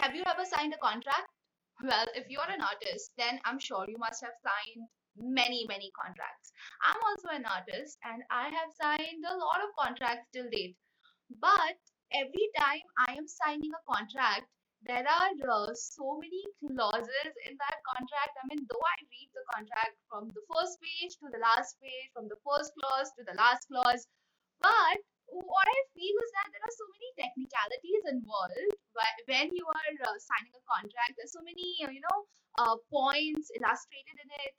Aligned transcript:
Have 0.00 0.14
you 0.14 0.22
ever 0.26 0.44
signed 0.44 0.74
a 0.74 0.78
contract? 0.78 1.30
Well, 1.82 2.06
if 2.14 2.26
you're 2.28 2.50
an 2.50 2.60
artist, 2.60 3.12
then 3.16 3.40
I'm 3.44 3.58
sure 3.58 3.84
you 3.86 3.98
must 3.98 4.22
have 4.24 4.34
signed 4.42 4.88
many, 5.16 5.66
many 5.68 5.92
contracts. 5.94 6.50
I'm 6.82 6.98
also 7.06 7.28
an 7.30 7.46
artist 7.46 7.98
and 8.02 8.22
I 8.30 8.50
have 8.50 8.70
signed 8.74 9.22
a 9.22 9.36
lot 9.36 9.62
of 9.62 9.70
contracts 9.78 10.26
till 10.32 10.50
date. 10.50 10.76
But 11.40 11.78
every 12.12 12.48
time 12.58 12.82
I 13.06 13.14
am 13.14 13.26
signing 13.26 13.70
a 13.70 13.82
contract, 13.86 14.50
there 14.82 15.06
are 15.06 15.30
uh, 15.48 15.72
so 15.74 16.18
many 16.20 16.42
clauses 16.60 17.32
in 17.46 17.56
that 17.56 17.78
contract. 17.94 18.34
I 18.36 18.44
mean, 18.50 18.66
though 18.68 18.84
I 18.84 18.96
read 18.98 19.30
the 19.32 19.46
contract 19.54 19.96
from 20.10 20.28
the 20.34 20.44
first 20.52 20.76
page 20.82 21.16
to 21.22 21.30
the 21.30 21.38
last 21.38 21.78
page, 21.80 22.10
from 22.12 22.28
the 22.28 22.36
first 22.44 22.74
clause 22.76 23.08
to 23.16 23.24
the 23.24 23.38
last 23.38 23.64
clause, 23.70 24.06
but 24.60 24.98
what 25.33 25.67
I 25.67 25.79
feel 25.95 26.15
is 26.25 26.31
that 26.37 26.49
there 26.53 26.65
are 26.65 26.75
so 26.75 26.85
many 26.93 27.09
technicalities 27.17 28.03
involved 28.09 28.57
wh- 28.97 29.19
when 29.29 29.49
you 29.53 29.65
are 29.65 29.91
uh, 30.09 30.17
signing 30.19 30.53
a 30.55 30.63
contract. 30.67 31.17
There's 31.17 31.33
so 31.33 31.43
many, 31.43 31.77
uh, 31.85 31.91
you 31.91 32.01
know, 32.01 32.19
uh, 32.57 32.75
points 32.91 33.51
illustrated 33.55 34.17
in 34.25 34.29
it 34.45 34.51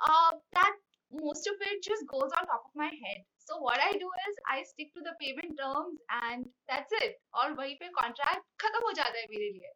uh, 0.00 0.32
that 0.54 0.74
most 1.12 1.46
of 1.48 1.56
it 1.60 1.82
just 1.82 2.06
goes 2.06 2.30
on 2.38 2.46
top 2.46 2.64
of 2.68 2.74
my 2.74 2.90
head. 2.90 3.24
So 3.38 3.58
what 3.58 3.80
I 3.82 3.92
do 3.92 4.08
is 4.28 4.34
I 4.48 4.62
stick 4.62 4.94
to 4.94 5.00
the 5.02 5.14
payment 5.20 5.58
terms 5.58 5.98
and 6.22 6.46
that's 6.68 6.92
it. 7.02 7.18
और 7.34 7.52
वहीं 7.58 7.74
पे 7.82 7.88
contract 8.00 8.44
खत्म 8.62 8.84
हो 8.86 8.92
जाता 9.00 9.18
है 9.18 9.26
मेरे 9.30 9.50
लिए 9.56 9.72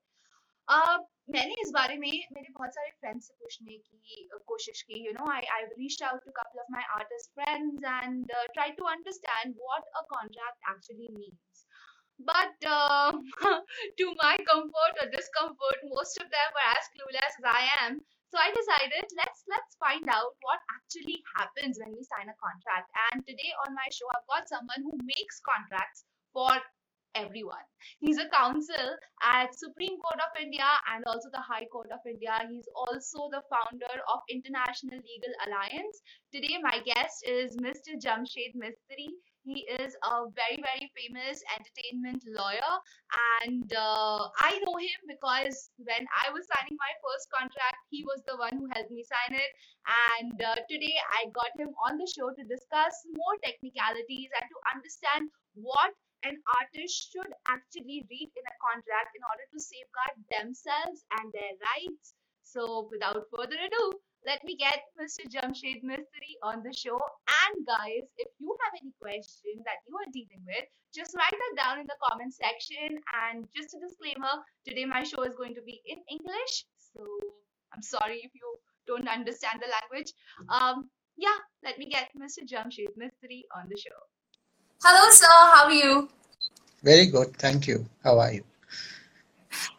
uh, 0.69 0.99
मैंने 1.31 1.55
इस 1.63 1.71
बारे 1.75 1.97
में 1.99 2.11
मेरे 2.33 2.53
बहुत 2.57 2.75
सारे 2.75 2.91
फ्रेंड्स 3.01 3.27
से 3.27 3.35
पूछने 3.41 3.77
की 3.77 4.29
uh, 4.35 4.41
कोशिश 4.47 4.83
की 4.91 5.05
you 5.07 5.13
know 5.13 5.31
I 5.33 5.47
I 5.57 5.65
reached 5.79 6.05
out 6.11 6.25
to 6.25 6.33
couple 6.41 6.61
of 6.61 6.67
my 6.71 6.85
artist 6.99 7.31
friends 7.41 7.85
and 7.85 8.33
try 8.55 8.71
to 8.81 8.85
understand 8.95 9.55
what 9.61 9.85
a 9.97 10.07
contract 10.15 10.71
actually 10.75 11.09
means 11.19 11.67
but 12.21 12.55
uh, 12.67 13.11
to 13.99 14.07
my 14.23 14.37
comfort 14.49 14.95
or 15.03 15.07
discomfort 15.11 15.79
most 15.91 16.15
of 16.23 16.31
them 16.31 16.49
were 16.55 16.69
as 16.79 16.87
clueless 16.95 17.35
as 17.43 17.47
i 17.53 17.63
am 17.83 17.99
so 18.33 18.39
i 18.39 18.51
decided 18.55 19.05
let's 19.19 19.43
let's 19.51 19.75
find 19.83 20.07
out 20.09 20.31
what 20.47 20.61
actually 20.77 21.19
happens 21.37 21.79
when 21.83 21.91
we 21.91 22.07
sign 22.07 22.31
a 22.31 22.39
contract 22.39 22.89
and 23.11 23.27
today 23.27 23.51
on 23.67 23.75
my 23.75 23.89
show 23.91 24.07
i've 24.15 24.31
got 24.31 24.49
someone 24.49 24.83
who 24.87 24.95
makes 25.03 25.43
contracts 25.43 26.05
for 26.35 26.51
everyone. 27.16 27.66
He's 28.00 28.18
a 28.18 28.30
counsel 28.30 28.98
at 29.24 29.54
Supreme 29.56 29.98
Court 30.00 30.20
of 30.20 30.42
India 30.42 30.68
and 30.94 31.04
also 31.06 31.30
the 31.32 31.42
High 31.42 31.66
Court 31.72 31.90
of 31.92 32.00
India. 32.06 32.38
He's 32.50 32.68
also 32.76 33.30
the 33.32 33.44
founder 33.50 33.96
of 34.14 34.20
International 34.30 35.00
Legal 35.00 35.34
Alliance. 35.48 36.02
Today, 36.34 36.58
my 36.62 36.80
guest 36.86 37.24
is 37.26 37.56
Mr. 37.58 37.98
Jamshed 38.00 38.56
Mistry. 38.56 39.10
He 39.44 39.66
is 39.80 39.96
a 40.04 40.30
very, 40.36 40.60
very 40.62 40.92
famous 40.94 41.42
entertainment 41.56 42.22
lawyer, 42.28 42.74
and 43.42 43.66
uh, 43.74 44.28
I 44.38 44.60
know 44.62 44.78
him 44.78 45.00
because 45.08 45.72
when 45.80 46.06
I 46.12 46.30
was 46.30 46.46
signing 46.54 46.78
my 46.78 46.94
first 47.02 47.26
contract, 47.34 47.80
he 47.90 48.04
was 48.04 48.22
the 48.28 48.38
one 48.38 48.54
who 48.60 48.68
helped 48.76 48.92
me 48.92 49.02
sign 49.08 49.40
it. 49.40 49.52
And 50.20 50.38
uh, 50.44 50.56
today, 50.70 50.94
I 51.16 51.32
got 51.34 51.50
him 51.58 51.74
on 51.88 51.98
the 51.98 52.06
show 52.06 52.30
to 52.30 52.44
discuss 52.46 52.94
more 53.16 53.36
technicalities 53.42 54.30
and 54.38 54.46
to 54.52 54.58
understand 54.76 55.32
what 55.56 55.96
an 56.24 56.38
artist 56.60 57.12
should 57.12 57.32
actually 57.48 58.06
read 58.10 58.30
in 58.36 58.46
a 58.46 58.60
contract 58.60 59.16
in 59.16 59.24
order 59.24 59.46
to 59.54 59.60
safeguard 59.60 60.16
themselves 60.32 61.06
and 61.20 61.32
their 61.32 61.56
rights. 61.60 62.14
So, 62.44 62.90
without 62.92 63.30
further 63.30 63.56
ado, 63.56 64.00
let 64.26 64.44
me 64.44 64.56
get 64.58 64.84
Mr. 65.00 65.24
Jamshed 65.30 65.84
Mistry 65.84 66.36
on 66.44 66.64
the 66.64 66.74
show. 66.74 67.00
And, 67.46 67.66
guys, 67.66 68.04
if 68.18 68.28
you 68.40 68.56
have 68.66 68.74
any 68.82 68.92
question 69.00 69.64
that 69.64 69.80
you 69.88 69.96
are 69.96 70.12
dealing 70.12 70.44
with, 70.46 70.66
just 70.94 71.16
write 71.16 71.32
that 71.32 71.64
down 71.64 71.80
in 71.80 71.88
the 71.88 71.96
comment 72.04 72.34
section. 72.34 73.00
And 73.14 73.48
just 73.56 73.76
a 73.76 73.80
disclaimer 73.80 74.44
today, 74.68 74.86
my 74.86 75.04
show 75.04 75.24
is 75.24 75.36
going 75.38 75.56
to 75.56 75.62
be 75.62 75.82
in 75.86 76.00
English. 76.10 76.66
So, 76.94 77.06
I'm 77.74 77.82
sorry 77.82 78.22
if 78.24 78.32
you 78.34 78.60
don't 78.88 79.08
understand 79.08 79.62
the 79.62 79.70
language. 79.70 80.12
Um, 80.50 80.90
yeah, 81.16 81.38
let 81.64 81.78
me 81.78 81.88
get 81.88 82.10
Mr. 82.18 82.44
Jamshed 82.44 82.98
Mistry 82.98 83.44
on 83.56 83.70
the 83.70 83.78
show. 83.78 84.00
Hello, 84.82 85.10
sir. 85.12 85.28
How 85.28 85.66
are 85.66 85.72
you? 85.72 86.10
Very 86.84 87.08
good. 87.08 87.36
Thank 87.36 87.68
you. 87.68 87.86
How 88.04 88.18
are 88.20 88.32
you? 88.32 88.44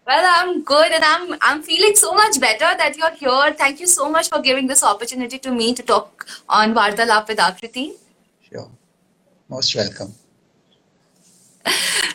Well, 0.07 0.27
I'm 0.37 0.63
good 0.63 0.93
and 0.93 1.05
I'm 1.05 1.37
I'm 1.41 1.63
feeling 1.63 1.95
so 1.95 2.13
much 2.13 2.39
better 2.41 2.71
that 2.83 2.97
you're 2.99 3.15
here. 3.23 3.55
Thank 3.55 3.81
you 3.81 3.87
so 3.87 4.11
much 4.11 4.29
for 4.29 4.41
giving 4.43 4.67
this 4.67 4.83
opportunity 4.83 5.39
to 5.39 5.53
me 5.53 5.73
to 5.75 5.83
talk 5.83 6.27
on 6.49 6.75
Vartalap 6.75 7.29
with 7.29 7.39
Akriti. 7.39 7.93
Sure. 8.51 8.69
Most 9.49 9.75
welcome. 9.75 10.13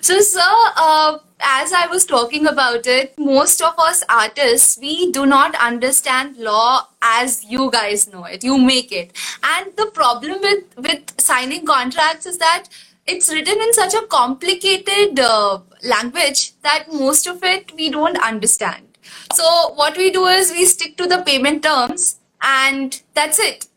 So, 0.02 0.20
sir, 0.20 0.54
uh, 0.78 1.18
as 1.40 1.74
I 1.74 1.88
was 1.88 2.06
talking 2.06 2.46
about 2.48 2.86
it, 2.86 3.18
most 3.18 3.62
of 3.62 3.74
us 3.80 4.04
artists, 4.08 4.78
we 4.80 5.12
do 5.12 5.26
not 5.26 5.56
understand 5.56 6.38
law 6.38 6.88
as 7.02 7.44
you 7.44 7.72
guys 7.72 8.12
know 8.12 8.24
it. 8.26 8.44
You 8.44 8.58
make 8.58 8.92
it. 8.92 9.16
And 9.44 9.76
the 9.76 9.88
problem 9.88 10.42
with, 10.42 10.64
with 10.78 11.20
signing 11.20 11.66
contracts 11.66 12.26
is 12.26 12.38
that 12.38 12.66
it's 13.08 13.32
written 13.32 13.60
in 13.60 13.74
such 13.74 13.94
a 13.94 14.06
complicated 14.08 15.20
uh, 15.20 15.60
language 15.84 16.54
that 16.62 16.92
most 16.92 17.28
of 17.28 17.44
it 17.44 17.72
we 17.76 17.90
don't 17.90 18.18
understand. 18.24 18.98
So, 19.34 19.74
what 19.74 19.98
we 19.98 20.12
do 20.12 20.26
is 20.26 20.52
we 20.52 20.66
stick 20.66 20.98
to 20.98 21.08
the 21.08 21.24
payment 21.24 21.64
terms 21.64 22.20
and 22.42 23.02
that's 23.14 23.40
it 23.40 23.68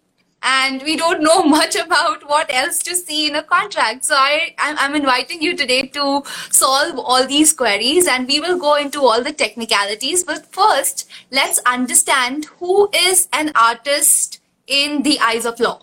and 0.43 0.83
we 0.83 0.97
don't 0.97 1.23
know 1.23 1.43
much 1.59 1.77
about 1.77 2.29
what 2.29 2.53
else 2.53 2.79
to 2.85 2.95
see 2.95 3.29
in 3.29 3.37
a 3.37 3.43
contract. 3.43 4.05
So 4.05 4.15
I, 4.17 4.55
I'm, 4.59 4.95
inviting 4.95 5.43
you 5.43 5.57
today 5.57 5.83
to 5.89 6.23
solve 6.51 6.99
all 6.99 7.27
these 7.27 7.53
queries 7.53 8.07
and 8.07 8.27
we 8.27 8.41
will 8.41 8.59
go 8.59 8.75
into 8.77 9.01
all 9.01 9.23
the 9.23 9.33
technicalities. 9.33 10.25
But 10.25 10.47
first, 10.47 11.09
let's 11.31 11.61
understand 11.67 12.47
who 12.59 12.89
is 12.93 13.29
an 13.33 13.53
artist 13.55 14.41
in 14.67 15.03
the 15.03 15.19
eyes 15.21 15.47
of 15.47 15.61
law. 15.61 15.83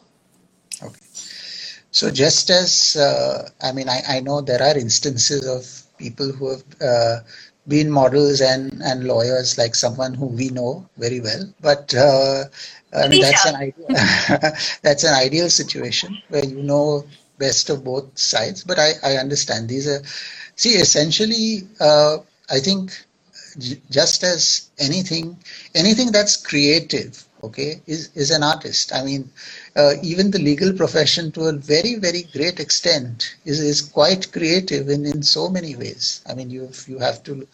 Okay. 0.81 0.99
So 1.91 2.11
just 2.11 2.49
as, 2.49 2.95
uh, 2.95 3.49
I 3.61 3.71
mean, 3.71 3.89
I, 3.89 4.01
I 4.07 4.19
know 4.19 4.41
there 4.41 4.61
are 4.61 4.77
instances 4.77 5.47
of 5.47 5.97
people 5.97 6.31
who 6.31 6.49
have 6.51 6.63
uh, 6.81 7.19
been 7.67 7.89
models 7.89 8.41
and, 8.41 8.81
and 8.83 9.05
lawyers 9.05 9.57
like 9.57 9.75
someone 9.75 10.13
who 10.13 10.27
we 10.27 10.49
know 10.49 10.87
very 10.97 11.19
well, 11.19 11.51
but 11.61 11.93
uh, 11.95 12.43
I 12.95 13.07
mean, 13.07 13.21
that's 13.21 13.45
an 13.45 13.55
ideal, 13.55 13.87
that's 14.81 15.03
an 15.03 15.13
ideal 15.13 15.49
situation 15.49 16.17
where 16.29 16.45
you 16.45 16.61
know 16.61 17.05
best 17.37 17.69
of 17.69 17.83
both 17.83 18.17
sides. 18.17 18.63
But 18.63 18.79
I, 18.79 18.91
I 19.03 19.13
understand 19.17 19.69
these 19.69 19.87
are 19.87 20.01
see 20.55 20.71
essentially. 20.71 21.67
Uh, 21.79 22.17
I 22.49 22.59
think 22.59 22.91
just 23.89 24.23
as 24.23 24.69
anything, 24.79 25.37
anything 25.73 26.11
that's 26.11 26.37
creative, 26.37 27.23
okay, 27.43 27.81
is 27.87 28.09
is 28.15 28.31
an 28.31 28.43
artist. 28.43 28.93
I 28.93 29.03
mean, 29.03 29.31
uh, 29.75 29.93
even 30.01 30.31
the 30.31 30.39
legal 30.39 30.71
profession 30.73 31.31
to 31.31 31.45
a 31.45 31.53
very 31.53 31.95
very 31.95 32.23
great 32.33 32.59
extent 32.59 33.35
is, 33.45 33.59
is 33.59 33.81
quite 33.81 34.31
creative 34.31 34.89
in, 34.89 35.05
in 35.05 35.21
so 35.21 35.49
many 35.49 35.75
ways. 35.75 36.21
I 36.27 36.33
mean 36.33 36.49
you 36.49 36.69
you 36.87 36.99
have 36.99 37.23
to 37.23 37.47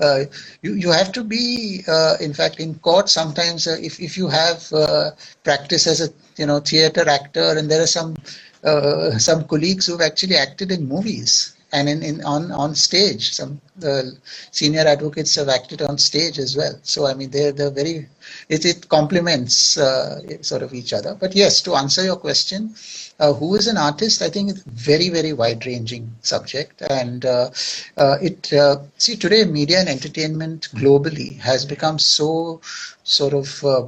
uh, 0.00 0.24
you, 0.62 0.74
you 0.74 0.90
have 0.90 1.12
to 1.12 1.22
be 1.24 1.84
uh, 1.86 2.16
in 2.20 2.34
fact 2.34 2.58
in 2.60 2.74
court 2.76 3.08
sometimes 3.08 3.66
uh, 3.66 3.76
if, 3.80 4.00
if 4.00 4.16
you 4.16 4.28
have 4.28 4.72
uh, 4.72 5.10
practice 5.44 5.86
as 5.86 6.00
a 6.00 6.10
you 6.36 6.46
know 6.46 6.60
theater 6.60 7.08
actor 7.08 7.56
and 7.56 7.70
there 7.70 7.82
are 7.82 7.86
some 7.98 8.16
uh, 8.64 9.16
some 9.18 9.44
colleagues 9.46 9.86
who've 9.86 10.00
actually 10.00 10.36
acted 10.36 10.72
in 10.72 10.88
movies 10.88 11.54
and 11.72 11.88
in, 11.88 12.02
in 12.02 12.24
on 12.24 12.50
on 12.50 12.74
stage 12.74 13.32
some 13.32 13.60
the 13.76 14.16
senior 14.50 14.80
advocates 14.80 15.34
have 15.34 15.48
acted 15.48 15.82
on 15.82 15.98
stage 15.98 16.38
as 16.38 16.56
well. 16.56 16.78
So 16.82 17.06
i 17.06 17.14
mean 17.14 17.30
they're 17.30 17.52
they're 17.52 17.70
very 17.70 18.08
it, 18.48 18.64
it 18.64 18.88
complements 18.88 19.76
uh, 19.78 20.20
sort 20.42 20.62
of 20.62 20.74
each 20.74 20.92
other. 20.92 21.14
But 21.18 21.34
yes 21.36 21.60
to 21.62 21.74
answer 21.74 22.02
your 22.04 22.16
question 22.16 22.74
uh, 23.20 23.32
who 23.32 23.54
is 23.56 23.66
an 23.66 23.76
artist? 23.76 24.22
I 24.22 24.30
think 24.30 24.50
it's 24.50 24.62
very 24.62 25.08
very 25.08 25.32
wide 25.32 25.66
ranging 25.66 26.10
subject. 26.22 26.82
And 26.82 27.24
uh, 27.24 27.50
uh 27.96 28.16
it 28.20 28.52
uh, 28.52 28.76
see 28.96 29.16
today 29.16 29.44
media 29.44 29.80
and 29.80 29.88
entertainment 29.88 30.68
globally 30.74 31.38
has 31.38 31.64
become 31.64 31.98
so 31.98 32.60
sort 33.04 33.34
of 33.34 33.64
uh, 33.64 33.86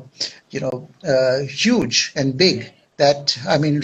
you 0.50 0.60
know 0.60 0.88
huge 1.48 2.12
and 2.16 2.36
big 2.36 2.72
that 2.96 3.38
i 3.48 3.56
mean 3.56 3.82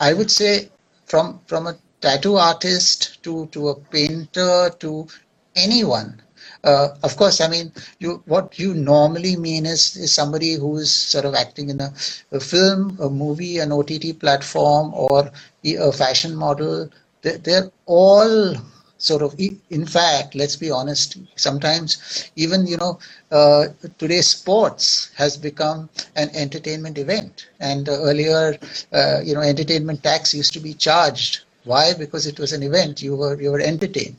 i 0.00 0.12
would 0.12 0.30
say 0.30 0.68
from 1.06 1.40
from 1.46 1.66
a 1.66 1.76
tattoo 2.00 2.36
artist 2.36 3.22
to, 3.22 3.46
to 3.46 3.68
a 3.68 3.74
painter 3.74 4.70
to 4.80 5.06
anyone. 5.54 6.22
Uh, 6.64 6.88
of 7.02 7.16
course, 7.16 7.40
I 7.40 7.48
mean, 7.48 7.72
you 8.00 8.22
what 8.26 8.58
you 8.58 8.74
normally 8.74 9.36
mean 9.36 9.66
is, 9.66 9.96
is 9.96 10.12
somebody 10.12 10.54
who 10.54 10.76
is 10.78 10.92
sort 10.92 11.24
of 11.24 11.34
acting 11.34 11.70
in 11.70 11.80
a, 11.80 11.92
a 12.32 12.40
film, 12.40 12.98
a 13.00 13.08
movie, 13.08 13.58
an 13.58 13.72
OTT 13.72 14.18
platform, 14.18 14.92
or 14.94 15.30
a 15.64 15.92
fashion 15.92 16.34
model. 16.34 16.90
They're, 17.22 17.38
they're 17.38 17.70
all 17.86 18.54
sort 18.98 19.20
of 19.22 19.34
in 19.38 19.84
fact 19.86 20.34
let's 20.34 20.56
be 20.56 20.70
honest 20.70 21.18
sometimes 21.36 22.30
even 22.34 22.66
you 22.66 22.78
know 22.78 22.98
uh, 23.30 23.66
today 23.98 24.22
sports 24.22 25.10
has 25.16 25.36
become 25.36 25.90
an 26.16 26.30
entertainment 26.34 26.96
event 26.96 27.46
and 27.60 27.88
earlier 27.90 28.58
uh, 28.94 29.20
you 29.22 29.34
know 29.34 29.42
entertainment 29.42 30.02
tax 30.02 30.32
used 30.32 30.54
to 30.54 30.60
be 30.60 30.72
charged 30.72 31.40
why? 31.66 31.94
Because 31.94 32.26
it 32.26 32.38
was 32.38 32.52
an 32.52 32.62
event. 32.62 33.02
You 33.02 33.16
were 33.16 33.40
you 33.40 33.50
were 33.50 33.60
entertained. 33.60 34.16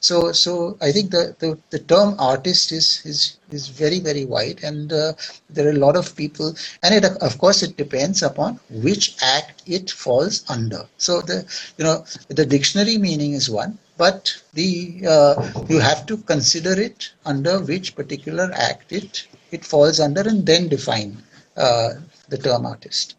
So, 0.00 0.32
so 0.32 0.76
I 0.80 0.92
think 0.92 1.10
the, 1.10 1.34
the, 1.38 1.58
the 1.70 1.78
term 1.78 2.14
artist 2.18 2.72
is, 2.72 3.02
is, 3.04 3.36
is 3.50 3.68
very, 3.68 4.00
very 4.00 4.24
wide 4.24 4.60
and 4.62 4.92
uh, 4.92 5.12
there 5.50 5.66
are 5.66 5.70
a 5.76 5.84
lot 5.84 5.96
of 5.96 6.16
people 6.16 6.54
and 6.82 6.94
it, 6.94 7.04
of 7.04 7.38
course, 7.38 7.62
it 7.62 7.76
depends 7.76 8.22
upon 8.22 8.60
which 8.70 9.16
act 9.22 9.62
it 9.66 9.90
falls 9.90 10.44
under. 10.48 10.86
So 10.98 11.20
the, 11.20 11.44
you 11.76 11.84
know, 11.84 12.04
the 12.28 12.46
dictionary 12.46 12.96
meaning 12.98 13.32
is 13.32 13.50
one, 13.50 13.78
but 13.98 14.34
the, 14.54 15.02
uh, 15.08 15.64
you 15.68 15.78
have 15.78 16.06
to 16.06 16.16
consider 16.18 16.72
it 16.80 17.10
under 17.24 17.60
which 17.60 17.94
particular 17.94 18.50
act 18.54 18.92
it, 18.92 19.26
it 19.50 19.64
falls 19.64 20.00
under 20.00 20.22
and 20.22 20.46
then 20.46 20.68
define 20.68 21.22
uh, 21.56 21.94
the 22.28 22.38
term 22.38 22.66
artist. 22.66 23.15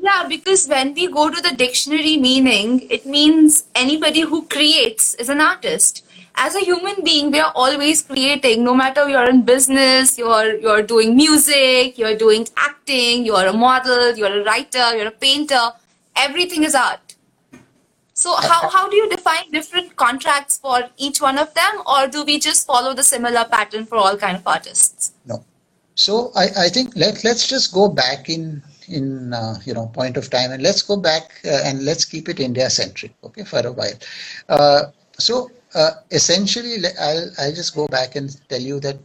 Yeah, 0.00 0.26
because 0.28 0.68
when 0.68 0.94
we 0.94 1.08
go 1.08 1.28
to 1.28 1.40
the 1.40 1.54
dictionary 1.56 2.16
meaning, 2.16 2.86
it 2.88 3.04
means 3.04 3.64
anybody 3.74 4.20
who 4.20 4.46
creates 4.46 5.14
is 5.14 5.28
an 5.28 5.40
artist. 5.40 6.04
As 6.36 6.54
a 6.54 6.60
human 6.60 7.02
being, 7.02 7.32
we 7.32 7.40
are 7.40 7.52
always 7.54 8.02
creating, 8.02 8.62
no 8.62 8.74
matter 8.74 9.08
you're 9.08 9.28
in 9.28 9.42
business, 9.42 10.16
you're 10.16 10.54
you're 10.54 10.82
doing 10.82 11.16
music, 11.16 11.98
you're 11.98 12.16
doing 12.16 12.46
acting, 12.56 13.26
you're 13.26 13.46
a 13.46 13.52
model, 13.52 14.14
you're 14.14 14.40
a 14.40 14.44
writer, 14.44 14.96
you're 14.96 15.08
a 15.08 15.18
painter, 15.26 15.72
everything 16.14 16.62
is 16.62 16.76
art. 16.76 17.16
So 18.14 18.34
how, 18.34 18.68
how 18.68 18.88
do 18.88 18.96
you 18.96 19.08
define 19.08 19.50
different 19.52 19.94
contracts 19.94 20.58
for 20.58 20.90
each 20.96 21.20
one 21.20 21.38
of 21.38 21.54
them 21.54 21.82
or 21.86 22.08
do 22.08 22.24
we 22.24 22.40
just 22.40 22.66
follow 22.66 22.92
the 22.92 23.04
similar 23.04 23.44
pattern 23.44 23.86
for 23.86 23.94
all 23.94 24.16
kind 24.16 24.36
of 24.36 24.44
artists? 24.44 25.12
No. 25.24 25.44
So 25.94 26.32
I, 26.34 26.46
I 26.64 26.68
think 26.68 26.96
let, 26.96 27.22
let's 27.22 27.46
just 27.46 27.72
go 27.72 27.88
back 27.88 28.28
in 28.28 28.60
in 28.88 29.32
uh, 29.32 29.58
you 29.64 29.74
know 29.74 29.86
point 29.86 30.16
of 30.16 30.30
time 30.30 30.50
and 30.52 30.62
let's 30.62 30.82
go 30.82 30.96
back 30.96 31.40
uh, 31.44 31.60
and 31.64 31.84
let's 31.84 32.04
keep 32.04 32.28
it 32.28 32.40
india 32.40 32.68
centric 32.70 33.12
okay 33.24 33.44
for 33.44 33.60
a 33.66 33.72
while 33.72 33.98
uh, 34.48 34.84
so 35.18 35.50
uh, 35.74 35.90
essentially 36.10 36.76
I'll, 36.98 37.30
I'll 37.38 37.54
just 37.54 37.74
go 37.74 37.86
back 37.88 38.16
and 38.16 38.34
tell 38.48 38.60
you 38.60 38.80
that 38.80 38.98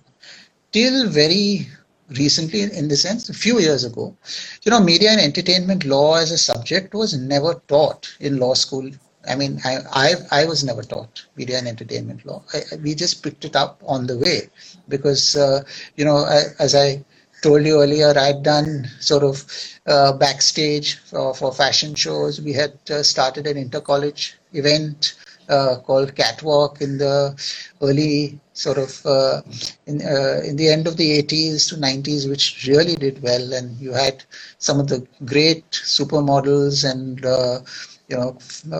till 0.72 1.10
very 1.10 1.68
recently 2.10 2.62
in 2.64 2.88
the 2.88 2.98
sense 2.98 3.30
a 3.30 3.34
few 3.34 3.60
years 3.60 3.84
ago 3.84 4.16
you 4.64 4.72
know 4.72 4.80
media 4.80 5.12
and 5.12 5.20
entertainment 5.22 5.86
law 5.86 6.16
as 6.16 6.32
a 6.32 6.38
subject 6.38 6.94
was 6.94 7.14
never 7.18 7.56
taught 7.68 8.16
in 8.20 8.38
law 8.38 8.54
school 8.54 8.90
I 9.28 9.36
mean, 9.36 9.60
I, 9.64 9.78
I, 9.92 10.14
I 10.42 10.46
was 10.46 10.64
never 10.64 10.84
taught 10.84 11.26
media 11.36 11.58
and 11.58 11.68
entertainment 11.68 12.26
law. 12.26 12.44
I, 12.54 12.76
we 12.84 12.94
just 12.94 13.24
picked 13.24 13.46
it 13.46 13.56
up 13.56 13.82
on 13.86 14.06
the 14.08 14.18
way 14.18 14.50
because, 14.90 15.36
uh, 15.36 15.64
you 15.96 16.04
know, 16.04 16.18
I, 16.18 16.42
as 16.60 16.76
I 16.76 17.04
told 17.44 17.66
you 17.66 17.82
earlier, 17.82 18.14
I'd 18.18 18.42
done 18.42 18.90
sort 19.00 19.24
of 19.24 19.46
uh, 19.86 20.14
backstage 20.14 20.98
for, 21.00 21.36
for, 21.36 21.52
fashion 21.54 21.94
shows. 21.94 22.42
We 22.42 22.54
had 22.54 22.74
uh, 22.90 23.04
started 23.04 23.46
an 23.46 23.58
inter-college 23.58 24.36
event 24.54 25.14
uh, 25.50 25.76
called 25.86 26.16
Catwalk 26.16 26.82
in 26.82 26.98
the 26.98 27.36
early 27.82 28.40
sort 28.54 28.78
of 28.78 29.06
uh, 29.06 29.42
in 29.88 30.02
uh, 30.02 30.40
in 30.46 30.56
the 30.56 30.70
end 30.70 30.88
of 30.88 30.96
the 30.96 31.22
80s 31.22 31.68
to 31.70 31.76
90s, 31.76 32.30
which 32.30 32.66
really 32.68 32.96
did 32.96 33.22
well. 33.22 33.54
And 33.54 33.78
you 33.78 33.92
had 33.92 34.24
some 34.58 34.80
of 34.80 34.88
the 34.88 35.06
great 35.26 35.70
supermodels 35.72 36.90
and 36.90 37.26
uh, 37.26 37.60
you 38.08 38.16
know 38.16 38.32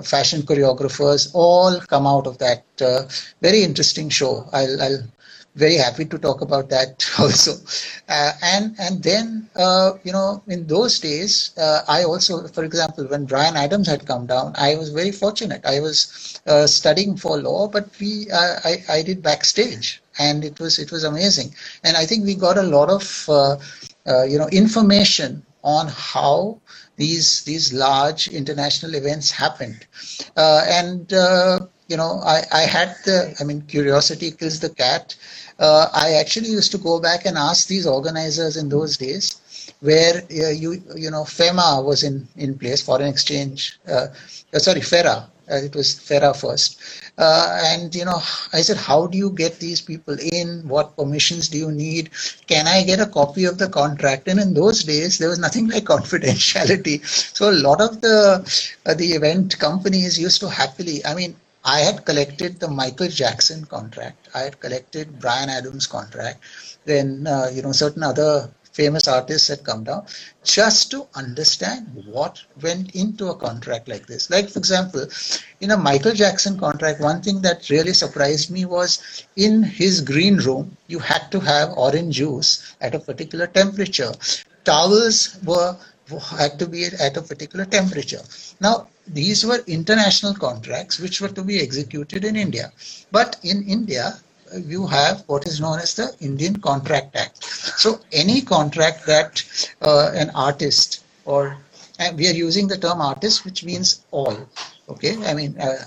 fashion 0.04 0.42
choreographers 0.44 1.30
all 1.34 1.82
come 1.82 2.08
out 2.08 2.28
of 2.28 2.38
that 2.38 2.64
very 3.42 3.62
interesting 3.64 4.08
show. 4.08 4.48
I'll, 4.54 4.82
I'll 4.82 5.04
very 5.56 5.76
happy 5.76 6.06
to 6.06 6.18
talk 6.18 6.42
about 6.42 6.70
that 6.70 7.06
also. 7.20 7.54
Uh, 8.10 8.32
and 8.42 8.76
and 8.80 9.04
then 9.04 9.50
uh, 9.56 9.94
you 10.04 10.12
know 10.12 10.42
in 10.48 10.66
those 10.68 11.00
days 11.00 11.52
uh, 11.58 11.82
I 11.88 12.04
also, 12.04 12.48
for 12.48 12.64
example, 12.64 13.06
when 13.08 13.26
Bryan 13.26 13.56
Adams 13.56 13.88
had 13.88 14.06
come 14.06 14.26
down, 14.26 14.54
I 14.58 14.76
was 14.76 14.90
very 14.90 15.12
fortunate. 15.12 15.66
I 15.66 15.80
was 15.80 16.40
uh, 16.48 16.68
studying 16.68 17.16
for 17.18 17.38
law, 17.38 17.68
but 17.68 17.88
we 18.00 18.28
uh, 18.32 18.60
I 18.64 18.84
I 18.90 19.02
did 19.04 19.22
backstage, 19.22 20.02
and 20.20 20.44
it 20.44 20.60
was 20.60 20.80
it 20.80 20.92
was 20.92 21.04
amazing. 21.04 21.54
And 21.84 21.96
I 21.98 22.06
think 22.06 22.26
we 22.26 22.36
got 22.36 22.58
a 22.58 22.64
lot 22.64 22.90
of 22.90 23.26
uh, 23.30 24.24
you 24.24 24.38
know 24.38 24.48
information 24.50 25.46
on 25.64 25.88
how 25.88 26.60
these 26.98 27.44
these 27.44 27.74
large 27.74 28.28
international 28.28 28.96
events 28.96 29.32
happened, 29.32 29.86
and 30.36 31.12
you 31.88 31.98
know 31.98 32.22
I 32.26 32.44
I 32.52 32.62
had 32.62 32.96
the 33.06 33.36
I 33.40 33.44
mean 33.44 33.62
curiosity 33.62 34.32
kills 34.32 34.60
the 34.60 34.70
cat 34.70 35.16
uh, 35.60 35.88
I 35.94 36.14
actually 36.14 36.50
used 36.50 36.72
to 36.72 36.78
go 36.78 37.00
back 37.00 37.26
and 37.26 37.38
ask 37.38 37.68
these 37.68 37.88
organizers 37.88 38.58
in 38.58 38.70
those 38.70 38.98
days 38.98 39.40
where 39.80 40.24
uh, 40.32 40.50
you 40.50 40.82
you 40.96 41.12
know 41.12 41.24
FEMA 41.24 41.84
was 41.84 42.04
in 42.04 42.28
in 42.38 42.58
place, 42.58 42.82
foreign 42.82 43.08
exchange. 43.08 43.80
Uh, 43.88 44.08
uh 44.54 44.60
sorry, 44.60 44.82
FERA. 44.82 45.30
Uh, 45.52 45.56
it 45.56 45.76
was 45.76 46.00
FERA 46.00 46.34
first, 46.34 46.80
uh, 47.18 47.60
and 47.64 47.94
you 47.94 48.06
know 48.06 48.22
I 48.54 48.62
said, 48.62 48.78
how 48.78 49.08
do 49.08 49.18
you 49.18 49.30
get 49.30 49.60
these 49.60 49.82
people 49.82 50.18
in? 50.18 50.66
What 50.70 50.96
permissions 50.96 51.50
do 51.50 51.58
you 51.58 51.70
need? 51.70 52.12
Can 52.48 52.66
I 52.66 52.84
get 52.84 53.02
a 53.02 53.06
copy 53.06 53.44
of 53.44 53.58
the 53.58 53.68
contract? 53.68 54.30
And 54.30 54.40
in 54.40 54.54
those 54.54 54.84
days, 54.86 55.18
there 55.18 55.28
was 55.28 55.40
nothing 55.40 55.68
like 55.74 55.84
confidentiality. 55.84 57.06
So 57.38 57.50
a 57.50 57.60
lot 57.68 57.82
of 57.82 58.00
the 58.00 58.18
the 58.86 59.12
event 59.14 59.60
companies 59.60 60.18
used 60.18 60.40
to 60.42 60.50
happily. 60.50 61.06
I 61.06 61.14
mean, 61.14 61.36
I 61.66 61.80
had 61.80 62.06
collected 62.06 62.60
the 62.60 62.68
Michael 62.68 63.08
Jackson 63.08 63.66
contract. 63.66 64.30
I 64.34 64.40
had 64.40 64.60
collected 64.60 65.20
Bryan 65.20 65.50
Adams 65.50 65.88
contract. 65.88 66.44
Then, 66.86 67.26
uh, 67.26 67.50
you 67.54 67.62
know, 67.62 67.72
certain 67.72 68.04
other 68.04 68.50
famous 68.74 69.08
artists 69.08 69.48
had 69.48 69.64
come 69.64 69.84
down 69.84 70.06
just 70.44 70.90
to 70.92 71.08
understand 71.14 71.88
what 72.08 72.42
went 72.62 72.96
into 72.96 73.30
a 73.30 73.36
contract 73.36 73.88
like 73.88 74.08
this. 74.08 74.30
Like, 74.30 74.50
for 74.50 74.60
example, 74.60 75.08
in 75.62 75.72
a 75.72 75.78
Michael 75.78 76.14
Jackson 76.14 76.60
contract, 76.60 77.00
one 77.00 77.22
thing 77.22 77.42
that 77.44 77.70
really 77.70 77.94
surprised 77.94 78.50
me 78.52 78.66
was 78.66 79.24
in 79.36 79.64
his 79.64 80.02
green 80.02 80.38
room, 80.38 80.76
you 80.88 81.00
had 81.00 81.32
to 81.32 81.40
have 81.40 81.78
orange 81.78 82.16
juice 82.16 82.76
at 82.82 82.96
a 82.96 83.00
particular 83.00 83.48
temperature. 83.48 84.12
Towels 84.66 85.38
were 85.46 85.78
had 86.38 86.60
to 86.60 86.68
be 86.68 86.86
at 86.86 87.16
a 87.16 87.22
particular 87.22 87.66
temperature. 87.66 88.22
Now, 88.60 88.88
these 89.08 89.46
were 89.46 89.64
international 89.68 90.34
contracts 90.34 91.00
which 91.00 91.22
were 91.22 91.30
to 91.30 91.44
be 91.44 91.60
executed 91.60 92.24
in 92.24 92.36
India. 92.36 92.72
But 93.12 93.38
in 93.44 93.64
India, 93.68 94.20
you 94.56 94.88
have 94.88 95.24
what 95.28 95.48
is 95.48 95.60
known 95.60 95.80
as 95.80 95.96
the 95.96 96.16
Indian 96.20 96.58
Contract 96.58 97.16
Act. 97.16 97.44
So 97.44 98.00
any 98.12 98.42
contract 98.42 99.06
that 99.08 99.44
uh, 99.82 100.12
an 100.14 100.30
artist 100.36 101.04
or 101.26 101.58
and 102.00 102.18
we 102.18 102.28
are 102.28 102.34
using 102.34 102.68
the 102.68 102.78
term 102.78 103.02
artist, 103.02 103.46
which 103.46 103.64
means 103.64 104.04
all. 104.12 104.36
Okay, 104.90 105.16
I 105.26 105.34
mean 105.34 105.60
uh, 105.60 105.78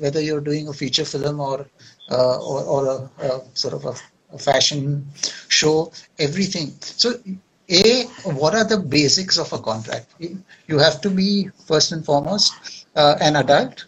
whether 0.00 0.20
you're 0.20 0.40
doing 0.40 0.68
a 0.68 0.72
feature 0.72 1.04
film 1.04 1.40
or 1.40 1.66
uh, 2.10 2.38
or, 2.38 2.62
or 2.62 2.86
a, 2.86 3.26
a, 3.26 3.42
sort 3.54 3.74
of 3.74 3.84
a, 3.84 3.94
a 4.34 4.38
fashion 4.38 5.06
show, 5.48 5.92
everything. 6.18 6.74
So 6.80 7.14
a, 7.70 8.04
what 8.24 8.54
are 8.54 8.64
the 8.64 8.78
basics 8.78 9.38
of 9.38 9.52
a 9.52 9.58
contract? 9.58 10.12
You 10.18 10.78
have 10.78 11.00
to 11.02 11.10
be, 11.10 11.50
first 11.66 11.92
and 11.92 12.04
foremost, 12.04 12.86
uh, 12.96 13.16
an 13.20 13.36
adult. 13.36 13.86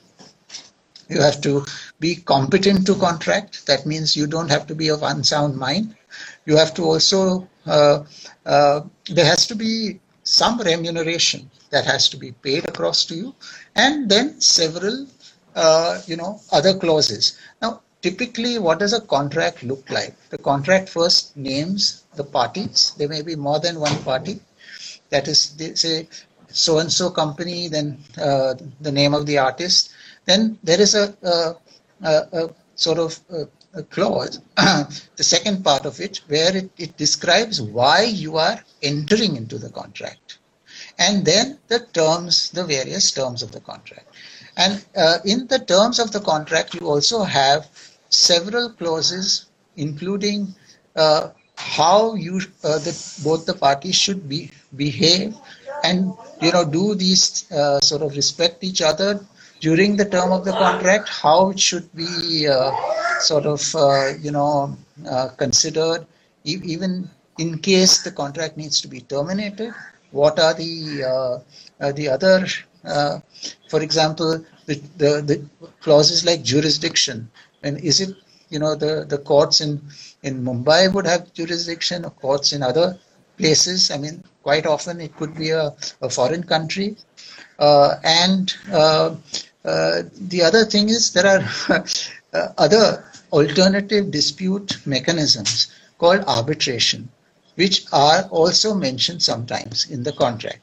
You 1.09 1.21
have 1.21 1.41
to 1.43 1.65
be 2.01 2.17
competent 2.17 2.87
to 2.87 2.95
contract. 2.95 3.67
That 3.67 3.85
means 3.85 4.17
you 4.17 4.27
don't 4.27 4.51
have 4.51 4.67
to 4.69 4.75
be 4.75 4.89
of 4.89 5.03
unsound 5.03 5.57
mind. 5.57 5.97
You 6.47 6.57
have 6.57 6.75
to 6.75 6.85
also, 6.85 7.49
uh, 7.67 8.05
uh, 8.47 8.83
there 9.07 9.27
has 9.27 9.47
to 9.49 9.55
be 9.55 10.01
some 10.23 10.61
remuneration 10.61 11.51
that 11.71 11.85
has 11.85 12.09
to 12.11 12.17
be 12.17 12.33
paid 12.33 12.69
across 12.69 13.05
to 13.07 13.15
you, 13.15 13.35
and 13.75 14.09
then 14.09 14.41
several, 14.41 15.07
uh, 15.57 16.01
you 16.07 16.17
know, 16.17 16.41
other 16.53 16.75
clauses. 16.79 17.39
Now, 17.61 17.81
typically, 18.03 18.59
what 18.59 18.79
does 18.79 18.93
a 18.93 19.01
contract 19.01 19.63
look 19.63 19.91
like? 19.91 20.15
The 20.31 20.39
contract 20.39 20.89
first 20.89 21.37
names 21.37 22.02
the 22.15 22.25
parties. 22.25 22.93
There 22.99 23.09
may 23.09 23.23
be 23.23 23.37
more 23.37 23.61
than 23.61 23.81
one 23.81 23.99
party. 24.03 24.41
That 25.11 25.29
is, 25.29 25.55
they 25.57 25.75
say 25.75 26.09
so 26.49 26.79
and 26.79 26.93
so 26.93 27.11
company, 27.11 27.69
then 27.69 27.99
uh, 28.19 28.55
the 28.81 28.93
name 28.93 29.15
of 29.15 29.27
the 29.27 29.39
artist. 29.39 29.91
Then 30.25 30.59
there 30.63 30.81
is 30.81 30.95
a, 30.95 31.15
a, 31.23 31.57
a, 32.09 32.45
a 32.45 32.51
sort 32.77 32.99
of 32.99 33.19
clause, 33.91 34.41
the 34.57 35.25
second 35.25 35.65
part 35.65 35.87
of 35.87 36.01
it, 36.01 36.19
where 36.29 36.55
it, 36.57 36.71
it 36.77 36.97
describes 36.97 37.61
why 37.61 38.03
you 38.03 38.37
are 38.37 38.63
entering 38.83 39.37
into 39.37 39.59
the 39.59 39.71
contract. 39.71 40.39
And 40.99 41.25
then 41.25 41.59
the 41.69 41.81
terms, 41.93 42.51
the 42.51 42.65
various 42.65 43.11
terms 43.11 43.43
of 43.43 43.53
the 43.53 43.61
contract. 43.61 44.07
And 44.57 44.85
uh, 44.95 45.19
in 45.25 45.47
the 45.47 45.59
terms 45.59 45.99
of 45.99 46.13
the 46.13 46.21
contract, 46.21 46.75
you 46.75 46.87
also 46.87 47.23
have 47.23 47.69
several 48.11 48.71
clauses, 48.71 49.47
including 49.77 50.55
uh, 50.95 51.31
how 51.57 52.15
you 52.15 52.41
uh, 52.65 52.79
the, 52.79 52.93
both 53.25 53.47
the 53.47 53.55
parties 53.55 53.95
should 53.95 54.29
be 54.29 54.51
behave 54.77 55.35
and 55.85 56.13
you 56.41 56.53
know 56.53 56.65
do 56.65 56.95
these 56.95 57.51
uh, 57.53 57.81
sort 57.81 58.03
of 58.03 58.15
respect 58.17 58.63
each 58.65 58.81
other 58.83 59.25
during 59.61 59.97
the 59.97 60.05
term 60.05 60.33
of 60.33 60.45
the 60.45 60.53
contract 60.53 61.09
how 61.09 61.51
it 61.51 61.61
should 61.61 61.89
be 61.95 62.49
uh, 62.49 62.73
sort 63.21 63.47
of 63.47 63.63
uh, 63.75 64.13
you 64.21 64.31
know 64.31 64.77
uh, 65.09 65.29
considered 65.37 66.07
e- 66.45 66.61
even 66.65 67.09
in 67.39 67.59
case 67.59 68.03
the 68.03 68.11
contract 68.11 68.57
needs 68.57 68.81
to 68.81 68.89
be 68.89 69.01
terminated 69.01 69.73
what 70.11 70.39
are 70.39 70.55
the 70.55 71.05
uh, 71.13 71.93
the 71.93 72.09
other 72.09 72.47
for 73.71 73.81
example 73.83 74.45
the, 74.67 74.75
the, 74.97 75.23
the 75.23 75.71
clauses 75.81 76.25
like 76.25 76.43
jurisdiction. 76.43 77.31
And 77.63 77.79
is 77.79 78.01
it, 78.01 78.17
you 78.51 78.59
know, 78.59 78.75
the, 78.75 79.05
the 79.09 79.19
courts 79.19 79.61
in, 79.61 79.81
in 80.23 80.45
Mumbai 80.45 80.93
would 80.93 81.07
have 81.07 81.33
jurisdiction 81.33 82.05
of 82.05 82.17
courts 82.17 82.53
in 82.53 82.63
other 82.63 82.99
places. 83.39 83.91
I 83.91 83.99
mean, 83.99 84.23
quite 84.43 84.67
often 84.67 85.01
it 85.01 85.17
could 85.17 85.35
be 85.35 85.51
a, 85.51 85.75
a 86.01 86.09
foreign 86.09 86.43
country. 86.45 86.97
Uh, 87.59 87.97
and 88.05 88.55
uh, 88.73 89.15
uh, 89.65 90.03
the 90.29 90.43
other 90.43 90.65
thing 90.65 90.89
is 90.89 91.13
there 91.13 91.27
are 91.27 91.45
uh, 92.33 92.49
other 92.59 93.05
alternative 93.33 94.11
dispute 94.11 94.79
mechanisms 94.87 95.71
called 95.99 96.25
arbitration, 96.27 97.09
which 97.55 97.85
are 97.93 98.23
also 98.31 98.75
mentioned 98.75 99.23
sometimes 99.23 99.89
in 99.91 100.03
the 100.03 100.13
contract. 100.13 100.61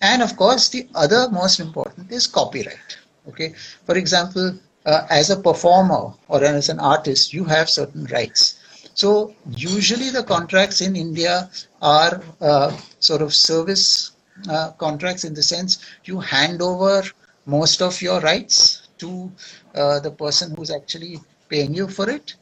And 0.00 0.22
of 0.22 0.36
course, 0.36 0.68
the 0.68 0.88
other 0.94 1.28
most 1.30 1.60
important 1.60 2.10
is 2.12 2.26
copyright. 2.26 2.98
Okay, 3.28 3.54
for 3.86 3.96
example, 3.96 4.58
uh, 4.84 5.06
as 5.10 5.30
a 5.30 5.36
performer 5.36 6.12
or 6.28 6.44
as 6.44 6.68
an 6.68 6.80
artist, 6.80 7.32
you 7.32 7.44
have 7.44 7.70
certain 7.70 8.04
rights. 8.06 8.56
So 8.94 9.34
usually 9.50 10.10
the 10.10 10.22
contracts 10.22 10.80
in 10.80 10.96
India 10.96 11.50
are 11.80 12.22
uh, 12.40 12.76
sort 13.00 13.22
of 13.22 13.34
service 13.34 14.12
uh, 14.48 14.70
contracts 14.72 15.24
in 15.24 15.34
the 15.34 15.42
sense 15.42 15.78
you 16.04 16.20
hand 16.20 16.62
over 16.62 17.02
most 17.46 17.82
of 17.82 18.00
your 18.00 18.20
rights 18.20 18.88
to 18.98 19.30
uh, 19.74 20.00
the 20.00 20.10
person 20.10 20.54
who's 20.56 20.70
actually 20.70 21.20
paying 21.48 21.74
you 21.74 21.88
for 21.88 22.08
it. 22.08 22.34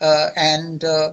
Uh, 0.00 0.30
and 0.36 0.84
uh, 0.84 1.12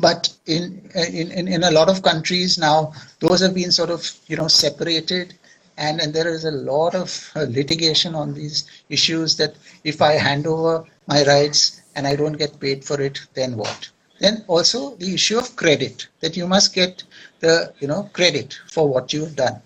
but 0.00 0.28
in, 0.46 0.90
in 0.96 1.48
in 1.48 1.62
a 1.64 1.70
lot 1.70 1.88
of 1.88 2.02
countries 2.02 2.58
now, 2.58 2.92
those 3.20 3.40
have 3.40 3.54
been 3.54 3.70
sort 3.72 3.90
of 3.90 4.02
you 4.26 4.36
know 4.36 4.48
separated 4.48 5.34
and, 5.76 6.00
and 6.00 6.12
there 6.14 6.28
is 6.28 6.44
a 6.44 6.50
lot 6.50 6.94
of 6.94 7.30
uh, 7.36 7.46
litigation 7.48 8.14
on 8.14 8.34
these 8.34 8.64
issues 8.88 9.36
that 9.36 9.54
if 9.84 10.00
I 10.02 10.12
hand 10.12 10.46
over 10.46 10.84
my 11.06 11.24
rights 11.24 11.80
and 11.96 12.06
I 12.06 12.16
don't 12.16 12.34
get 12.34 12.60
paid 12.60 12.84
for 12.84 13.00
it, 13.00 13.20
then 13.34 13.56
what? 13.56 13.88
Then 14.20 14.44
also 14.46 14.96
the 14.96 15.14
issue 15.14 15.38
of 15.38 15.56
credit, 15.56 16.08
that 16.20 16.36
you 16.36 16.46
must 16.46 16.74
get 16.74 17.02
the 17.40 17.72
you 17.80 17.88
know 17.88 18.08
credit 18.12 18.58
for 18.70 18.88
what 18.88 19.12
you've 19.12 19.36
done. 19.36 19.60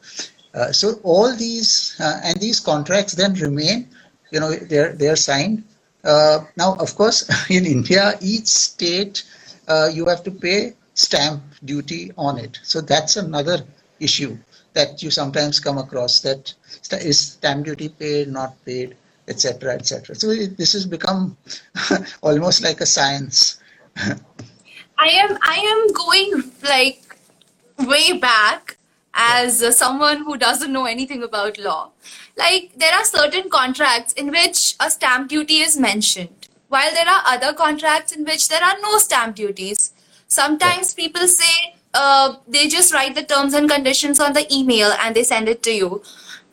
Uh, 0.54 0.72
so 0.72 0.98
all 1.02 1.34
these 1.36 1.96
uh, 2.00 2.20
and 2.24 2.40
these 2.40 2.60
contracts 2.60 3.14
then 3.14 3.34
remain, 3.34 3.88
you 4.30 4.40
know, 4.40 4.52
they're 4.52 4.92
they're 4.94 5.16
signed. 5.16 5.64
Uh, 6.04 6.40
now, 6.56 6.74
of 6.76 6.94
course, 6.94 7.28
in 7.50 7.66
India, 7.66 8.18
each 8.20 8.46
state 8.46 9.24
uh, 9.68 9.90
you 9.92 10.06
have 10.06 10.22
to 10.24 10.30
pay 10.30 10.74
stamp 10.94 11.42
duty 11.64 12.10
on 12.16 12.38
it. 12.38 12.58
So 12.62 12.80
that's 12.80 13.16
another 13.16 13.58
issue 14.00 14.36
that 14.74 15.02
you 15.02 15.10
sometimes 15.10 15.60
come 15.60 15.78
across 15.78 16.20
that 16.20 16.54
is 16.92 17.18
stamp 17.18 17.66
duty 17.66 17.88
paid, 17.88 18.28
not 18.28 18.52
paid, 18.64 18.96
etc., 19.28 19.74
etc. 19.74 20.14
So 20.14 20.30
it, 20.30 20.56
this 20.56 20.72
has 20.72 20.86
become 20.86 21.36
almost 22.22 22.62
like 22.62 22.80
a 22.80 22.86
science. 22.86 23.60
I 23.96 25.08
am 25.08 25.38
I 25.42 25.56
am 25.56 25.92
going 25.92 26.52
like 26.62 27.16
way 27.78 28.18
back 28.18 28.76
as 29.14 29.62
uh, 29.62 29.70
someone 29.70 30.18
who 30.24 30.36
doesn't 30.36 30.72
know 30.72 30.86
anything 30.86 31.22
about 31.22 31.58
law. 31.58 31.90
Like 32.36 32.72
there 32.76 32.92
are 32.92 33.04
certain 33.04 33.48
contracts 33.50 34.12
in 34.12 34.30
which 34.30 34.74
a 34.80 34.90
stamp 34.90 35.28
duty 35.28 35.58
is 35.58 35.76
mentioned, 35.76 36.48
while 36.68 36.90
there 36.92 37.08
are 37.08 37.22
other 37.26 37.52
contracts 37.52 38.12
in 38.12 38.24
which 38.24 38.48
there 38.48 38.62
are 38.62 38.76
no 38.80 38.98
stamp 38.98 39.36
duties. 39.36 39.92
Sometimes 40.26 40.94
people 40.94 41.26
say 41.26 41.74
uh, 41.94 42.36
they 42.46 42.68
just 42.68 42.92
write 42.92 43.14
the 43.14 43.22
terms 43.22 43.54
and 43.54 43.68
conditions 43.68 44.20
on 44.20 44.32
the 44.32 44.46
email 44.54 44.92
and 45.00 45.14
they 45.14 45.24
send 45.24 45.48
it 45.48 45.62
to 45.62 45.72
you. 45.72 46.02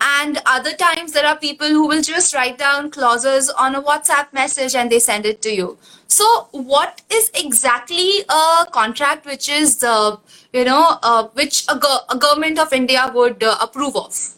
And 0.02 0.42
other 0.46 0.74
times 0.74 1.14
there 1.14 1.26
are 1.26 1.38
people 1.38 1.68
who 1.68 1.88
will 1.88 2.02
just 2.02 2.34
write 2.36 2.58
down 2.58 2.92
clauses 2.92 3.50
on 3.50 3.76
a 3.76 3.82
WhatsApp 3.82 4.32
message 4.34 4.76
and 4.76 4.92
they 4.92 5.00
send 5.00 5.26
it 5.26 5.42
to 5.44 5.54
you. 5.54 5.78
So, 6.08 6.48
what 6.52 7.02
is 7.10 7.32
exactly 7.34 8.22
a 8.30 8.66
contract 8.72 9.26
which 9.26 9.50
is, 9.50 9.84
uh, 9.84 10.18
you 10.54 10.66
know, 10.66 11.00
uh, 11.02 11.28
which 11.34 11.66
a, 11.68 11.78
go- 11.78 12.06
a, 12.10 12.18
government 12.18 12.60
of 12.60 12.74
India 12.74 13.12
would 13.14 13.42
uh, 13.42 13.58
approve 13.62 13.96
of? 13.96 14.36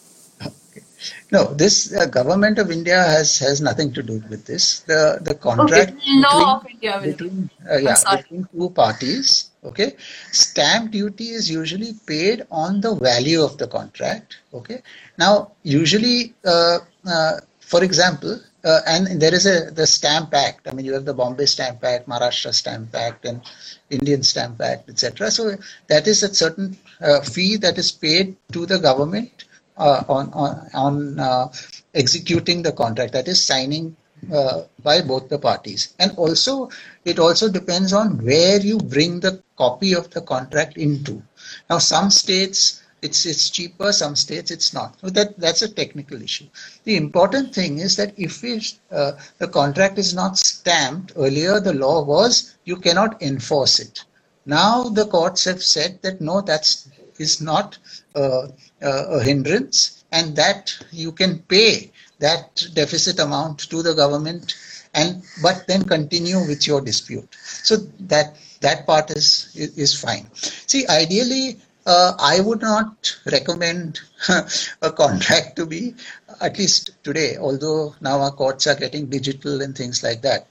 No, 1.31 1.53
this 1.53 1.93
uh, 1.93 2.05
government 2.05 2.57
of 2.57 2.71
India 2.71 2.95
has 2.95 3.37
has 3.39 3.59
nothing 3.59 3.91
to 3.93 4.01
do 4.01 4.23
with 4.29 4.45
this. 4.45 4.79
The 4.81 5.19
the 5.21 5.35
contract 5.35 5.91
okay. 5.91 6.21
law 6.21 6.59
between, 6.59 6.91
of 6.93 7.01
India 7.01 7.01
between 7.03 7.49
uh, 7.69 7.77
yeah 7.77 8.15
between 8.15 8.47
two 8.53 8.69
parties. 8.69 9.46
Okay, 9.63 9.95
stamp 10.31 10.91
duty 10.91 11.29
is 11.29 11.49
usually 11.49 11.93
paid 12.05 12.45
on 12.51 12.79
the 12.79 12.95
value 12.95 13.41
of 13.41 13.57
the 13.57 13.67
contract. 13.67 14.37
Okay, 14.53 14.81
now 15.17 15.51
usually, 15.63 16.33
uh, 16.45 16.79
uh 17.05 17.39
for 17.59 17.83
example, 17.83 18.39
uh, 18.63 18.81
and 18.85 19.21
there 19.21 19.33
is 19.33 19.45
a 19.45 19.71
the 19.71 19.87
Stamp 19.87 20.33
Act. 20.33 20.67
I 20.67 20.73
mean, 20.73 20.85
you 20.85 20.93
have 20.93 21.05
the 21.05 21.13
Bombay 21.13 21.45
Stamp 21.45 21.83
Act, 21.83 22.07
Maharashtra 22.07 22.53
Stamp 22.53 22.93
Act, 22.95 23.25
and 23.25 23.41
Indian 23.89 24.23
Stamp 24.23 24.61
Act, 24.61 24.89
etc. 24.89 25.31
So 25.31 25.55
that 25.87 26.07
is 26.07 26.23
a 26.23 26.33
certain 26.33 26.77
uh, 27.01 27.21
fee 27.21 27.57
that 27.57 27.77
is 27.77 27.91
paid 27.91 28.35
to 28.51 28.65
the 28.65 28.79
government 28.79 29.45
uh, 29.77 30.03
on 30.07 30.31
on, 30.33 30.69
on 30.73 31.19
uh, 31.19 31.47
executing 31.93 32.61
the 32.61 32.71
contract, 32.71 33.13
that 33.13 33.27
is 33.27 33.43
signing 33.43 33.95
uh, 34.31 34.63
by 34.83 35.01
both 35.01 35.29
the 35.29 35.39
parties. 35.39 35.93
And 35.99 36.11
also, 36.17 36.69
it 37.05 37.19
also 37.19 37.49
depends 37.49 37.93
on 37.93 38.23
where 38.23 38.59
you 38.59 38.77
bring 38.77 39.19
the 39.19 39.41
copy 39.57 39.93
of 39.93 40.09
the 40.11 40.21
contract 40.21 40.77
into. 40.77 41.21
Now, 41.69 41.79
some 41.79 42.09
states 42.09 42.83
it's 43.01 43.25
it's 43.27 43.49
cheaper, 43.51 43.91
some 43.91 44.15
states 44.15 44.49
it's 44.49 44.73
not. 44.73 44.99
So 45.01 45.09
that 45.11 45.39
that's 45.39 45.61
a 45.61 45.69
technical 45.69 46.21
issue. 46.21 46.47
The 46.83 46.97
important 46.97 47.53
thing 47.53 47.77
is 47.77 47.95
that 47.97 48.13
if 48.17 48.43
uh, 48.91 49.11
the 49.37 49.47
contract 49.47 49.99
is 49.99 50.13
not 50.13 50.37
stamped, 50.37 51.13
earlier 51.15 51.59
the 51.59 51.73
law 51.73 52.03
was 52.03 52.55
you 52.65 52.75
cannot 52.77 53.21
enforce 53.21 53.79
it. 53.79 54.03
Now 54.45 54.83
the 54.83 55.05
courts 55.05 55.43
have 55.43 55.61
said 55.61 55.99
that 56.01 56.21
no, 56.21 56.41
that's 56.41 56.89
is 57.19 57.41
not 57.41 57.77
uh, 58.15 58.47
uh, 58.81 59.05
a 59.09 59.23
hindrance 59.23 60.03
and 60.11 60.35
that 60.35 60.77
you 60.91 61.11
can 61.11 61.39
pay 61.39 61.91
that 62.19 62.63
deficit 62.73 63.19
amount 63.19 63.59
to 63.59 63.81
the 63.81 63.93
government 63.93 64.55
and 64.93 65.23
but 65.41 65.65
then 65.67 65.83
continue 65.83 66.39
with 66.47 66.65
your 66.67 66.81
dispute 66.81 67.27
so 67.41 67.75
that 67.99 68.35
that 68.61 68.85
part 68.85 69.09
is 69.11 69.51
is 69.55 69.93
fine 69.99 70.25
see 70.33 70.87
ideally 70.87 71.59
uh, 71.85 72.13
I 72.19 72.41
would 72.41 72.61
not 72.61 73.15
recommend 73.31 74.01
a 74.81 74.91
contract 74.91 75.55
to 75.55 75.65
be, 75.65 75.95
at 76.41 76.57
least 76.57 76.91
today, 77.03 77.37
although 77.37 77.95
now 78.01 78.19
our 78.19 78.31
courts 78.31 78.67
are 78.67 78.75
getting 78.75 79.05
digital 79.05 79.61
and 79.61 79.73
things 79.73 80.03
like 80.03 80.21
that. 80.21 80.47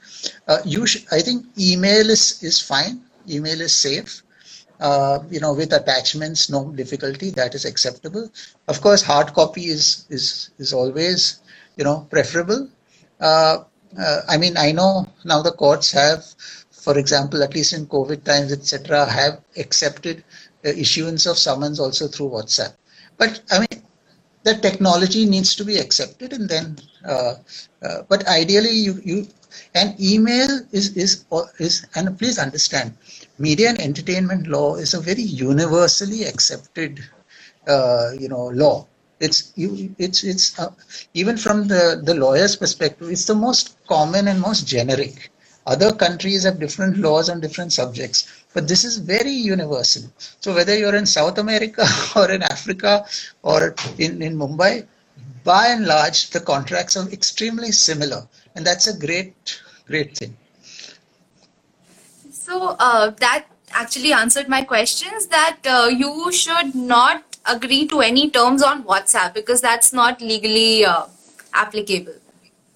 Uh, 0.48 0.60
you 0.64 0.86
sh- 0.86 1.04
I 1.12 1.20
think 1.20 1.44
email 1.58 2.08
is, 2.08 2.42
is 2.42 2.58
fine. 2.62 3.02
Email 3.28 3.60
is 3.60 3.76
safe 3.76 4.22
uh, 4.80 5.20
you 5.30 5.40
know, 5.40 5.54
with 5.54 5.72
attachments, 5.72 6.50
no 6.50 6.70
difficulty. 6.72 7.30
That 7.30 7.54
is 7.54 7.64
acceptable. 7.64 8.30
Of 8.68 8.80
course, 8.80 9.02
hard 9.02 9.32
copy 9.32 9.66
is 9.66 10.04
is 10.10 10.50
is 10.58 10.72
always, 10.72 11.40
you 11.76 11.84
know, 11.84 12.06
preferable. 12.10 12.68
Uh, 13.20 13.64
uh, 13.98 14.20
I 14.28 14.36
mean, 14.36 14.56
I 14.56 14.72
know 14.72 15.06
now 15.24 15.42
the 15.42 15.52
courts 15.52 15.90
have, 15.92 16.24
for 16.70 16.98
example, 16.98 17.42
at 17.42 17.54
least 17.54 17.72
in 17.72 17.86
COVID 17.86 18.24
times, 18.24 18.52
etc., 18.52 19.06
have 19.06 19.40
accepted 19.56 20.24
the 20.62 20.78
issuance 20.78 21.26
of 21.26 21.38
summons 21.38 21.78
also 21.78 22.08
through 22.08 22.30
WhatsApp. 22.30 22.74
But 23.18 23.40
I 23.50 23.60
mean, 23.60 23.82
the 24.42 24.54
technology 24.54 25.24
needs 25.26 25.54
to 25.56 25.64
be 25.64 25.78
accepted, 25.78 26.32
and 26.32 26.48
then, 26.48 26.78
uh, 27.04 27.34
uh, 27.82 28.02
but 28.08 28.26
ideally, 28.28 28.70
you 28.70 29.00
you 29.04 29.28
and 29.74 29.98
email 30.00 30.60
is 30.72 30.96
is 30.96 31.24
is 31.58 31.86
and 31.94 32.18
please 32.18 32.38
understand 32.38 32.94
media 33.38 33.68
and 33.70 33.80
entertainment 33.80 34.46
law 34.46 34.76
is 34.76 34.94
a 34.94 35.00
very 35.00 35.22
universally 35.22 36.24
accepted, 36.24 37.00
uh, 37.66 38.10
you 38.18 38.28
know, 38.28 38.46
law. 38.48 38.86
It's 39.18 39.52
you. 39.56 39.94
It's 39.98 40.24
it's 40.24 40.58
uh, 40.58 40.70
even 41.14 41.36
from 41.36 41.68
the 41.68 42.00
the 42.02 42.14
lawyer's 42.14 42.56
perspective, 42.56 43.10
it's 43.10 43.24
the 43.24 43.34
most 43.34 43.76
common 43.86 44.28
and 44.28 44.40
most 44.40 44.66
generic. 44.66 45.30
Other 45.66 45.92
countries 45.92 46.44
have 46.44 46.60
different 46.60 46.98
laws 46.98 47.28
on 47.28 47.40
different 47.40 47.72
subjects, 47.72 48.28
but 48.54 48.68
this 48.68 48.84
is 48.84 48.98
very 48.98 49.32
universal. 49.32 50.02
So 50.40 50.54
whether 50.54 50.76
you're 50.76 50.94
in 50.94 51.06
South 51.06 51.38
America 51.38 51.84
or 52.16 52.30
in 52.30 52.42
Africa 52.42 53.04
or 53.42 53.74
in, 53.98 54.22
in 54.22 54.36
Mumbai, 54.36 54.86
by 55.42 55.68
and 55.68 55.86
large, 55.86 56.30
the 56.30 56.40
contracts 56.40 56.96
are 56.96 57.08
extremely 57.10 57.72
similar, 57.72 58.28
and 58.54 58.64
that's 58.64 58.86
a 58.86 58.96
great, 58.96 59.60
great 59.86 60.16
thing. 60.16 60.36
So 62.30 62.76
uh, 62.78 63.10
that 63.18 63.46
actually 63.72 64.12
answered 64.12 64.48
my 64.48 64.62
questions 64.62 65.26
that 65.28 65.58
uh, 65.66 65.88
you 65.88 66.30
should 66.32 66.74
not 66.74 67.25
agree 67.48 67.86
to 67.88 68.00
any 68.00 68.30
terms 68.30 68.62
on 68.62 68.84
WhatsApp 68.84 69.34
because 69.34 69.60
that's 69.60 69.92
not 69.92 70.20
legally 70.20 70.84
uh, 70.84 71.06
applicable. 71.52 72.14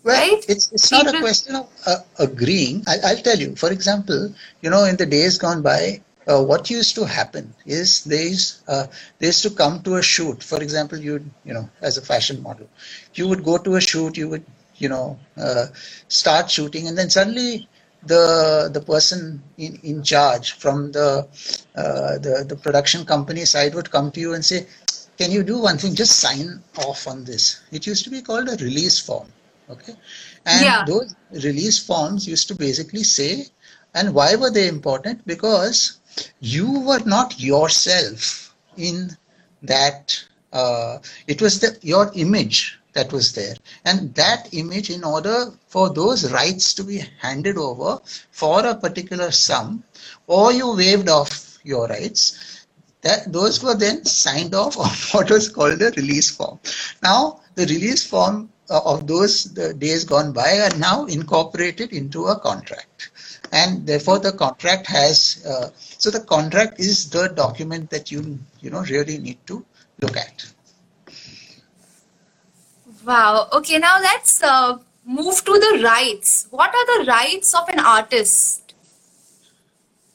Well, 0.03 0.17
right? 0.17 0.45
it's, 0.49 0.73
it's 0.73 0.91
not 0.91 1.15
a 1.15 1.21
question 1.21 1.57
of 1.57 1.69
uh, 1.87 1.97
agreeing. 2.19 2.85
I, 2.87 3.15
will 3.15 3.23
tell 3.23 3.39
you. 3.39 3.55
For 3.57 3.71
example, 3.71 4.35
you 4.63 4.71
know, 4.71 4.85
in 4.85 4.97
the 4.97 5.05
days 5.05 5.37
gone 5.37 5.61
by, 5.61 6.01
uh, 6.27 6.43
what 6.43 6.71
used 6.71 6.95
to 6.95 7.05
happen 7.05 7.53
is 7.67 8.05
they 8.05 8.29
used, 8.29 8.63
uh, 8.69 8.87
they 9.19 9.27
used 9.27 9.43
to 9.43 9.51
come 9.51 9.83
to 9.83 9.97
a 9.97 10.03
shoot. 10.03 10.43
For 10.43 10.63
example, 10.63 10.99
you 10.99 11.31
you 11.45 11.53
know, 11.53 11.69
as 11.83 11.99
a 11.99 12.03
fashion 12.03 12.43
model, 12.43 12.69
you 13.15 13.29
would 13.29 13.45
go 13.45 13.59
to 13.59 13.77
a 13.77 13.81
shoot, 13.81 14.17
you 14.17 14.29
would 14.29 14.45
you 14.81 14.89
know, 14.89 15.19
uh, 15.37 15.67
start 16.09 16.51
shooting, 16.51 16.89
and 16.89 16.97
then 16.97 17.11
suddenly 17.11 17.69
the 18.03 18.71
the 18.73 18.81
person 18.81 19.43
in, 19.59 19.79
in 19.83 20.03
charge 20.03 20.53
from 20.53 20.93
the, 20.93 21.27
uh, 21.77 22.19
the 22.19 22.45
the 22.49 22.57
production 22.57 23.05
company 23.05 23.45
side 23.45 23.75
would 23.75 23.91
come 23.91 24.11
to 24.13 24.21
you 24.21 24.35
and 24.35 24.45
say, 24.45 24.67
"Can 25.19 25.31
you 25.31 25.43
do 25.43 25.59
one 25.59 25.79
thing? 25.79 25.95
Just 25.95 26.17
sign 26.21 26.63
off 26.79 27.07
on 27.07 27.25
this." 27.25 27.61
It 27.73 27.87
used 27.87 28.05
to 28.05 28.11
be 28.11 28.23
called 28.23 28.49
a 28.49 28.57
release 28.57 28.99
form, 28.99 29.29
okay, 29.71 29.95
and 30.47 30.67
Yeah. 30.67 30.85
those 30.87 31.15
release 31.31 31.79
forms 31.79 32.27
used 32.27 32.49
to 32.49 32.55
basically 32.55 33.05
say, 33.05 33.47
and 33.95 34.15
why 34.15 34.37
were 34.37 34.51
they 34.51 34.69
important? 34.69 35.27
Because 35.27 35.99
you 36.41 36.81
were 36.81 37.01
not 37.07 37.41
yourself 37.41 38.55
in 38.77 39.17
that. 39.63 40.25
Uh, 40.53 40.99
it 41.29 41.41
was 41.41 41.61
the 41.61 41.79
your 41.83 42.11
image 42.15 42.80
that 42.93 43.13
was 43.13 43.33
there. 43.33 43.55
And 43.85 44.15
that 44.15 44.49
image 44.53 44.91
in 44.91 45.05
order 45.05 45.53
for 45.69 45.91
those 45.93 46.33
rights 46.33 46.75
to 46.75 46.85
be 46.85 47.05
handed 47.21 47.57
over 47.57 48.01
for 48.31 48.65
a 48.67 48.75
particular 48.75 49.31
sum 49.31 49.85
or 50.27 50.53
you 50.53 50.77
waived 50.77 51.09
off 51.09 51.59
your 51.63 51.87
rights 51.87 52.67
that 53.03 53.33
those 53.33 53.63
were 53.63 53.75
then 53.75 54.05
signed 54.05 54.55
off 54.55 54.79
on 54.79 54.91
what 55.13 55.31
was 55.31 55.49
called 55.49 55.81
a 55.83 55.91
release 55.93 56.31
form. 56.31 56.61
Now 57.03 57.41
the 57.55 57.67
release 57.67 58.07
form 58.07 58.51
uh, 58.69 58.81
of 58.85 59.07
those 59.07 59.45
the 59.55 59.75
days 59.75 60.05
gone 60.05 60.33
by 60.33 60.61
are 60.61 60.77
now 60.79 61.07
incorporated 61.07 61.93
into 61.93 62.27
a 62.27 62.39
contract. 62.39 63.11
And 63.53 63.87
therefore 63.87 64.21
the 64.21 64.33
contract 64.33 64.87
has 64.87 65.45
uh, 65.47 65.71
so 65.75 66.11
the 66.11 66.21
contract 66.21 66.79
is 66.79 67.11
the 67.11 67.29
document 67.29 67.91
that 67.91 68.13
you 68.13 68.39
you 68.61 68.71
know 68.71 68.83
really 68.83 69.19
need 69.19 69.39
to 69.47 69.65
look 70.01 70.17
at 70.17 70.47
Wow. 73.05 73.49
Okay, 73.53 73.79
now 73.79 73.99
let's 74.01 74.43
uh, 74.43 74.79
move 75.05 75.45
to 75.45 75.53
the 75.59 75.81
rights. 75.83 76.47
What 76.51 76.75
are 76.75 76.87
the 76.99 77.07
rights 77.07 77.55
of 77.55 77.69
an 77.69 77.79
artist? 77.81 78.75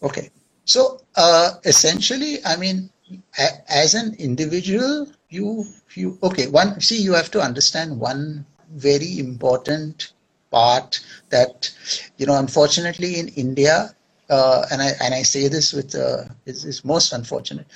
Okay. 0.03 0.29
So 0.65 1.01
uh, 1.15 1.55
essentially, 1.63 2.43
I 2.45 2.55
mean, 2.55 2.89
a- 3.37 3.71
as 3.71 3.93
an 3.93 4.15
individual, 4.17 5.07
you 5.29 5.65
you 5.95 6.17
okay. 6.23 6.47
One, 6.47 6.79
see, 6.81 7.01
you 7.01 7.13
have 7.13 7.31
to 7.31 7.41
understand 7.41 7.99
one 7.99 8.45
very 8.73 9.19
important 9.19 10.13
part 10.51 10.99
that 11.29 11.71
you 12.17 12.25
know. 12.25 12.37
Unfortunately, 12.37 13.19
in 13.19 13.27
India, 13.29 13.95
uh, 14.29 14.65
and 14.71 14.81
I 14.81 14.91
and 15.01 15.13
I 15.13 15.21
say 15.23 15.47
this 15.47 15.71
with 15.73 15.93
uh, 15.95 16.25
is 16.45 16.83
most 16.83 17.13
unfortunate. 17.13 17.67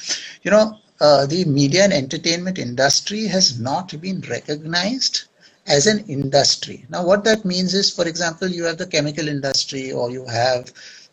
You 0.43 0.51
know, 0.51 0.77
uh, 1.01 1.25
the 1.25 1.45
media 1.45 1.83
and 1.83 1.93
entertainment 1.93 2.57
industry 2.59 3.25
has 3.25 3.59
not 3.59 3.99
been 4.01 4.21
recognized 4.21 5.23
as 5.67 5.87
an 5.87 6.03
industry. 6.07 6.85
Now, 6.89 7.05
what 7.05 7.23
that 7.23 7.45
means 7.45 7.73
is, 7.73 7.91
for 7.91 8.07
example, 8.07 8.47
you 8.47 8.63
have 8.65 8.77
the 8.77 8.87
chemical 8.87 9.27
industry, 9.27 9.91
or 9.91 10.11
you 10.11 10.25
have, 10.25 10.71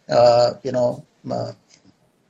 uh, 0.09 0.55
you 0.63 0.73
know, 0.73 1.05
uh, 1.31 1.53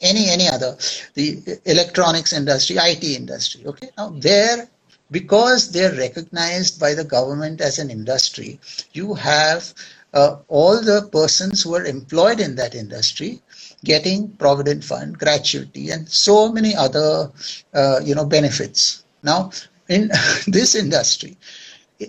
any 0.01 0.29
any 0.29 0.49
other, 0.49 0.77
the 1.15 1.59
electronics 1.65 2.33
industry, 2.33 2.77
IT 2.79 3.05
industry. 3.05 3.65
Okay, 3.65 3.91
now 3.97 4.11
there, 4.11 4.69
because 5.11 5.71
they're 5.71 5.95
recognized 5.95 6.79
by 6.79 6.93
the 6.95 7.05
government 7.05 7.61
as 7.61 7.79
an 7.79 7.91
industry, 7.91 8.61
you 8.93 9.15
have 9.15 9.73
uh, 10.13 10.37
all 10.49 10.83
the 10.83 11.09
persons 11.13 11.63
who 11.63 11.75
are 11.75 11.85
employed 11.85 12.41
in 12.41 12.55
that 12.57 12.75
industry 12.75 13.41
getting 13.85 14.29
provident 14.33 14.85
fund, 14.85 15.19
gratuity, 15.19 15.91
and 15.91 16.09
so 16.09 16.51
many 16.51 16.75
other, 16.75 17.31
uh, 17.75 18.01
you 18.03 18.15
know, 18.15 18.25
benefits. 18.25 19.05
Now, 19.23 19.51
in 19.89 20.11
this 20.47 20.75
industry, 20.75 21.37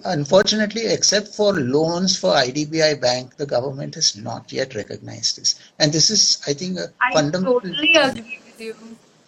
unfortunately, 0.06 0.86
except 0.86 1.30
for 1.30 1.54
loans 1.54 2.18
for 2.18 2.34
IDBI 2.34 3.00
Bank, 3.00 3.38
the 3.38 3.46
government 3.46 3.96
has 3.96 4.16
not 4.18 4.52
yet 4.52 4.76
recognized 4.76 5.40
this. 5.40 5.56
And 5.80 5.92
this 5.92 6.10
is, 6.10 6.42
I 6.48 6.54
think, 6.54 6.78
a 6.80 6.88
I 7.02 7.14
fundamental. 7.14 7.62
totally 7.62 7.96
agree 7.96 8.40
with 8.46 8.62
you. 8.62 8.76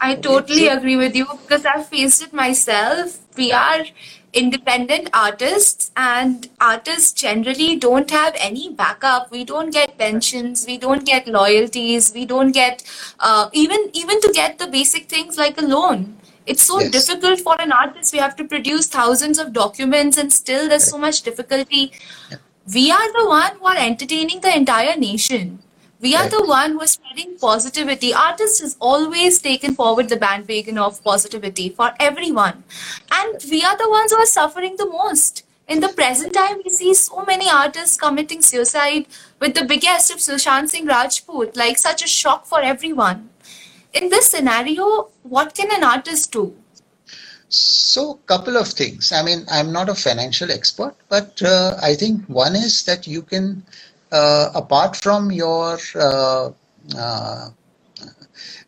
I 0.01 0.15
totally 0.15 0.67
agree 0.67 0.95
with 0.95 1.15
you 1.15 1.25
because 1.41 1.65
I've 1.65 1.87
faced 1.87 2.23
it 2.23 2.33
myself. 2.33 3.19
We 3.35 3.51
are 3.51 3.83
independent 4.33 5.09
artists, 5.13 5.91
and 5.97 6.49
artists 6.59 7.13
generally 7.13 7.75
don't 7.75 8.09
have 8.11 8.35
any 8.37 8.69
backup. 8.73 9.31
We 9.31 9.43
don't 9.43 9.71
get 9.71 9.97
pensions, 9.97 10.65
we 10.67 10.77
don't 10.77 11.05
get 11.05 11.27
loyalties, 11.27 12.13
we 12.13 12.25
don't 12.25 12.51
get 12.51 12.83
uh, 13.19 13.49
even 13.53 13.89
even 13.93 14.21
to 14.21 14.31
get 14.33 14.57
the 14.57 14.67
basic 14.67 15.09
things 15.09 15.37
like 15.37 15.59
a 15.61 15.65
loan. 15.65 16.17
It's 16.45 16.63
so 16.63 16.79
yes, 16.79 16.91
difficult 16.91 17.41
for 17.41 17.61
an 17.61 17.71
artist. 17.71 18.13
We 18.13 18.19
have 18.19 18.35
to 18.37 18.43
produce 18.43 18.87
thousands 18.87 19.39
of 19.39 19.53
documents, 19.53 20.17
and 20.17 20.33
still 20.33 20.67
there's 20.67 20.85
so 20.85 20.97
much 20.97 21.21
difficulty. 21.21 21.91
We 22.73 22.91
are 22.91 23.11
the 23.13 23.27
one 23.27 23.57
who 23.57 23.65
are 23.65 23.77
entertaining 23.77 24.41
the 24.41 24.55
entire 24.55 24.95
nation. 24.95 25.59
We 26.01 26.15
are 26.15 26.29
the 26.29 26.45
one 26.45 26.71
who 26.71 26.81
is 26.81 26.91
spreading 26.91 27.37
positivity. 27.37 28.13
Artists 28.13 28.61
has 28.61 28.77
always 28.79 29.39
taken 29.39 29.75
forward 29.75 30.07
the 30.07 30.15
bandwagon 30.15 30.77
of 30.77 31.03
positivity 31.03 31.67
for 31.67 31.91
everyone. 31.99 32.63
And 33.11 33.43
we 33.51 33.63
are 33.63 33.77
the 33.77 33.89
ones 33.89 34.13
who 34.13 34.17
are 34.17 34.25
suffering 34.25 34.77
the 34.77 34.85
most. 34.85 35.43
In 35.67 35.81
the 35.81 35.89
present 35.89 36.33
time, 36.33 36.61
we 36.63 36.69
see 36.69 36.93
so 36.93 37.25
many 37.25 37.49
artists 37.49 37.97
committing 37.97 38.41
suicide 38.41 39.07
with 39.41 39.55
the 39.55 39.65
biggest 39.65 40.09
of 40.09 40.19
Sushant 40.19 40.69
Singh 40.69 40.85
Rajput, 40.85 41.57
like 41.57 41.77
such 41.77 42.01
a 42.01 42.07
shock 42.07 42.45
for 42.45 42.61
everyone. 42.61 43.29
In 43.91 44.07
this 44.09 44.31
scenario, 44.31 45.09
what 45.23 45.53
can 45.53 45.69
an 45.69 45.83
artist 45.83 46.31
do? 46.31 46.55
So, 47.49 48.13
couple 48.27 48.57
of 48.57 48.67
things. 48.67 49.11
I 49.11 49.23
mean, 49.23 49.43
I'm 49.49 49.73
not 49.73 49.89
a 49.89 49.95
financial 49.95 50.51
expert, 50.51 50.95
but 51.09 51.41
uh, 51.41 51.77
I 51.81 51.95
think 51.95 52.23
one 52.27 52.55
is 52.55 52.83
that 52.83 53.07
you 53.07 53.23
can, 53.23 53.63
apart 54.11 54.95
from 54.95 55.31
your, 55.31 55.77
uh, 55.95 56.51
uh, 56.97 57.49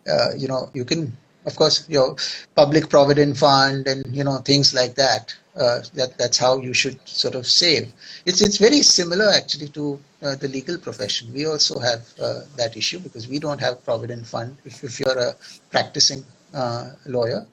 uh, 0.07 0.29
you 0.37 0.47
know, 0.47 0.69
you 0.73 0.85
can, 0.85 1.15
of 1.45 1.55
course, 1.55 1.87
your 1.89 2.15
public 2.55 2.89
provident 2.89 3.37
fund 3.37 3.87
and 3.87 4.05
you 4.15 4.23
know 4.23 4.37
things 4.37 4.73
like 4.73 4.95
that. 4.95 5.35
Uh, 5.53 5.81
that 5.95 6.17
that's 6.17 6.37
how 6.37 6.57
you 6.59 6.73
should 6.73 6.97
sort 7.05 7.35
of 7.35 7.45
save. 7.45 7.91
It's 8.25 8.41
it's 8.41 8.57
very 8.57 8.81
similar 8.81 9.29
actually 9.29 9.67
to 9.69 9.99
uh, 10.21 10.35
the 10.35 10.47
legal 10.47 10.77
profession. 10.77 11.33
We 11.33 11.45
also 11.45 11.77
have 11.79 12.07
uh, 12.21 12.41
that 12.55 12.77
issue 12.77 12.99
because 12.99 13.27
we 13.27 13.37
don't 13.37 13.59
have 13.59 13.83
provident 13.83 14.25
fund 14.25 14.55
if, 14.63 14.81
if 14.83 14.97
you're 14.99 15.17
a 15.17 15.35
practicing 15.69 16.23
uh, 16.53 16.91
lawyer. 17.05 17.45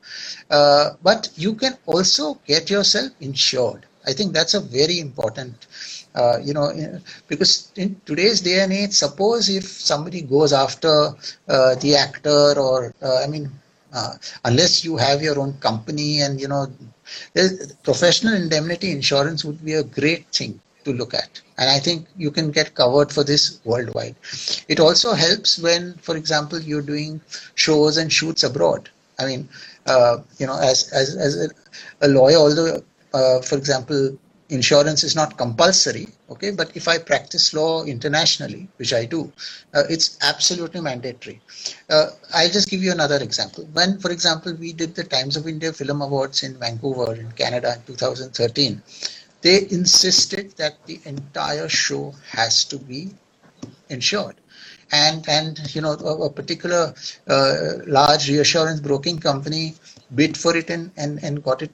Uh, 0.50 0.90
but 1.02 1.30
you 1.36 1.54
can 1.54 1.76
also 1.86 2.34
get 2.46 2.70
yourself 2.70 3.10
insured. 3.20 3.86
I 4.06 4.12
think 4.12 4.32
that's 4.32 4.54
a 4.54 4.60
very 4.60 5.00
important, 5.00 5.66
uh, 6.14 6.38
you 6.42 6.52
know, 6.52 6.72
because 7.28 7.70
in 7.76 8.00
today's 8.06 8.40
day 8.40 8.60
and 8.60 8.72
age, 8.72 8.92
suppose 8.92 9.48
if 9.48 9.64
somebody 9.64 10.22
goes 10.22 10.52
after 10.52 11.10
uh, 11.48 11.74
the 11.76 11.96
actor 11.96 12.58
or, 12.58 12.94
uh, 13.02 13.22
I 13.24 13.26
mean, 13.26 13.50
uh, 13.92 14.14
unless 14.44 14.84
you 14.84 14.96
have 14.96 15.22
your 15.22 15.38
own 15.38 15.54
company 15.54 16.20
and, 16.20 16.40
you 16.40 16.48
know, 16.48 16.66
professional 17.82 18.34
indemnity 18.34 18.90
insurance 18.90 19.44
would 19.44 19.64
be 19.64 19.74
a 19.74 19.82
great 19.82 20.26
thing 20.26 20.60
to 20.84 20.92
look 20.92 21.14
at. 21.14 21.40
And 21.56 21.70
I 21.70 21.78
think 21.78 22.06
you 22.16 22.30
can 22.30 22.50
get 22.50 22.74
covered 22.74 23.10
for 23.12 23.24
this 23.24 23.60
worldwide. 23.64 24.14
It 24.68 24.78
also 24.80 25.12
helps 25.12 25.58
when, 25.58 25.94
for 26.02 26.16
example, 26.16 26.60
you're 26.60 26.82
doing 26.82 27.20
shows 27.54 27.96
and 27.96 28.12
shoots 28.12 28.42
abroad. 28.44 28.90
I 29.18 29.26
mean, 29.26 29.48
uh, 29.86 30.18
you 30.38 30.46
know, 30.46 30.58
as 30.58 30.92
as 30.92 31.16
as 31.16 31.46
a, 31.46 32.06
a 32.06 32.08
lawyer, 32.08 32.36
although, 32.36 32.82
for 33.42 33.56
example, 33.56 34.16
insurance 34.48 35.04
is 35.04 35.14
not 35.14 35.36
compulsory, 35.36 36.08
okay, 36.30 36.50
but 36.50 36.74
if 36.74 36.88
I 36.88 36.98
practice 36.98 37.52
law 37.52 37.84
internationally, 37.84 38.68
which 38.76 38.94
I 38.94 39.04
do, 39.04 39.32
uh, 39.74 39.84
it's 39.90 40.18
absolutely 40.22 40.80
mandatory. 40.80 41.40
Uh, 41.90 42.10
I'll 42.34 42.48
just 42.50 42.70
give 42.70 42.82
you 42.82 42.92
another 42.92 43.22
example. 43.22 43.68
When, 43.72 43.98
for 43.98 44.10
example, 44.10 44.54
we 44.54 44.72
did 44.72 44.94
the 44.94 45.04
Times 45.04 45.36
of 45.36 45.46
India 45.46 45.72
Film 45.72 46.00
Awards 46.02 46.42
in 46.42 46.58
Vancouver, 46.58 47.14
in 47.14 47.30
Canada, 47.32 47.74
in 47.76 47.82
2013, 47.94 48.82
they 49.42 49.68
insisted 49.70 50.52
that 50.56 50.74
the 50.86 51.00
entire 51.04 51.68
show 51.68 52.14
has 52.30 52.64
to 52.64 52.78
be 52.78 53.10
insured 53.88 54.36
and 54.92 55.28
and 55.28 55.74
you 55.74 55.80
know 55.80 55.92
a, 55.92 56.14
a 56.24 56.30
particular 56.30 56.94
uh, 57.28 57.54
large 57.86 58.28
reassurance 58.28 58.80
broking 58.80 59.18
company 59.18 59.74
bid 60.14 60.36
for 60.36 60.56
it 60.56 60.70
and, 60.70 60.90
and 60.96 61.22
and 61.22 61.42
got 61.44 61.62
it 61.62 61.72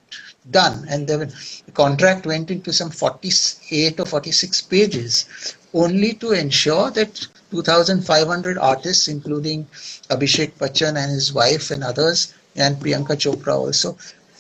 done 0.51 0.87
and 0.89 1.07
the 1.07 1.33
contract 1.75 2.27
went 2.27 2.51
into 2.51 2.73
some 2.73 2.91
48 2.91 4.01
or 4.01 4.07
46 4.07 4.63
pages 4.63 5.27
only 5.73 6.13
to 6.15 6.33
ensure 6.33 6.91
that 6.91 7.27
2500 7.51 8.59
artists 8.59 9.09
including 9.09 9.65
abhishek 10.11 10.53
bachchan 10.59 10.97
and 11.03 11.11
his 11.11 11.33
wife 11.33 11.71
and 11.71 11.83
others 11.83 12.35
and 12.57 12.77
priyanka 12.77 13.17
chopra 13.25 13.57
also 13.57 13.93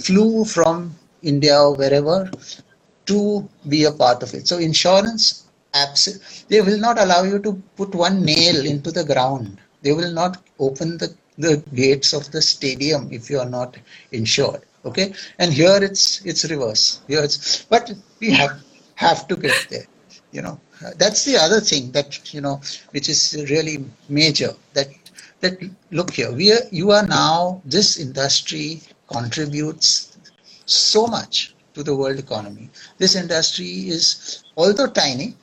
flew 0.07 0.45
from 0.45 0.95
india 1.23 1.59
or 1.59 1.75
wherever 1.75 2.31
to 3.07 3.49
be 3.69 3.85
a 3.85 3.93
part 3.93 4.23
of 4.23 4.35
it. 4.35 4.49
So 4.49 4.59
insurance, 4.59 5.45
abs- 5.75 6.45
they 6.49 6.61
will 6.61 6.79
not 6.79 6.99
allow 6.99 7.23
you 7.25 7.39
to 7.41 7.53
put 7.77 7.95
one 7.95 8.25
nail 8.25 8.65
into 8.65 8.91
the 8.91 9.05
ground. 9.05 9.59
They 9.83 9.93
will 9.93 10.13
not 10.13 10.43
open 10.59 10.99
the, 10.99 11.15
the 11.39 11.59
gates 11.75 12.13
of 12.13 12.31
the 12.31 12.41
stadium 12.43 13.09
if 13.13 13.29
you 13.31 13.39
are 13.41 13.49
not 13.49 13.77
insured. 14.13 14.63
Okay, 14.85 15.15
and 15.39 15.53
here 15.53 15.79
it's 15.83 16.25
it's 16.27 16.45
reverse. 16.45 17.01
Here 17.09 17.23
it's 17.23 17.65
but 17.65 17.93
we 18.21 18.31
have 18.33 18.61
have 18.97 19.27
to 19.29 19.37
get 19.37 19.67
there. 19.71 19.87
You 20.33 20.43
know, 20.43 20.61
that's 20.97 21.25
the 21.25 21.37
other 21.37 21.61
thing 21.61 21.93
that 21.93 22.35
you 22.35 22.41
know, 22.41 22.61
which 22.91 23.09
is 23.09 23.35
really 23.51 23.85
major. 24.09 24.55
That 24.75 24.89
that 25.41 25.59
look 25.91 26.11
here, 26.11 26.33
we 26.33 26.53
are 26.53 26.65
you 26.71 26.91
are 26.91 27.07
now 27.07 27.63
this 27.65 27.99
industry 27.99 28.83
contributes 29.09 30.19
so 30.67 31.07
much 31.07 31.55
to 31.75 31.83
the 31.83 31.95
world 31.95 32.19
economy. 32.19 32.71
This 32.99 33.15
industry 33.15 33.89
is 33.89 34.45
although 34.57 34.89
tiny, 34.89 35.37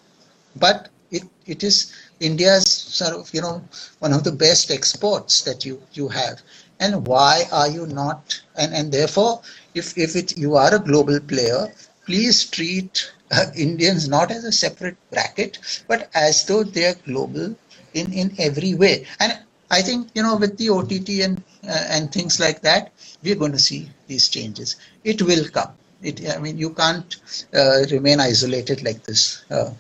but 0.56 0.90
it, 1.12 1.24
it 1.46 1.64
is 1.64 1.94
India's 2.20 2.68
sort 2.68 3.14
of 3.14 3.34
you 3.34 3.42
know 3.42 3.64
one 4.00 4.14
of 4.14 4.24
the 4.24 4.32
best 4.32 4.72
exports 4.72 5.42
that 5.42 5.66
you 5.66 5.82
you 5.94 6.08
have. 6.08 6.42
And 6.82 7.08
why 7.08 7.44
are 7.52 7.70
you 7.70 7.86
not? 7.86 8.42
And 8.58 8.74
and 8.74 8.92
therefore, 8.92 9.42
if 9.74 9.98
if 9.98 10.16
it 10.16 10.38
you 10.38 10.56
are 10.56 10.76
a 10.76 10.80
global 10.80 11.20
player, 11.20 11.72
please 12.06 12.44
treat 12.44 13.12
uh, 13.32 13.46
Indians 13.56 14.10
not 14.10 14.32
as 14.32 14.44
a 14.44 14.52
separate 14.52 14.98
bracket, 15.12 15.60
but 15.88 16.10
as 16.14 16.44
though 16.46 16.64
they 16.64 16.86
are 16.86 16.96
global 17.06 17.56
in 17.94 18.12
in 18.12 18.36
every 18.40 18.74
way. 18.74 19.06
And 19.20 19.38
I 19.70 19.82
think 19.82 20.10
you 20.16 20.24
know 20.24 20.36
with 20.36 20.58
the 20.58 20.70
OTT 20.70 21.10
and 21.28 21.44
uh, 21.64 21.86
and 21.96 22.12
things 22.12 22.40
like 22.40 22.62
that, 22.62 22.92
we're 23.24 23.40
going 23.44 23.54
to 23.54 23.66
see 23.70 23.90
these 24.08 24.28
changes. 24.28 24.76
It 25.04 25.22
will 25.22 25.48
come. 25.50 25.72
It, 26.02 26.28
I 26.36 26.40
mean, 26.40 26.58
you 26.58 26.72
can't 26.72 27.16
uh, 27.54 27.86
remain 27.92 28.20
isolated 28.20 28.84
like 28.84 29.04
this 29.04 29.46
uh, 29.52 29.72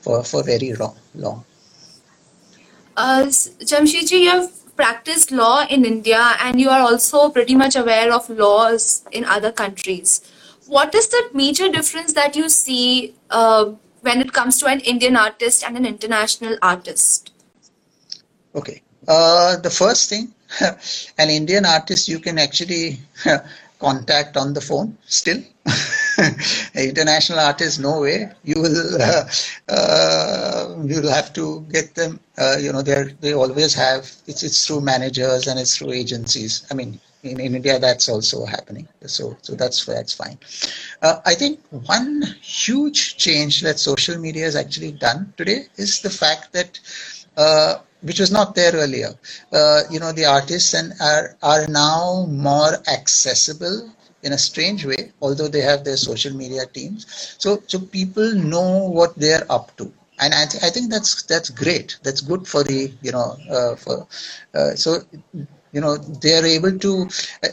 for 0.00 0.24
for 0.24 0.42
very 0.42 0.72
long. 0.72 0.96
long. 1.14 1.44
Uh, 2.96 3.24
Jamshedji, 3.70 4.20
you 4.22 4.30
have 4.30 4.50
practiced 4.76 5.30
law 5.30 5.66
in 5.68 5.84
India, 5.84 6.36
and 6.40 6.60
you 6.60 6.68
are 6.70 6.80
also 6.80 7.30
pretty 7.30 7.54
much 7.54 7.76
aware 7.76 8.12
of 8.12 8.28
laws 8.28 9.04
in 9.12 9.24
other 9.24 9.50
countries. 9.50 10.20
What 10.66 10.94
is 10.94 11.08
the 11.08 11.30
major 11.32 11.68
difference 11.70 12.12
that 12.14 12.36
you 12.36 12.48
see 12.48 13.14
uh, 13.30 13.72
when 14.02 14.20
it 14.20 14.32
comes 14.32 14.58
to 14.60 14.66
an 14.66 14.80
Indian 14.80 15.16
artist 15.16 15.64
and 15.64 15.76
an 15.76 15.86
international 15.86 16.58
artist? 16.60 17.32
Okay. 18.54 18.82
Uh, 19.08 19.56
the 19.56 19.70
first 19.70 20.10
thing, 20.10 20.34
an 21.18 21.30
Indian 21.30 21.64
artist 21.64 22.08
you 22.08 22.18
can 22.18 22.38
actually 22.38 22.98
contact 23.78 24.36
on 24.36 24.52
the 24.52 24.60
phone 24.60 24.96
still. 25.06 25.42
international 26.74 27.40
artists, 27.40 27.78
no 27.78 28.00
way. 28.00 28.30
You 28.44 28.60
will 28.60 29.02
uh, 29.02 29.24
uh, 29.68 30.76
you 30.84 31.00
will 31.00 31.10
have 31.10 31.32
to 31.34 31.66
get 31.72 31.94
them. 31.94 32.20
Uh, 32.38 32.56
you 32.60 32.72
know, 32.72 32.82
they 32.82 33.14
they 33.20 33.34
always 33.34 33.74
have. 33.74 34.10
It's 34.26 34.42
it's 34.42 34.66
through 34.66 34.82
managers 34.82 35.46
and 35.46 35.58
it's 35.58 35.76
through 35.76 35.92
agencies. 35.92 36.66
I 36.70 36.74
mean, 36.74 37.00
in, 37.22 37.40
in 37.40 37.54
India, 37.56 37.78
that's 37.78 38.08
also 38.08 38.44
happening. 38.46 38.88
So 39.06 39.36
so 39.42 39.54
that's 39.54 39.84
that's 39.84 40.12
fine. 40.12 40.38
Uh, 41.02 41.20
I 41.24 41.34
think 41.34 41.60
one 41.70 42.22
huge 42.42 43.16
change 43.16 43.62
that 43.62 43.78
social 43.78 44.18
media 44.18 44.44
has 44.44 44.56
actually 44.56 44.92
done 44.92 45.32
today 45.36 45.66
is 45.76 46.00
the 46.00 46.10
fact 46.10 46.52
that 46.52 46.78
uh, 47.36 47.78
which 48.02 48.20
was 48.20 48.30
not 48.30 48.54
there 48.54 48.72
earlier. 48.72 49.14
Uh, 49.52 49.82
you 49.90 49.98
know, 50.00 50.12
the 50.12 50.24
artists 50.24 50.74
and 50.74 50.92
are 51.00 51.36
are 51.42 51.66
now 51.68 52.26
more 52.28 52.74
accessible 52.88 53.90
in 54.26 54.32
a 54.32 54.38
strange 54.38 54.84
way, 54.86 55.12
although 55.22 55.48
they 55.48 55.62
have 55.62 55.84
their 55.84 55.96
social 55.96 56.34
media 56.34 56.66
teams. 56.66 57.06
So 57.38 57.62
so 57.66 57.78
people 57.80 58.34
know 58.34 58.70
what 58.98 59.16
they're 59.16 59.46
up 59.50 59.76
to. 59.78 59.92
And 60.18 60.34
I, 60.34 60.46
th- 60.46 60.64
I 60.64 60.70
think 60.70 60.90
that's 60.90 61.22
that's 61.24 61.50
great. 61.50 61.98
That's 62.02 62.22
good 62.22 62.46
for 62.48 62.64
the 62.64 62.92
you 63.02 63.12
know 63.12 63.28
uh, 63.58 63.76
for 63.76 64.06
uh, 64.54 64.74
so 64.74 64.90
you 65.72 65.80
know 65.80 65.96
they 65.96 66.34
are 66.38 66.46
able 66.46 66.78
to 66.86 67.08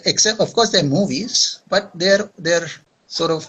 accept 0.05 0.39
of 0.39 0.53
course 0.53 0.71
they're 0.71 0.83
movies 0.99 1.61
but 1.69 1.91
they're 1.95 2.29
they're 2.37 2.67
sort 3.07 3.31
of 3.31 3.47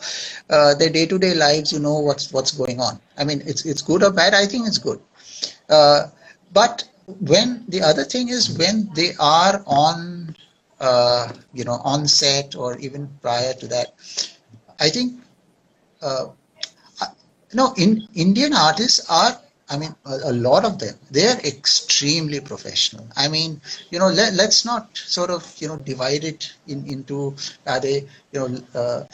uh, 0.51 0.75
their 0.75 0.91
day-to-day 0.91 1.35
lives 1.35 1.73
you 1.73 1.79
know 1.79 1.99
what's 1.99 2.33
what's 2.33 2.53
going 2.53 2.81
on 2.81 3.01
i 3.19 3.25
mean 3.25 3.43
it's 3.47 3.65
it's 3.65 3.83
good 3.83 4.03
or 4.03 4.11
bad 4.13 4.35
i 4.35 4.47
think 4.47 4.67
it's 4.67 4.79
good 4.79 5.01
uh, 5.71 6.07
but 6.53 6.85
when 7.21 7.65
the 7.69 7.81
other 7.83 8.05
thing 8.05 8.29
is 8.29 8.57
when 8.59 8.89
they 8.95 9.13
are 9.21 9.63
on 9.67 10.35
uh, 10.89 11.33
you 11.59 11.65
know 11.69 11.79
on 11.93 12.07
set 12.07 12.55
or 12.63 12.71
even 12.79 13.09
prior 13.27 13.53
to 13.55 13.67
that 13.75 13.89
i 14.87 14.89
think 14.97 15.09
uh, 16.03 16.27
no 17.61 17.73
in 17.85 17.91
indian 18.27 18.53
artists 18.69 19.01
are 19.09 19.33
I 19.67 19.79
mean, 19.79 19.95
a, 20.05 20.15
a, 20.25 20.33
lot 20.33 20.65
of 20.67 20.79
them, 20.79 20.95
they're 21.11 21.39
extremely 21.39 22.39
professional. 22.39 23.07
I 23.17 23.29
mean, 23.29 23.63
you 23.91 23.99
know, 23.99 24.09
let, 24.09 24.39
us 24.39 24.65
not 24.67 24.95
sort 24.95 25.31
of, 25.31 25.43
you 25.59 25.69
know, 25.69 25.77
divide 25.79 26.23
it 26.23 26.53
in, 26.67 26.87
into, 26.87 27.35
are 27.67 27.81
they, 27.81 28.07
you 28.33 28.41
know, 28.41 28.49
uh, 28.75 29.05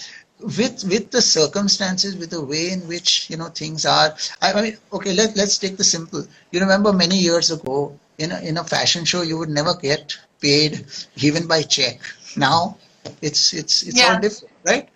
with 0.40 0.85
with 0.85 1.11
the 1.11 1.20
circumstances, 1.22 2.16
with 2.16 2.30
the 2.30 2.42
way 2.42 2.70
in 2.70 2.80
which 2.88 3.28
you 3.30 3.37
know 3.37 3.48
things 3.48 3.85
are. 3.85 4.14
I, 4.40 4.52
I 4.52 4.62
mean, 4.62 4.76
okay, 4.92 5.12
let 5.12 5.37
let's 5.37 5.59
take 5.59 5.76
the 5.76 5.85
simple. 5.85 6.26
You 6.50 6.61
remember 6.61 6.92
many 6.92 7.18
years 7.18 7.50
ago 7.50 7.98
in 8.20 8.33
a, 8.33 8.38
in 8.40 8.59
a 8.59 8.64
fashion 8.64 9.04
show, 9.04 9.22
you 9.22 9.38
would 9.38 9.48
never 9.61 9.74
get 9.74 10.16
paid 10.40 10.87
even 11.16 11.46
by 11.46 11.62
check. 11.62 12.00
Now 12.37 12.76
it's 13.22 13.52
it's 13.54 13.83
it's 13.83 13.98
yeah. 13.98 14.14
all 14.14 14.20
different, 14.20 14.54
right? 14.64 14.88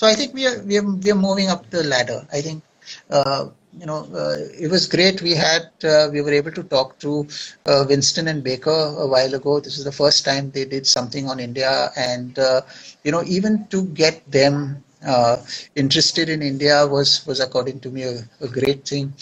So 0.00 0.06
I 0.06 0.14
think 0.14 0.34
we 0.34 0.46
are 0.46 0.58
we 0.62 0.78
are 0.78 0.88
we 1.04 1.10
are 1.10 1.22
moving 1.28 1.48
up 1.48 1.68
the 1.70 1.84
ladder. 1.84 2.26
I 2.32 2.40
think. 2.40 2.62
Uh, 3.10 3.48
you 3.78 3.86
know, 3.86 4.08
uh, 4.14 4.36
it 4.58 4.70
was 4.70 4.86
great. 4.86 5.20
We 5.22 5.34
had, 5.34 5.70
uh, 5.84 6.08
we 6.10 6.22
were 6.22 6.32
able 6.32 6.50
to 6.52 6.62
talk 6.62 6.98
to 7.00 7.28
uh, 7.66 7.84
Winston 7.88 8.26
and 8.26 8.42
Baker 8.42 8.70
a 8.70 9.06
while 9.06 9.34
ago. 9.34 9.60
This 9.60 9.78
is 9.78 9.84
the 9.84 9.92
first 9.92 10.24
time 10.24 10.50
they 10.50 10.64
did 10.64 10.86
something 10.86 11.28
on 11.28 11.38
India, 11.38 11.90
and 11.94 12.38
uh, 12.38 12.62
you 13.04 13.12
know, 13.12 13.22
even 13.24 13.66
to 13.68 13.84
get 13.84 14.28
them 14.30 14.82
uh, 15.06 15.36
interested 15.76 16.28
in 16.28 16.42
India 16.42 16.86
was 16.86 17.24
was 17.26 17.40
according 17.40 17.80
to 17.80 17.90
me 17.90 18.02
a, 18.02 18.18
a 18.40 18.48
great 18.48 18.86
thing. 18.86 19.12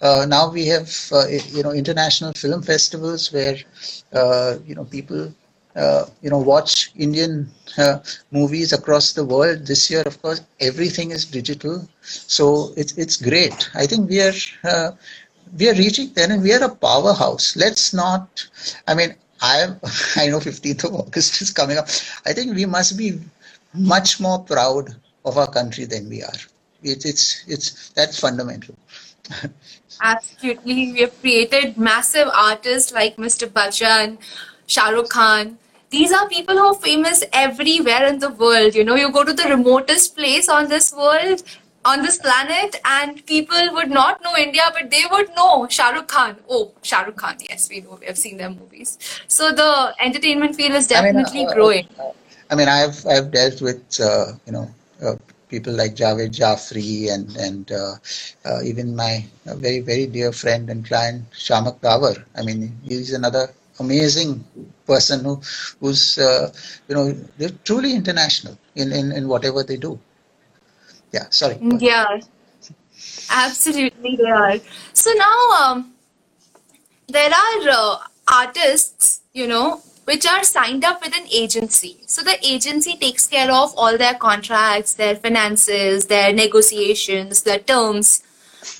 Uh, 0.00 0.26
now 0.28 0.50
we 0.50 0.66
have 0.66 0.88
uh, 1.12 1.26
you 1.28 1.62
know 1.62 1.72
international 1.72 2.32
film 2.36 2.62
festivals 2.62 3.32
where 3.32 3.56
uh, 4.12 4.56
you 4.66 4.74
know 4.74 4.84
people 4.84 5.32
uh, 5.76 6.06
you 6.22 6.30
know 6.30 6.38
watch 6.38 6.90
Indian 6.96 7.48
uh, 7.78 7.98
movies 8.30 8.72
across 8.72 9.12
the 9.12 9.24
world. 9.24 9.66
This 9.66 9.90
year, 9.90 10.02
of 10.02 10.20
course, 10.22 10.40
everything 10.60 11.10
is 11.10 11.24
digital, 11.24 11.86
so 12.02 12.72
it's 12.76 12.92
it's 12.96 13.16
great. 13.16 13.68
I 13.74 13.86
think 13.86 14.08
we 14.08 14.20
are 14.20 14.32
we 15.58 15.68
are 15.68 15.74
reaching 15.74 16.12
there, 16.14 16.30
and 16.30 16.42
we 16.42 16.52
are 16.52 16.62
a 16.64 16.74
powerhouse. 16.74 17.56
Let's 17.56 17.92
not. 17.94 18.46
I 18.86 18.94
mean, 18.94 19.14
I 19.40 19.68
I 20.16 20.28
know 20.28 20.40
15th 20.40 20.84
of 20.84 20.94
August 20.94 21.40
is 21.42 21.50
coming 21.50 21.78
up. 21.78 21.88
I 22.26 22.32
think 22.32 22.54
we 22.54 22.66
must 22.66 22.96
be 22.96 23.20
much 23.74 24.20
more 24.20 24.40
proud 24.40 24.94
of 25.26 25.36
our 25.36 25.50
country 25.50 25.84
than 25.84 26.08
we 26.08 26.22
are. 26.22 26.40
It, 26.82 27.04
it's 27.04 27.44
it's 27.48 27.90
that's 27.90 28.18
fundamental. 28.18 28.76
Absolutely, 30.00 30.92
we 30.92 31.00
have 31.00 31.20
created 31.20 31.76
massive 31.76 32.28
artists 32.32 32.92
like 32.92 33.16
Mr. 33.16 33.48
Bachchan, 33.48 34.18
Shah 34.66 34.90
Rukh 34.90 35.08
Khan. 35.08 35.58
These 35.90 36.12
are 36.12 36.28
people 36.28 36.56
who 36.56 36.66
are 36.66 36.74
famous 36.74 37.24
everywhere 37.32 38.06
in 38.06 38.18
the 38.18 38.30
world. 38.30 38.74
You 38.74 38.84
know, 38.84 38.94
you 38.94 39.10
go 39.10 39.24
to 39.24 39.32
the 39.32 39.48
remotest 39.48 40.16
place 40.16 40.48
on 40.48 40.68
this 40.68 40.92
world, 40.92 41.42
on 41.84 42.02
this 42.02 42.18
planet, 42.18 42.78
and 42.84 43.24
people 43.26 43.72
would 43.72 43.90
not 43.90 44.22
know 44.22 44.36
India, 44.36 44.62
but 44.78 44.90
they 44.90 45.04
would 45.10 45.34
know 45.34 45.66
Shah 45.68 45.90
Rukh 45.90 46.08
Khan. 46.08 46.36
Oh, 46.48 46.72
Shah 46.82 47.02
Rukh 47.02 47.16
Khan, 47.16 47.36
yes, 47.48 47.68
we 47.70 47.80
know, 47.80 47.98
we 48.00 48.06
have 48.06 48.18
seen 48.18 48.36
their 48.36 48.50
movies. 48.50 48.98
So 49.28 49.52
the 49.52 49.94
entertainment 49.98 50.56
field 50.56 50.72
is 50.72 50.86
definitely 50.86 51.40
I 51.40 51.44
mean, 51.44 51.48
uh, 51.48 51.54
growing. 51.54 51.88
I 52.50 52.54
mean, 52.54 52.68
I've 52.68 53.04
I've 53.06 53.30
dealt 53.32 53.60
with 53.60 54.00
uh, 54.00 54.32
you 54.44 54.52
know 54.52 54.70
people 55.48 55.72
like 55.72 55.94
Javed 55.94 56.32
Jafri 56.34 57.12
and 57.12 57.36
and 57.36 57.70
uh, 57.72 57.94
uh, 58.44 58.60
even 58.64 58.96
my 58.96 59.24
very 59.44 59.80
very 59.80 60.06
dear 60.06 60.32
friend 60.32 60.70
and 60.70 60.84
client 60.86 61.24
Shiamak 61.32 61.80
Davar. 61.80 62.24
I 62.36 62.42
mean, 62.42 62.78
he's 62.82 63.12
another 63.12 63.50
amazing 63.78 64.44
person 64.86 65.24
who 65.24 65.40
who's 65.80 66.18
uh, 66.18 66.52
you 66.88 66.94
know 66.94 67.12
they're 67.38 67.56
truly 67.64 67.94
international 67.94 68.58
in, 68.74 68.92
in 68.92 69.12
in 69.12 69.28
whatever 69.28 69.62
they 69.62 69.76
do. 69.76 69.98
Yeah, 71.12 71.26
sorry. 71.30 71.58
Yeah, 71.60 72.20
absolutely 73.30 74.16
they 74.16 74.30
are. 74.30 74.58
So 74.92 75.12
now 75.12 75.38
um, 75.60 75.94
there 77.08 77.30
are 77.30 77.68
uh, 77.70 77.98
artists, 78.28 79.22
you 79.32 79.46
know, 79.46 79.82
which 80.04 80.26
are 80.26 80.42
signed 80.42 80.84
up 80.84 81.02
with 81.02 81.16
an 81.16 81.26
agency. 81.32 82.00
So 82.16 82.22
the 82.22 82.38
agency 82.42 82.96
takes 82.96 83.26
care 83.26 83.52
of 83.52 83.74
all 83.76 83.98
their 83.98 84.14
contracts, 84.14 84.94
their 84.94 85.16
finances, 85.16 86.06
their 86.06 86.32
negotiations, 86.32 87.42
their 87.42 87.58
terms. 87.58 88.22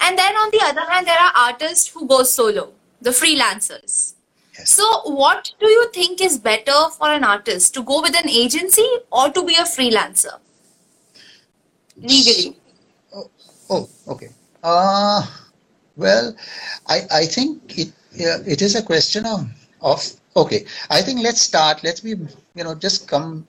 And 0.01 0.17
then 0.17 0.35
on 0.37 0.51
the 0.53 0.61
other 0.63 0.91
hand, 0.91 1.07
there 1.07 1.19
are 1.21 1.33
artists 1.51 1.89
who 1.89 2.07
go 2.09 2.23
solo, 2.23 2.73
the 3.03 3.11
freelancers. 3.11 4.15
Yes. 4.59 4.71
So, 4.71 4.87
what 5.11 5.53
do 5.61 5.67
you 5.67 5.91
think 5.93 6.23
is 6.23 6.39
better 6.39 6.89
for 6.97 7.11
an 7.11 7.25
artist 7.25 7.75
to 7.75 7.83
go 7.83 8.01
with 8.01 8.17
an 8.17 8.31
agency 8.31 8.89
or 9.13 9.29
to 9.29 9.45
be 9.45 9.57
a 9.57 9.65
freelancer 9.65 10.39
legally? 11.99 12.57
oh, 13.15 13.31
oh, 13.69 13.89
okay. 14.09 14.31
Uh, 14.63 15.27
well, 15.95 16.35
I, 16.87 17.01
I 17.13 17.27
think 17.27 17.79
it, 17.79 17.89
uh, 18.15 18.41
it 18.47 18.63
is 18.63 18.77
a 18.77 18.83
question 18.83 19.27
of, 19.27 19.47
of 19.83 20.03
Okay, 20.37 20.67
I 20.91 21.01
think 21.01 21.21
let's 21.23 21.41
start. 21.41 21.83
Let's 21.83 22.01
be, 22.01 22.15
you 22.57 22.65
know, 22.65 22.75
just 22.75 23.07
come 23.07 23.47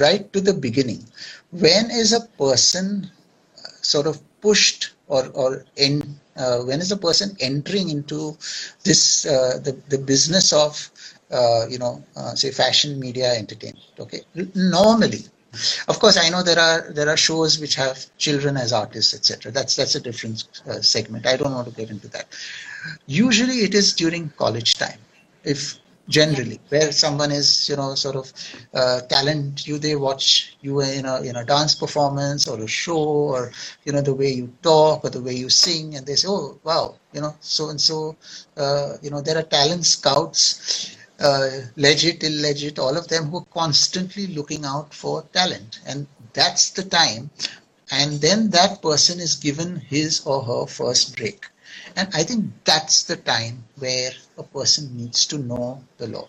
right 0.00 0.30
to 0.32 0.40
the 0.40 0.52
beginning. 0.52 1.04
When 1.50 1.90
is 1.90 2.12
a 2.12 2.26
person 2.38 3.10
uh, 3.58 3.68
sort 3.80 4.06
of 4.06 4.20
pushed 4.40 4.92
or 5.08 5.28
or 5.34 5.64
in 5.76 6.18
uh, 6.36 6.60
when 6.60 6.80
is 6.80 6.92
a 6.92 6.96
person 6.96 7.36
entering 7.40 7.90
into 7.90 8.36
this 8.84 9.26
uh, 9.26 9.58
the 9.62 9.72
the 9.88 9.98
business 9.98 10.52
of 10.52 10.90
uh, 11.30 11.66
you 11.68 11.78
know 11.78 12.02
uh, 12.16 12.34
say 12.34 12.50
fashion 12.50 12.98
media 12.98 13.32
entertainment 13.34 13.84
okay? 13.98 14.20
Normally. 14.54 15.24
Of 15.86 16.00
course 16.00 16.16
i 16.16 16.28
know 16.30 16.42
there 16.42 16.58
are 16.58 16.92
there 16.92 17.08
are 17.08 17.16
shows 17.16 17.60
which 17.60 17.76
have 17.76 17.96
children 18.18 18.56
as 18.56 18.72
artists 18.72 19.14
etc 19.14 19.52
that's 19.52 19.76
that's 19.76 19.94
a 19.94 20.00
different 20.00 20.48
uh, 20.68 20.80
segment. 20.80 21.26
I 21.26 21.36
don't 21.36 21.54
want 21.54 21.68
to 21.68 21.74
get 21.74 21.90
into 21.90 22.08
that. 22.08 22.26
Usually 23.06 23.58
it 23.58 23.72
is 23.72 23.92
during 23.92 24.30
college 24.30 24.74
time. 24.74 24.98
If 25.44 25.78
generally 26.08 26.60
where 26.68 26.92
someone 26.92 27.30
is 27.30 27.68
you 27.68 27.76
know 27.76 27.94
sort 27.94 28.16
of 28.16 28.32
uh, 28.74 29.00
talent 29.02 29.66
you 29.66 29.78
they 29.78 29.96
watch 29.96 30.56
you 30.60 30.80
in 30.80 31.06
a 31.06 31.22
in 31.22 31.36
a 31.36 31.44
dance 31.44 31.74
performance 31.74 32.46
or 32.46 32.60
a 32.60 32.66
show 32.66 33.04
or 33.34 33.52
you 33.84 33.92
know 33.92 34.02
the 34.02 34.14
way 34.14 34.30
you 34.30 34.52
talk 34.62 35.04
or 35.04 35.10
the 35.10 35.20
way 35.20 35.32
you 35.34 35.48
sing 35.48 35.94
and 35.96 36.06
they 36.06 36.14
say 36.16 36.28
oh 36.28 36.58
wow 36.64 36.94
you 37.12 37.20
know 37.20 37.34
so 37.40 37.70
and 37.70 37.80
so 37.80 38.16
uh, 38.56 38.94
you 39.02 39.10
know 39.10 39.20
there 39.20 39.38
are 39.38 39.42
talent 39.58 39.84
scouts 39.86 40.96
uh, 41.20 41.48
legit 41.76 42.20
illegit 42.22 42.78
all 42.78 42.96
of 42.96 43.08
them 43.08 43.24
who 43.30 43.38
are 43.38 43.46
constantly 43.62 44.26
looking 44.28 44.64
out 44.64 44.92
for 44.92 45.22
talent. 45.32 45.80
And 45.86 46.06
that's 46.32 46.70
the 46.70 46.82
time. 46.84 47.30
And 47.90 48.20
then 48.20 48.50
that 48.50 48.82
person 48.82 49.20
is 49.20 49.36
given 49.36 49.76
his 49.76 50.20
or 50.26 50.42
her 50.42 50.66
first 50.66 51.16
break 51.16 51.46
and 51.96 52.08
I 52.14 52.22
think 52.22 52.52
that's 52.64 53.04
the 53.04 53.16
time 53.16 53.64
where 53.78 54.12
a 54.38 54.42
person 54.42 54.96
needs 54.96 55.26
to 55.26 55.38
know 55.38 55.82
the 55.98 56.08
law. 56.08 56.28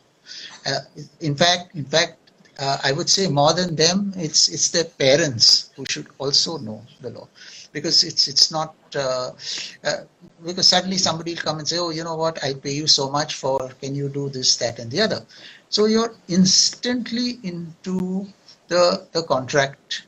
Uh, 0.65 0.80
in 1.21 1.36
fact, 1.36 1.75
in 1.75 1.86
fact, 1.86 2.17
uh, 2.58 2.78
I 2.84 2.91
would 2.91 3.10
say 3.10 3.28
more 3.28 3.54
than 3.54 3.75
them, 3.75 4.13
it's 4.15 4.47
it's 4.47 4.69
their 4.69 4.86
parents 4.86 5.71
who 5.75 5.86
should 5.89 6.08
also 6.17 6.58
know 6.58 6.82
the 7.01 7.10
law, 7.10 7.28
because 7.73 8.04
it's 8.04 8.28
it's 8.28 8.51
not 8.51 8.75
uh, 8.95 9.32
uh 9.84 9.97
because 10.45 10.67
suddenly 10.67 10.97
somebody 10.97 11.34
will 11.34 11.41
come 11.41 11.60
and 11.60 11.67
say, 11.67 11.78
oh, 11.78 11.89
you 11.89 12.04
know 12.04 12.15
what, 12.15 12.43
I 12.43 12.54
pay 12.54 12.71
you 12.71 12.88
so 12.88 13.10
much 13.10 13.36
for, 13.36 13.60
can 13.82 13.93
you 13.95 14.10
do 14.10 14.30
this, 14.30 14.56
that, 14.58 14.80
and 14.80 14.89
the 14.89 15.01
other. 15.01 15.25
So 15.69 15.86
you're 15.86 16.15
instantly 16.28 17.39
into 17.43 18.28
the 18.67 19.06
the 19.12 19.23
contract 19.23 20.08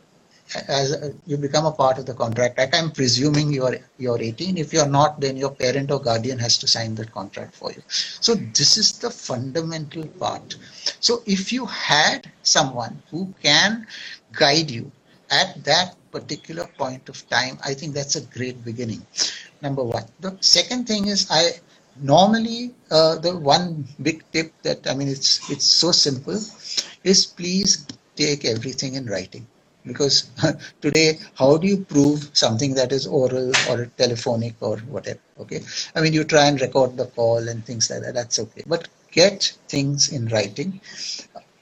as 0.68 1.14
you 1.26 1.38
become 1.38 1.66
a 1.66 1.72
part 1.72 1.98
of 1.98 2.06
the 2.06 2.14
contract. 2.14 2.58
Act 2.60 2.76
i'm 2.76 2.92
presuming 2.92 3.52
you're 3.52 3.78
you're 3.98 4.22
18 4.22 4.58
if 4.58 4.74
you're 4.74 4.88
not 4.88 5.20
then 5.20 5.38
your 5.38 5.52
parent 5.52 5.92
or 5.92 6.00
guardian 6.00 6.40
has 6.40 6.58
to 6.58 6.68
sign 6.68 6.96
that 6.96 7.12
contract 7.12 7.56
for 7.56 7.72
you. 7.72 7.82
So 7.88 8.36
this 8.36 8.78
is 8.78 8.98
the 9.00 9.10
fundamental 9.10 10.08
part. 10.08 10.56
So 11.00 11.22
if 11.26 11.52
you 11.52 11.66
had 11.66 12.32
someone 12.44 13.02
who 13.12 13.34
can 13.44 13.88
guide 14.32 14.72
you 14.72 14.92
at 15.30 15.64
that 15.66 15.96
particular 16.12 16.66
point 16.78 17.10
of 17.10 17.28
time 17.30 17.58
i 17.64 17.74
think 17.74 17.94
that's 17.94 18.16
a 18.16 18.22
great 18.22 18.64
beginning 18.64 19.06
number 19.62 19.84
one. 19.84 20.06
The 20.22 20.38
second 20.40 20.88
thing 20.88 21.08
is 21.08 21.28
i 21.30 21.60
normally 22.02 22.74
uh, 22.92 23.18
the 23.18 23.36
one 23.36 23.86
big 24.02 24.24
tip 24.32 24.54
that 24.64 24.88
i 24.88 24.94
mean 24.94 25.08
it's 25.08 25.50
it's 25.50 25.66
so 25.66 25.92
simple 25.92 26.40
is 27.04 27.26
please 27.26 27.86
take 28.16 28.46
everything 28.46 28.96
in 28.96 29.06
writing 29.08 29.46
because 29.88 30.30
today 30.82 31.20
how 31.36 31.58
do 31.58 31.68
you 31.68 31.78
prove 31.78 32.30
something 32.34 32.74
that 32.74 32.92
is 32.92 33.08
oral 33.08 33.52
or 33.70 33.86
telephonic 33.98 34.56
or 34.62 34.78
whatever 34.96 35.20
okay? 35.40 35.62
I 35.96 36.02
mean 36.02 36.14
you 36.14 36.24
try 36.24 36.46
and 36.48 36.60
record 36.62 36.98
the 36.98 37.06
call 37.06 37.48
and 37.48 37.66
things 37.66 37.90
like 37.90 38.02
that 38.04 38.14
that's 38.14 38.40
okay. 38.40 38.64
But 38.68 38.88
get 39.12 39.58
things 39.68 40.12
in 40.12 40.28
writing. 40.28 40.80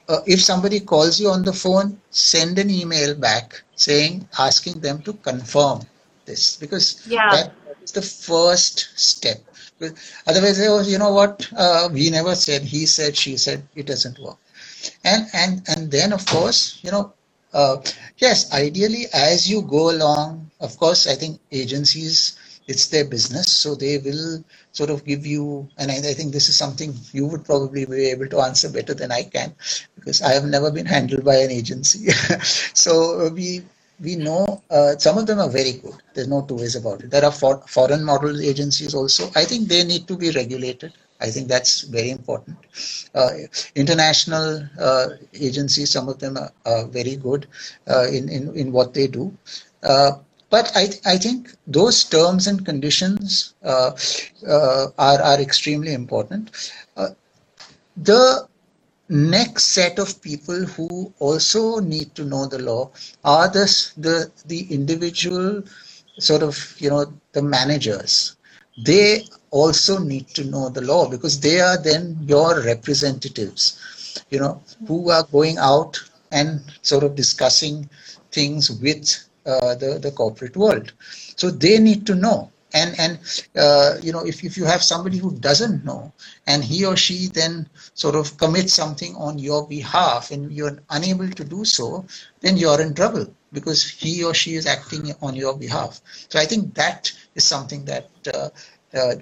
Uh, 0.08 0.20
if 0.26 0.40
somebody 0.40 0.78
calls 0.80 1.18
you 1.20 1.28
on 1.28 1.42
the 1.42 1.52
phone 1.52 2.00
send 2.10 2.58
an 2.58 2.70
email 2.70 3.14
back 3.14 3.62
saying 3.74 4.28
asking 4.38 4.80
them 4.80 5.02
to 5.02 5.12
confirm 5.14 5.80
this. 6.26 6.56
Because 6.56 7.06
yeah. 7.06 7.30
that 7.30 7.52
is 7.82 7.92
the 7.92 8.02
first 8.02 8.88
step. 8.98 9.38
Otherwise 10.26 10.58
they, 10.58 10.68
oh 10.68 10.80
you 10.80 10.98
know 10.98 11.12
what? 11.12 11.48
Uh, 11.56 11.88
we 11.92 12.10
never 12.10 12.34
said 12.34 12.62
he 12.62 12.86
said 12.86 13.16
she 13.16 13.36
said 13.36 13.62
it 13.74 13.86
doesn't 13.86 14.18
work. 14.18 14.38
And 15.04 15.26
and 15.32 15.62
and 15.68 15.90
then 15.90 16.12
of 16.12 16.24
course 16.26 16.78
you 16.82 16.90
know 16.90 17.12
uh, 17.56 17.80
yes, 18.18 18.52
ideally, 18.52 19.06
as 19.14 19.48
you 19.48 19.62
go 19.62 19.90
along, 19.90 20.50
of 20.60 20.76
course, 20.76 21.06
I 21.06 21.14
think 21.14 21.40
agencies, 21.50 22.36
it's 22.68 22.88
their 22.88 23.04
business, 23.06 23.50
so 23.50 23.74
they 23.74 23.96
will 23.98 24.44
sort 24.72 24.90
of 24.90 25.04
give 25.06 25.24
you, 25.24 25.66
and 25.78 25.90
I, 25.90 25.96
I, 25.96 26.12
think 26.12 26.32
this 26.32 26.48
is 26.50 26.56
something 26.56 26.92
you 27.12 27.24
would 27.26 27.44
probably 27.46 27.86
be 27.86 28.10
able 28.10 28.28
to 28.28 28.40
answer 28.40 28.68
better 28.68 28.92
than 28.92 29.10
I 29.10 29.22
can, 29.22 29.54
because 29.94 30.20
I 30.20 30.34
have 30.34 30.44
never 30.44 30.70
been 30.70 30.84
handled 30.84 31.24
by 31.24 31.36
an 31.36 31.50
agency. 31.50 32.10
so 32.74 33.30
we 33.30 33.62
we 34.00 34.16
know 34.16 34.62
uh, 34.68 34.96
some 34.98 35.16
of 35.16 35.26
them 35.26 35.38
are 35.38 35.48
very 35.48 35.72
good. 35.72 35.94
There's 36.12 36.28
no 36.28 36.42
two 36.42 36.56
ways 36.56 36.76
about 36.76 37.00
it. 37.02 37.10
There 37.10 37.24
are 37.24 37.32
for, 37.32 37.62
foreign 37.66 38.04
model 38.04 38.42
agencies 38.42 38.94
also. 38.94 39.30
I 39.34 39.44
think 39.46 39.68
they 39.68 39.84
need 39.84 40.06
to 40.08 40.16
be 40.18 40.30
regulated. 40.32 40.92
I 41.20 41.30
think 41.30 41.48
that's 41.48 41.82
very 41.82 42.10
important. 42.10 42.56
Uh, 43.14 43.30
international 43.74 44.68
uh, 44.78 45.08
agencies, 45.34 45.90
some 45.90 46.08
of 46.08 46.18
them 46.18 46.36
are, 46.36 46.52
are 46.64 46.86
very 46.86 47.16
good 47.16 47.46
uh, 47.88 48.06
in, 48.08 48.28
in, 48.28 48.54
in 48.56 48.72
what 48.72 48.94
they 48.94 49.06
do. 49.06 49.36
Uh, 49.82 50.12
but 50.50 50.70
I, 50.74 50.90
I 51.04 51.16
think 51.16 51.54
those 51.66 52.04
terms 52.04 52.46
and 52.46 52.64
conditions 52.64 53.54
uh, 53.64 53.92
uh, 54.46 54.86
are, 54.98 55.20
are 55.22 55.40
extremely 55.40 55.92
important. 55.92 56.50
the 57.96 58.46
next 59.08 59.66
set 59.66 59.98
of 59.98 60.20
people 60.20 60.64
who 60.64 61.12
also 61.18 61.78
need 61.78 62.14
to 62.14 62.24
know 62.24 62.46
the 62.46 62.58
law 62.58 62.90
are 63.24 63.48
the, 63.48 63.64
the, 63.96 64.30
the 64.46 64.72
individual 64.72 65.62
sort 66.18 66.42
of, 66.42 66.74
you 66.78 66.90
know, 66.90 67.12
the 67.32 67.42
managers. 67.42 68.36
They 68.84 69.24
also 69.50 69.98
need 69.98 70.28
to 70.28 70.44
know 70.44 70.68
the 70.68 70.80
law 70.80 71.08
because 71.08 71.40
they 71.40 71.60
are 71.60 71.80
then 71.80 72.16
your 72.22 72.62
representatives, 72.62 74.22
you 74.30 74.38
know, 74.38 74.62
who 74.86 75.10
are 75.10 75.24
going 75.24 75.58
out 75.58 75.98
and 76.32 76.60
sort 76.82 77.04
of 77.04 77.14
discussing 77.14 77.88
things 78.32 78.70
with 78.70 79.26
uh, 79.46 79.74
the, 79.76 79.98
the 79.98 80.10
corporate 80.10 80.56
world. 80.56 80.92
So 81.36 81.50
they 81.50 81.78
need 81.78 82.06
to 82.06 82.14
know. 82.14 82.50
And, 82.74 82.98
and 82.98 83.18
uh, 83.56 83.94
you 84.02 84.12
know, 84.12 84.26
if, 84.26 84.44
if 84.44 84.56
you 84.56 84.64
have 84.64 84.82
somebody 84.82 85.16
who 85.18 85.32
doesn't 85.38 85.84
know 85.84 86.12
and 86.46 86.62
he 86.62 86.84
or 86.84 86.96
she 86.96 87.28
then 87.28 87.68
sort 87.94 88.16
of 88.16 88.36
commits 88.36 88.74
something 88.74 89.14
on 89.16 89.38
your 89.38 89.66
behalf 89.66 90.30
and 90.30 90.52
you're 90.52 90.78
unable 90.90 91.30
to 91.30 91.44
do 91.44 91.64
so, 91.64 92.04
then 92.40 92.56
you're 92.56 92.80
in 92.80 92.92
trouble 92.94 93.32
because 93.52 93.88
he 93.88 94.22
or 94.22 94.34
she 94.34 94.56
is 94.56 94.66
acting 94.66 95.14
on 95.22 95.34
your 95.34 95.56
behalf. 95.56 96.00
So 96.28 96.38
I 96.38 96.44
think 96.44 96.74
that 96.74 97.10
is 97.34 97.44
something 97.44 97.84
that 97.86 98.10
uh, 98.34 98.50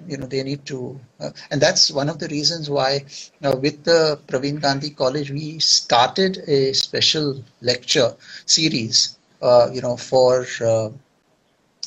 you 0.07 0.17
know 0.17 0.25
they 0.27 0.43
need 0.43 0.65
to 0.65 0.99
uh, 1.19 1.29
and 1.51 1.61
that's 1.61 1.91
one 1.91 2.09
of 2.09 2.19
the 2.19 2.27
reasons 2.29 2.69
why 2.69 3.03
uh, 3.43 3.55
with 3.61 3.83
the 3.83 4.19
Pravin 4.27 4.61
Gandhi 4.61 4.91
College 4.91 5.31
we 5.31 5.59
started 5.59 6.37
a 6.47 6.73
special 6.73 7.43
lecture 7.61 8.13
series 8.45 9.17
uh, 9.41 9.69
you 9.73 9.81
know 9.81 9.97
for 9.97 10.45
uh, 10.61 10.89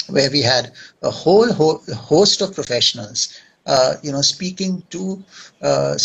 where 0.09 0.31
we 0.31 0.43
had 0.43 0.73
a 1.03 1.11
whole 1.11 1.53
ho- 1.53 1.83
host 1.95 2.41
of 2.41 2.55
professionals 2.55 3.39
uh, 3.67 3.95
you 4.03 4.13
know 4.13 4.23
speaking 4.23 4.83
to 4.91 5.23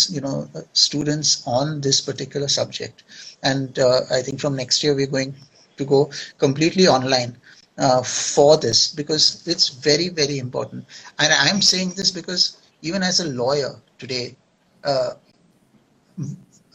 you 0.10 0.22
know 0.22 0.50
students 0.74 1.44
on 1.48 1.82
this 1.82 2.02
particular 2.02 2.48
subject. 2.48 3.04
And 3.44 3.78
I 4.12 4.22
think 4.22 4.40
from 4.40 4.56
next 4.56 4.84
year 4.84 4.96
we're 4.96 5.08
going 5.08 5.36
to 5.78 5.86
go 5.86 6.12
completely 6.38 6.88
online 6.88 7.38
uh, 7.78 8.04
for 8.04 8.58
this 8.58 8.94
because 8.94 9.46
it's 9.48 9.70
very, 9.70 10.10
very 10.10 10.38
important. 10.38 10.86
And 11.20 11.34
I'm 11.34 11.62
saying 11.62 11.92
this 11.92 12.12
because 12.12 12.58
even 12.82 13.04
as 13.04 13.20
a 13.20 13.28
lawyer 13.30 13.76
today, 13.98 14.36
uh, 14.84 15.14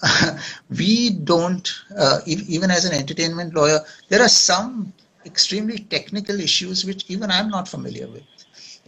we 0.70 1.10
don't, 1.10 1.70
uh, 1.96 2.20
even 2.26 2.70
as 2.70 2.84
an 2.84 2.92
entertainment 2.92 3.54
lawyer, 3.54 3.80
there 4.08 4.22
are 4.22 4.28
some 4.28 4.92
extremely 5.26 5.78
technical 5.78 6.40
issues 6.40 6.84
which 6.84 7.04
even 7.08 7.30
I'm 7.30 7.48
not 7.48 7.68
familiar 7.68 8.08
with. 8.08 8.22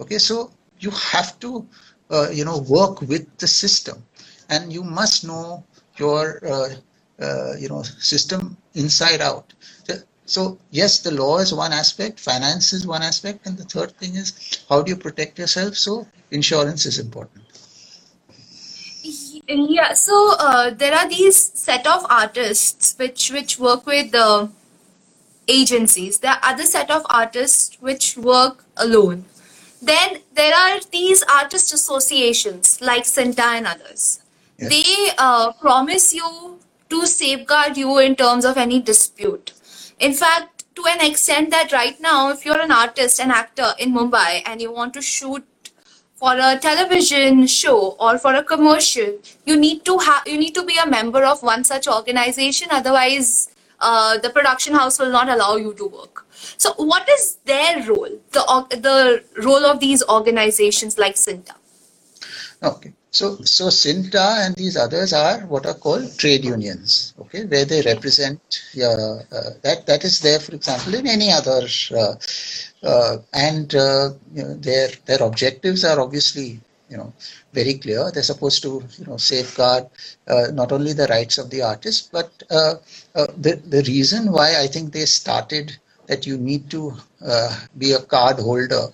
Okay, 0.00 0.18
so 0.18 0.50
you 0.78 0.90
have 0.90 1.38
to, 1.40 1.66
uh, 2.10 2.30
you 2.30 2.44
know, 2.44 2.58
work 2.58 3.02
with 3.02 3.26
the 3.38 3.46
system, 3.46 4.04
and 4.48 4.72
you 4.72 4.82
must 4.82 5.24
know 5.26 5.64
your, 5.98 6.40
uh, 6.46 7.54
you 7.58 7.68
know, 7.68 7.82
system 7.82 8.56
inside 8.74 9.20
out. 9.20 9.52
Yes, 10.70 11.00
the 11.00 11.10
law 11.10 11.38
is 11.38 11.52
one 11.52 11.72
aspect, 11.72 12.20
finance 12.20 12.72
is 12.72 12.86
one 12.86 13.02
aspect, 13.02 13.46
and 13.46 13.56
the 13.56 13.64
third 13.64 13.92
thing 13.98 14.14
is 14.14 14.32
how 14.68 14.82
do 14.82 14.90
you 14.90 14.96
protect 14.96 15.38
yourself? 15.38 15.74
So 15.74 16.06
insurance 16.30 16.86
is 16.86 16.98
important. 16.98 17.44
Yeah, 19.48 19.94
so 19.94 20.36
uh, 20.38 20.70
there 20.70 20.94
are 20.94 21.08
these 21.08 21.36
set 21.36 21.86
of 21.86 22.06
artists 22.08 22.94
which 22.98 23.32
which 23.32 23.58
work 23.58 23.84
with 23.86 24.12
the 24.12 24.48
agencies. 25.48 26.18
There 26.18 26.30
are 26.30 26.40
other 26.42 26.64
set 26.64 26.90
of 26.90 27.04
artists 27.10 27.76
which 27.80 28.16
work 28.16 28.64
alone. 28.76 29.24
Then 29.82 30.18
there 30.34 30.54
are 30.54 30.80
these 30.92 31.24
artist 31.24 31.72
associations 31.72 32.80
like 32.80 33.04
CINTAA 33.04 33.56
and 33.58 33.66
others. 33.66 34.20
Yes. 34.58 34.70
They 34.70 35.12
uh, 35.18 35.52
promise 35.52 36.12
you 36.14 36.58
to 36.90 37.06
safeguard 37.06 37.76
you 37.76 37.98
in 37.98 38.14
terms 38.14 38.44
of 38.44 38.56
any 38.56 38.80
dispute 38.80 39.52
in 40.00 40.14
fact, 40.14 40.64
to 40.76 40.84
an 40.86 41.00
extent 41.06 41.50
that 41.50 41.72
right 41.72 42.00
now, 42.00 42.30
if 42.30 42.44
you're 42.44 42.60
an 42.60 42.72
artist, 42.72 43.20
an 43.20 43.30
actor 43.30 43.72
in 43.78 43.92
Mumbai, 43.92 44.42
and 44.46 44.60
you 44.60 44.72
want 44.72 44.94
to 44.94 45.02
shoot 45.02 45.44
for 46.14 46.34
a 46.36 46.58
television 46.58 47.46
show 47.46 47.96
or 47.98 48.18
for 48.18 48.34
a 48.34 48.42
commercial, 48.42 49.18
you 49.46 49.56
need 49.56 49.84
to 49.84 49.98
have 49.98 50.26
you 50.26 50.38
need 50.38 50.54
to 50.54 50.64
be 50.64 50.76
a 50.82 50.86
member 50.86 51.24
of 51.24 51.42
one 51.42 51.64
such 51.64 51.88
organization. 51.88 52.68
Otherwise, 52.70 53.48
uh, 53.80 54.18
the 54.18 54.30
production 54.30 54.74
house 54.74 54.98
will 54.98 55.10
not 55.10 55.28
allow 55.28 55.56
you 55.56 55.74
to 55.74 55.86
work. 55.86 56.26
So, 56.56 56.74
what 56.74 57.08
is 57.08 57.38
their 57.44 57.82
role? 57.86 58.20
The 58.32 58.42
the 58.88 59.24
role 59.42 59.64
of 59.64 59.80
these 59.80 60.02
organizations 60.08 60.98
like 60.98 61.16
CINTAA. 61.16 61.56
Okay. 62.62 62.92
So, 63.12 63.36
so 63.38 63.66
CINTAA 63.68 64.46
and 64.46 64.54
these 64.54 64.76
others 64.76 65.12
are 65.12 65.40
what 65.40 65.66
are 65.66 65.74
called 65.74 66.16
trade 66.16 66.44
unions, 66.44 67.12
okay, 67.20 67.44
where 67.44 67.64
they 67.64 67.82
represent 67.82 68.40
uh, 68.80 68.84
uh, 68.84 69.50
that 69.62 69.84
that 69.86 70.04
is 70.04 70.20
there, 70.20 70.38
for 70.38 70.54
example, 70.54 70.94
in 70.94 71.08
any 71.08 71.32
other, 71.32 71.66
uh, 71.92 72.14
uh 72.84 73.18
and 73.32 73.74
uh, 73.74 74.10
you 74.32 74.44
know, 74.44 74.54
their 74.54 74.90
their 75.06 75.22
objectives 75.22 75.84
are 75.84 75.98
obviously 76.00 76.60
you 76.88 76.96
know 76.96 77.12
very 77.52 77.74
clear. 77.74 78.12
They're 78.12 78.22
supposed 78.22 78.62
to 78.62 78.80
you 78.98 79.06
know 79.06 79.16
safeguard 79.16 79.86
uh, 80.28 80.46
not 80.52 80.70
only 80.70 80.92
the 80.92 81.08
rights 81.08 81.36
of 81.38 81.50
the 81.50 81.62
artist, 81.62 82.10
but 82.12 82.30
the 82.48 83.60
the 83.66 83.82
reason 83.88 84.30
why 84.30 84.60
I 84.60 84.68
think 84.68 84.92
they 84.92 85.06
started 85.06 85.76
that 86.10 86.26
you 86.26 86.36
need 86.36 86.68
to 86.74 86.82
uh, 87.24 87.50
be 87.78 87.92
a 87.92 88.02
card 88.14 88.38
holder 88.48 88.84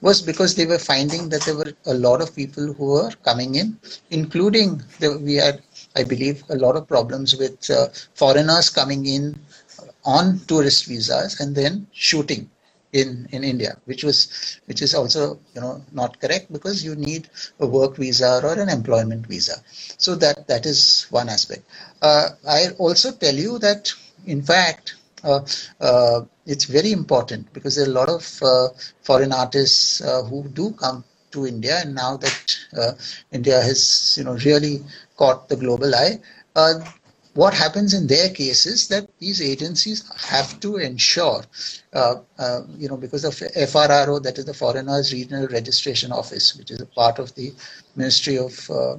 was 0.00 0.20
because 0.30 0.54
they 0.54 0.66
were 0.72 0.78
finding 0.92 1.28
that 1.30 1.42
there 1.46 1.56
were 1.62 1.72
a 1.86 1.94
lot 2.06 2.20
of 2.20 2.34
people 2.40 2.66
who 2.74 2.86
were 2.96 3.12
coming 3.28 3.54
in, 3.54 3.78
including 4.10 4.82
the, 5.00 5.18
we 5.28 5.34
had, 5.34 5.62
I 6.00 6.04
believe, 6.04 6.42
a 6.50 6.56
lot 6.56 6.76
of 6.76 6.86
problems 6.86 7.36
with 7.36 7.70
uh, 7.70 7.88
foreigners 8.14 8.68
coming 8.70 9.06
in 9.06 9.24
on 10.04 10.38
tourist 10.46 10.86
visas 10.86 11.40
and 11.40 11.54
then 11.54 11.86
shooting 11.92 12.48
in 12.92 13.28
in 13.32 13.42
India, 13.44 13.72
which 13.84 14.04
was 14.04 14.18
which 14.66 14.80
is 14.86 14.94
also 14.94 15.38
you 15.54 15.60
know 15.60 15.82
not 15.92 16.20
correct 16.20 16.52
because 16.52 16.84
you 16.84 16.94
need 16.94 17.28
a 17.60 17.66
work 17.66 17.96
visa 17.96 18.40
or 18.42 18.54
an 18.64 18.68
employment 18.68 19.26
visa. 19.26 19.56
So 19.98 20.14
that 20.16 20.46
that 20.48 20.66
is 20.66 21.06
one 21.10 21.28
aspect. 21.28 21.64
Uh, 22.00 22.28
I 22.48 22.60
also 22.78 23.12
tell 23.12 23.34
you 23.34 23.58
that 23.58 23.92
in 24.26 24.42
fact 24.42 24.94
uh, 25.24 25.40
uh, 25.80 26.20
it's 26.46 26.64
very 26.64 26.92
important 26.92 27.52
because 27.52 27.76
there 27.76 27.86
are 27.86 27.90
a 27.90 27.92
lot 27.92 28.08
of 28.08 28.42
uh, 28.42 28.68
foreign 29.02 29.32
artists 29.32 29.98
who 30.30 30.48
do 30.48 30.72
come 30.72 31.04
to 31.32 31.46
India, 31.46 31.80
and 31.82 31.94
now 31.94 32.16
that 32.16 32.56
India 33.32 33.60
has, 33.60 34.14
you 34.16 34.24
know, 34.24 34.34
really 34.44 34.82
caught 35.16 35.48
the 35.48 35.56
global 35.56 35.94
eye, 35.94 36.18
what 37.36 37.52
happens 37.52 37.92
in 37.92 38.06
their 38.06 38.30
case 38.30 38.64
is 38.64 38.88
that 38.88 39.06
these 39.18 39.42
agencies 39.42 40.10
have 40.16 40.58
to 40.60 40.76
ensure, 40.76 41.44
uh, 41.92 42.16
uh, 42.38 42.62
you 42.78 42.88
know, 42.88 42.96
because 42.96 43.24
of 43.24 43.34
FRRO, 43.34 44.22
that 44.22 44.38
is 44.38 44.46
the 44.46 44.54
Foreigners 44.54 45.12
Regional 45.12 45.46
Registration 45.48 46.12
Office, 46.12 46.56
which 46.56 46.70
is 46.70 46.80
a 46.80 46.86
part 46.86 47.18
of 47.18 47.34
the 47.34 47.52
Ministry 47.94 48.38
of 48.38 48.70
uh, 48.70 48.96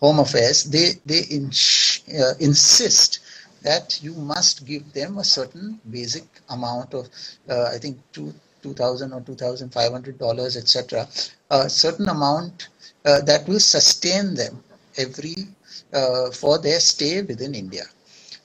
Home 0.00 0.18
Affairs, 0.18 0.64
they 0.64 0.94
they 1.06 1.22
insist 2.40 3.20
that 3.62 4.02
you 4.02 4.14
must 4.14 4.64
give 4.66 4.92
them 4.92 5.18
a 5.18 5.24
certain 5.24 5.80
basic 5.90 6.24
amount 6.50 6.94
of, 6.94 7.08
uh, 7.48 7.64
I 7.74 7.78
think, 7.78 7.98
two, 8.12 8.34
2000 8.62 9.12
or 9.12 9.20
2500 9.20 10.18
dollars 10.18 10.56
etc 10.56 11.08
a 11.50 11.68
certain 11.68 12.08
amount 12.08 12.68
uh, 13.04 13.20
that 13.22 13.46
will 13.48 13.58
sustain 13.60 14.34
them 14.34 14.62
every 14.96 15.34
uh, 15.92 16.30
for 16.30 16.58
their 16.58 16.80
stay 16.80 17.22
within 17.22 17.54
india. 17.54 17.84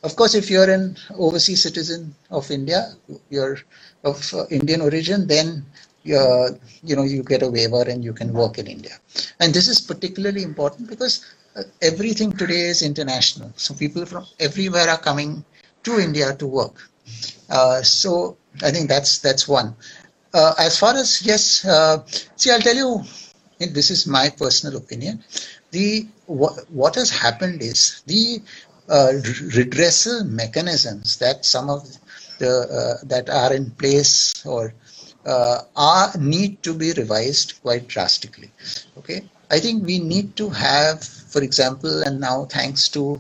Of 0.04 0.16
course 0.16 0.34
if 0.36 0.50
you're 0.50 0.70
an 0.72 0.98
overseas 1.18 1.62
citizen 1.64 2.16
of 2.32 2.50
india 2.52 2.94
you're 3.30 3.58
of 4.04 4.18
uh, 4.34 4.46
indian 4.50 4.82
origin 4.82 5.28
then 5.28 5.66
you 6.04 6.20
you 6.84 6.96
know 6.96 7.04
you 7.04 7.22
get 7.24 7.42
a 7.44 7.50
waiver 7.58 7.84
and 7.92 8.04
you 8.04 8.14
can 8.14 8.34
work 8.34 8.58
in 8.58 8.68
india. 8.68 8.96
And 9.40 9.54
this 9.54 9.68
is 9.68 9.80
particularly 9.82 10.44
important 10.44 10.90
because 10.90 11.16
everything 11.82 12.32
today 12.32 12.68
is 12.68 12.82
international. 12.82 13.52
So 13.56 13.74
people 13.74 14.06
from 14.06 14.26
everywhere 14.40 14.90
are 14.90 14.98
coming 14.98 15.44
to 15.84 16.00
India 16.00 16.36
to 16.36 16.48
work. 16.48 16.90
Uh, 17.50 17.82
so 17.82 18.38
I 18.62 18.72
think 18.72 18.90
that's 18.90 19.20
that's 19.20 19.48
one. 19.48 19.76
Uh, 20.34 20.54
as 20.60 20.78
far 20.78 20.96
as 20.96 21.22
yes, 21.26 21.66
uh, 21.66 22.04
see, 22.36 22.52
I'll 22.52 22.62
tell 22.62 22.76
you. 22.76 23.04
This 23.60 23.90
is 23.90 24.06
my 24.06 24.30
personal 24.30 24.78
opinion. 24.78 25.24
The 25.72 26.06
what, 26.28 26.70
what 26.70 26.94
has 26.94 27.10
happened 27.10 27.64
is 27.64 28.04
the 28.06 28.40
uh, 28.88 29.14
redressal 29.58 30.30
mechanisms 30.30 31.18
that 31.18 31.44
some 31.44 31.68
of 31.70 31.82
the 32.38 32.54
uh, 32.70 33.06
that 33.08 33.30
are 33.30 33.52
in 33.54 33.72
place 33.72 34.46
or 34.46 34.74
uh, 35.26 35.62
are 35.76 36.12
need 36.20 36.62
to 36.64 36.74
be 36.74 36.94
revised 36.94 37.60
quite 37.64 37.88
drastically. 37.88 38.52
Okay, 38.98 39.24
I 39.50 39.60
think 39.60 39.86
we 39.86 40.00
need 40.00 40.36
to 40.38 40.50
have, 40.50 41.04
for 41.04 41.42
example, 41.42 42.04
and 42.04 42.20
now 42.20 42.46
thanks 42.46 42.90
to 42.90 43.20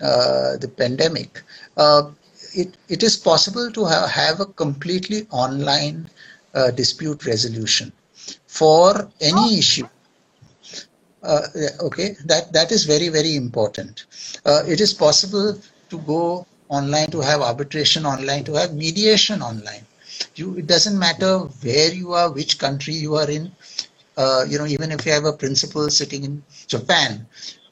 uh, 0.00 0.56
the 0.56 0.70
pandemic, 0.76 1.42
uh, 1.76 2.10
it, 2.54 2.76
it 2.88 3.02
is 3.02 3.16
possible 3.16 3.70
to 3.70 3.84
have, 3.84 4.10
have 4.10 4.40
a 4.40 4.46
completely 4.46 5.26
online 5.30 6.08
uh, 6.54 6.70
dispute 6.70 7.26
resolution 7.26 7.92
for 8.46 9.08
any 9.20 9.54
oh. 9.54 9.58
issue. 9.58 9.88
Uh, 11.22 11.42
okay, 11.80 12.16
that, 12.24 12.52
that 12.52 12.72
is 12.72 12.84
very, 12.84 13.08
very 13.08 13.36
important. 13.36 14.06
Uh, 14.44 14.62
it 14.66 14.80
is 14.80 14.92
possible 14.94 15.58
to 15.90 15.98
go 16.00 16.46
online, 16.68 17.10
to 17.10 17.20
have 17.20 17.40
arbitration 17.40 18.06
online, 18.06 18.44
to 18.44 18.54
have 18.54 18.74
mediation 18.74 19.42
online. 19.42 19.84
You, 20.34 20.56
it 20.56 20.66
doesn't 20.66 20.98
matter 20.98 21.38
where 21.38 21.92
you 21.92 22.12
are, 22.12 22.30
which 22.30 22.58
country 22.58 22.94
you 22.94 23.14
are 23.16 23.30
in 23.30 23.52
uh, 24.18 24.44
you 24.48 24.58
know, 24.58 24.66
even 24.66 24.90
if 24.90 25.06
you 25.06 25.12
have 25.12 25.24
a 25.24 25.32
principal 25.32 25.88
sitting 25.88 26.24
in 26.24 26.42
Japan, 26.66 27.26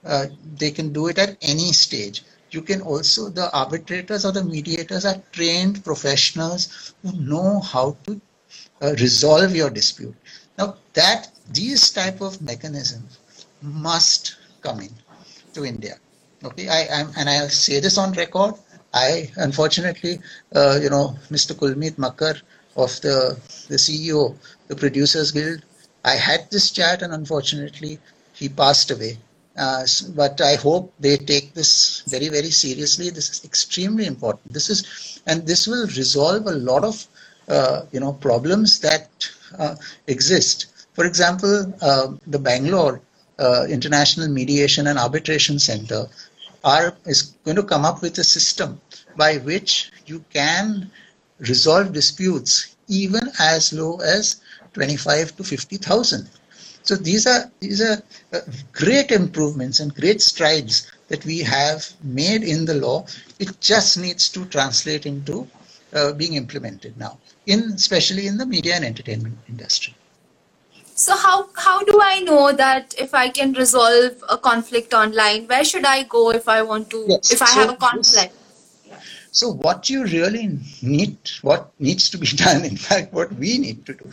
uh, 0.05 0.27
they 0.57 0.71
can 0.71 0.93
do 0.93 1.09
it 1.09 1.19
at 1.19 1.37
any 1.43 1.73
stage. 1.73 2.23
You 2.53 2.63
can 2.63 2.81
also, 2.81 3.29
the 3.29 3.51
arbitrators 3.53 4.25
or 4.25 4.31
the 4.33 4.45
mediators 4.45 5.05
are 5.05 5.21
trained 5.33 5.85
professionals 5.85 6.95
who 7.03 7.13
know 7.21 7.61
how 7.61 7.97
to 8.05 8.21
uh, 8.81 8.95
resolve 9.01 9.57
your 9.57 9.71
dispute. 9.71 10.15
Now 10.57 10.77
that 10.95 11.29
these 11.53 11.91
type 11.91 12.21
of 12.21 12.41
mechanisms 12.41 13.19
must 13.61 14.37
come 14.63 14.81
in 14.81 14.95
to 15.55 15.65
India. 15.65 15.97
Okay, 16.45 16.69
I 16.69 16.83
am, 17.01 17.11
and 17.17 17.29
I'll 17.29 17.49
say 17.49 17.81
this 17.81 17.99
on 17.99 18.13
record. 18.13 18.55
I 18.95 19.31
unfortunately, 19.37 20.21
uh, 20.55 20.79
you 20.81 20.91
know, 20.91 21.17
Mr. 21.31 21.55
Kulmeet 21.55 21.97
Makkar 21.97 22.41
of 22.77 23.01
the 23.01 23.37
the 23.69 23.77
CEO, 23.77 24.37
the 24.69 24.77
Producers 24.77 25.33
Guild, 25.33 25.63
I 26.07 26.15
had 26.15 26.51
this 26.51 26.71
chat, 26.71 27.03
and 27.03 27.13
unfortunately, 27.13 27.99
he 28.33 28.49
passed 28.49 28.91
away. 28.91 29.19
Uh, 29.59 29.85
but 30.15 30.41
I 30.41 30.55
hope 30.55 30.93
they 31.01 31.17
take 31.17 31.53
this 31.55 32.03
very, 32.07 32.29
very 32.29 32.51
seriously. 32.51 33.11
This 33.11 33.29
is 33.31 33.45
extremely 33.45 34.07
important. 34.07 34.53
This 34.53 34.71
is, 34.71 35.21
and 35.27 35.47
this 35.47 35.67
will 35.67 35.87
resolve 35.89 36.47
a 36.47 36.53
lot 36.53 36.85
of, 36.85 37.07
uh, 37.49 37.83
you 37.91 38.01
know, 38.01 38.13
problems 38.13 38.79
that 38.81 39.09
uh, 39.59 39.75
exist. 40.07 40.67
For 40.95 41.05
example, 41.07 41.75
uh, 41.81 42.13
the 42.27 42.39
Bangalore 42.39 43.01
uh, 43.39 43.67
International 43.69 44.29
Mediation 44.29 44.87
and 44.87 44.99
Arbitration 44.99 45.59
Center 45.59 46.07
are 46.65 46.95
is 47.05 47.35
going 47.45 47.57
to 47.57 47.63
come 47.63 47.85
up 47.85 48.03
with 48.03 48.19
a 48.19 48.25
system 48.25 48.81
by 49.17 49.39
which 49.39 49.91
you 50.07 50.25
can 50.33 50.91
resolve 51.39 51.93
disputes 51.93 52.77
even 52.89 53.31
as 53.39 53.73
low 53.73 53.99
as 54.01 54.37
25 54.77 55.37
to 55.37 55.43
50,000. 55.43 56.29
So 56.83 56.95
these 56.95 57.27
are 57.27 57.51
these 57.61 57.81
are 57.81 58.01
uh, 58.33 58.41
great 58.73 59.11
improvements 59.11 59.81
and 59.81 59.93
great 59.95 60.21
strides 60.21 60.93
that 61.09 61.25
we 61.25 61.39
have 61.41 61.85
made 62.03 62.43
in 62.45 62.67
the 62.67 62.75
law. 62.75 63.07
It 63.39 63.59
just 63.61 63.99
needs 63.99 64.29
to 64.29 64.45
translate 64.45 65.07
into 65.07 65.49
uh, 65.95 66.13
being 66.13 66.35
implemented 66.35 66.97
now, 66.99 67.19
in 67.47 67.61
especially 67.75 68.27
in 68.27 68.37
the 68.37 68.47
media 68.47 68.75
and 68.77 68.85
entertainment 68.85 69.39
industry. 69.49 69.95
So 70.95 71.17
how 71.17 71.49
how 71.55 71.83
do 71.83 72.01
I 72.03 72.21
know 72.21 72.53
that 72.53 72.95
if 72.99 73.15
I 73.15 73.31
can 73.31 73.55
resolve 73.55 74.23
a 74.29 74.39
conflict 74.39 74.93
online? 74.93 75.47
Where 75.47 75.65
should 75.65 75.87
I 75.87 76.03
go 76.03 76.31
if 76.31 76.49
I 76.49 76.63
want 76.63 76.91
to? 76.91 77.05
Yes. 77.09 77.33
If 77.33 77.43
I 77.43 77.47
so 77.47 77.61
have 77.61 77.71
a 77.71 77.77
conflict. 77.77 78.33
This, 78.33 78.46
so 79.37 79.53
what 79.53 79.91
you 79.91 80.05
really 80.05 80.59
need, 80.81 81.19
what 81.43 81.71
needs 81.79 82.09
to 82.09 82.17
be 82.17 82.27
done, 82.45 82.65
in 82.65 82.79
fact, 82.79 83.13
what 83.13 83.31
we 83.35 83.59
need 83.59 83.85
to 83.85 83.93
do 83.93 84.11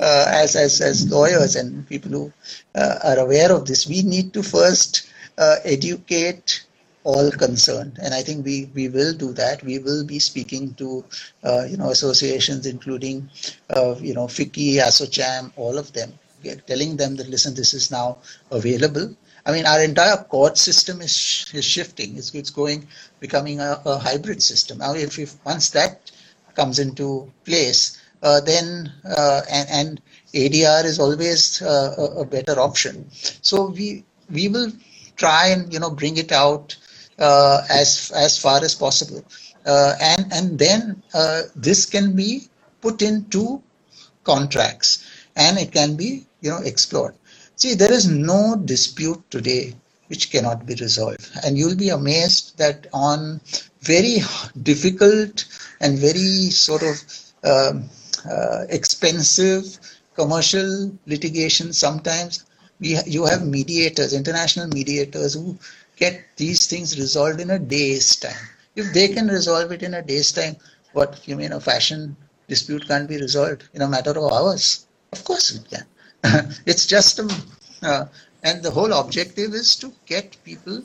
uh, 0.00 0.26
as, 0.28 0.54
as, 0.54 0.82
as 0.82 1.10
lawyers 1.10 1.56
and 1.56 1.88
people 1.88 2.10
who 2.10 2.32
uh, 2.74 2.98
are 3.02 3.18
aware 3.18 3.50
of 3.52 3.64
this, 3.64 3.86
we 3.86 4.02
need 4.02 4.34
to 4.34 4.42
first 4.42 5.08
uh, 5.38 5.56
educate 5.64 6.66
all 7.04 7.30
concerned. 7.30 7.98
And 8.02 8.12
I 8.12 8.20
think 8.20 8.44
we, 8.44 8.70
we 8.74 8.90
will 8.90 9.14
do 9.14 9.32
that. 9.32 9.62
We 9.62 9.78
will 9.78 10.04
be 10.04 10.18
speaking 10.18 10.74
to, 10.74 11.02
uh, 11.42 11.64
you 11.70 11.78
know, 11.78 11.88
associations, 11.88 12.66
including, 12.66 13.30
uh, 13.70 13.94
you 13.98 14.12
know, 14.12 14.26
FICCI, 14.26 14.74
ASSOCHAM, 14.74 15.52
all 15.56 15.78
of 15.78 15.90
them, 15.94 16.12
telling 16.66 16.98
them 16.98 17.16
that, 17.16 17.30
listen, 17.30 17.54
this 17.54 17.72
is 17.72 17.90
now 17.90 18.18
available 18.50 19.16
I 19.46 19.52
mean, 19.52 19.64
our 19.64 19.80
entire 19.80 20.16
court 20.16 20.58
system 20.58 21.00
is, 21.00 21.46
is 21.54 21.64
shifting. 21.64 22.16
It's, 22.18 22.34
it's 22.34 22.50
going, 22.50 22.86
becoming 23.20 23.60
a, 23.60 23.80
a 23.86 23.96
hybrid 23.96 24.42
system. 24.42 24.78
Now, 24.78 24.94
if, 24.94 25.18
if 25.20 25.36
once 25.44 25.70
that 25.70 26.10
comes 26.56 26.80
into 26.80 27.32
place, 27.44 27.96
uh, 28.22 28.40
then 28.40 28.92
uh, 29.04 29.42
and, 29.50 29.68
and, 29.70 30.00
ADR 30.34 30.84
is 30.84 30.98
always 30.98 31.62
uh, 31.62 31.94
a, 31.96 32.20
a, 32.20 32.24
better 32.26 32.60
option. 32.60 33.06
So 33.40 33.66
we 33.68 34.04
we 34.28 34.48
will 34.48 34.70
try 35.16 35.46
and 35.46 35.72
you 35.72 35.78
know 35.78 35.88
bring 35.90 36.18
it 36.18 36.30
out 36.30 36.76
uh, 37.18 37.62
as 37.70 38.12
as 38.14 38.36
far 38.36 38.62
as 38.62 38.74
possible, 38.74 39.24
uh, 39.64 39.94
and 39.98 40.30
and 40.32 40.58
then 40.58 41.02
this 41.54 41.86
can 41.86 42.14
be 42.14 42.48
put 42.82 43.00
into 43.00 43.62
contracts 44.24 45.06
and 45.36 45.58
it 45.58 45.72
can 45.72 45.96
be 45.96 46.26
you 46.40 46.50
know 46.50 46.58
explored. 46.58 47.14
See, 47.56 47.74
there 47.74 47.92
is 47.92 48.06
no 48.06 48.56
dispute 48.56 49.30
today 49.30 49.74
which 50.08 50.30
cannot 50.30 50.66
be 50.66 50.74
resolved. 50.74 51.28
And 51.42 51.56
you'll 51.56 51.74
be 51.76 51.88
amazed 51.88 52.58
that 52.58 52.86
on 52.92 53.40
very 53.80 54.18
difficult 54.62 55.46
and 55.80 55.98
very 55.98 56.50
sort 56.50 56.82
of 56.82 57.02
um, 57.44 57.88
uh, 58.30 58.66
expensive 58.68 59.78
commercial 60.14 60.92
litigation, 61.06 61.72
sometimes 61.72 62.44
we 62.78 62.98
you 63.06 63.24
have 63.24 63.46
mediators, 63.46 64.12
international 64.12 64.66
mediators 64.68 65.34
who 65.34 65.58
get 65.96 66.24
these 66.36 66.66
things 66.66 66.98
resolved 66.98 67.40
in 67.40 67.50
a 67.50 67.58
day's 67.58 68.16
time. 68.16 68.48
If 68.74 68.92
they 68.92 69.08
can 69.08 69.28
resolve 69.28 69.72
it 69.72 69.82
in 69.82 69.94
a 69.94 70.02
day's 70.02 70.30
time, 70.30 70.56
what 70.92 71.26
you 71.26 71.36
mean 71.36 71.52
a 71.52 71.60
fashion 71.60 72.16
dispute 72.48 72.86
can't 72.86 73.08
be 73.08 73.16
resolved 73.16 73.64
in 73.72 73.82
a 73.82 73.88
matter 73.88 74.10
of 74.10 74.30
hours? 74.32 74.86
Of 75.12 75.24
course 75.24 75.54
it 75.54 75.70
can. 75.70 75.86
it's 76.66 76.86
just 76.86 77.18
a, 77.18 77.26
uh, 77.82 78.06
and 78.42 78.62
the 78.62 78.70
whole 78.70 78.92
objective 78.92 79.54
is 79.54 79.76
to 79.76 79.92
get 80.06 80.36
people 80.44 80.82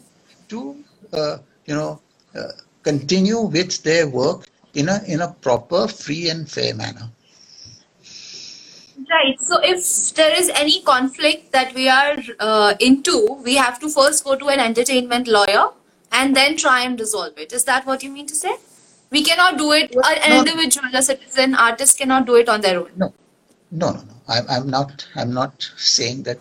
to 0.49 0.83
uh, 1.13 1.37
you 1.65 1.75
know 1.75 2.01
uh, 2.35 2.51
continue 2.83 3.41
with 3.41 3.81
their 3.83 4.07
work 4.07 4.47
in 4.73 4.89
a 4.89 5.01
in 5.07 5.21
a 5.21 5.33
proper 5.41 5.87
free 5.87 6.29
and 6.29 6.49
fair 6.49 6.73
manner. 6.75 7.09
Right. 9.09 9.39
So 9.41 9.59
if 9.61 10.13
there 10.15 10.33
is 10.39 10.49
any 10.49 10.81
conflict 10.83 11.51
that 11.51 11.73
we 11.73 11.89
are 11.89 12.17
uh, 12.39 12.75
into 12.79 13.39
we 13.43 13.55
have 13.55 13.79
to 13.79 13.89
first 13.89 14.23
go 14.23 14.35
to 14.35 14.49
an 14.49 14.59
entertainment 14.59 15.27
lawyer 15.27 15.69
and 16.11 16.35
then 16.35 16.57
try 16.57 16.81
and 16.81 16.99
resolve 16.99 17.37
it. 17.37 17.53
Is 17.53 17.63
that 17.65 17.85
what 17.85 18.03
you 18.03 18.11
mean 18.11 18.27
to 18.27 18.35
say? 18.35 18.55
We 19.09 19.23
cannot 19.23 19.57
do 19.57 19.71
it. 19.73 19.95
An 19.95 20.29
no, 20.29 20.39
individual 20.39 20.89
a 20.93 21.01
citizen 21.01 21.55
artist 21.55 21.97
cannot 21.97 22.25
do 22.25 22.35
it 22.35 22.47
on 22.47 22.61
their 22.61 22.79
own. 22.79 22.91
No. 22.95 23.13
No 23.71 23.91
no 23.91 24.01
no 24.01 24.20
I'm, 24.31 24.45
I'm 24.49 24.69
not 24.69 25.07
I'm 25.15 25.33
not 25.33 25.69
saying 25.77 26.23
that. 26.23 26.39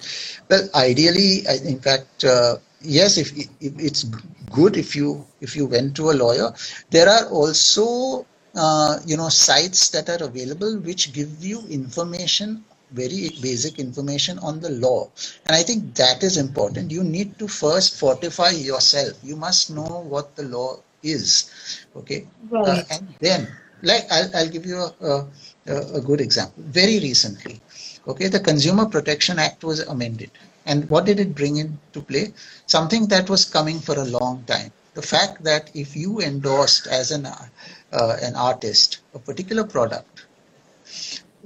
Well, 0.49 0.69
ideally, 0.75 1.43
in 1.65 1.81
fact, 1.81 2.25
uh, 2.25 2.57
yes, 2.81 3.19
if, 3.19 3.37
if, 3.37 3.49
it's 3.61 4.05
good 4.51 4.77
if 4.77 4.97
you 4.97 5.27
if 5.41 5.57
you 5.57 5.67
went 5.67 5.97
to 5.97 6.11
a 6.11 6.15
lawyer. 6.25 6.53
There 6.91 7.09
are 7.09 7.27
also 7.29 8.27
uh, 8.55 8.99
you 9.07 9.17
know 9.17 9.29
sites 9.29 9.89
that 9.91 10.09
are 10.09 10.25
available 10.25 10.79
which 10.79 11.13
give 11.13 11.45
you 11.45 11.63
information 11.69 12.65
very 12.93 13.31
basic 13.41 13.79
information 13.79 14.37
on 14.41 14.59
the 14.61 14.71
law 14.71 15.09
and 15.47 15.55
i 15.55 15.63
think 15.63 15.95
that 15.95 16.25
is 16.25 16.37
important 16.37 16.91
you 16.91 17.05
need 17.05 17.39
to 17.39 17.47
first 17.47 17.99
fortify 18.01 18.51
yourself 18.51 19.17
you 19.23 19.37
must 19.37 19.71
know 19.71 20.03
what 20.09 20.35
the 20.35 20.43
law 20.43 20.77
is 21.05 21.85
okay 21.95 22.27
right. 22.51 22.67
uh, 22.67 22.83
and 22.91 23.15
then 23.21 23.49
like 23.83 24.05
I'll, 24.11 24.31
I'll 24.37 24.49
give 24.49 24.67
you 24.67 24.77
a, 24.77 25.27
a, 25.67 25.97
a 25.99 26.01
good 26.01 26.21
example 26.21 26.63
very 26.65 26.99
recently 26.99 27.61
Okay, 28.07 28.29
the 28.29 28.41
Consumer 28.41 28.87
Protection 28.87 29.39
Act 29.39 29.63
was 29.63 29.81
amended. 29.81 30.31
And 30.67 30.89
what 30.89 31.05
did 31.05 31.21
it 31.21 31.35
bring 31.35 31.57
into 31.57 32.01
play? 32.01 32.33
Something 32.67 33.07
that 33.09 33.29
was 33.29 33.45
coming 33.45 33.79
for 33.81 33.99
a 33.99 34.05
long 34.05 34.45
time. 34.45 34.73
The 34.95 35.03
fact 35.03 35.43
that 35.45 35.71
if 35.75 35.97
you 35.97 36.21
endorsed 36.21 36.87
as 36.87 37.11
an, 37.11 37.27
uh, 37.27 38.17
an 38.23 38.35
artist 38.35 39.01
a 39.15 39.19
particular 39.19 39.65
product, 39.65 40.27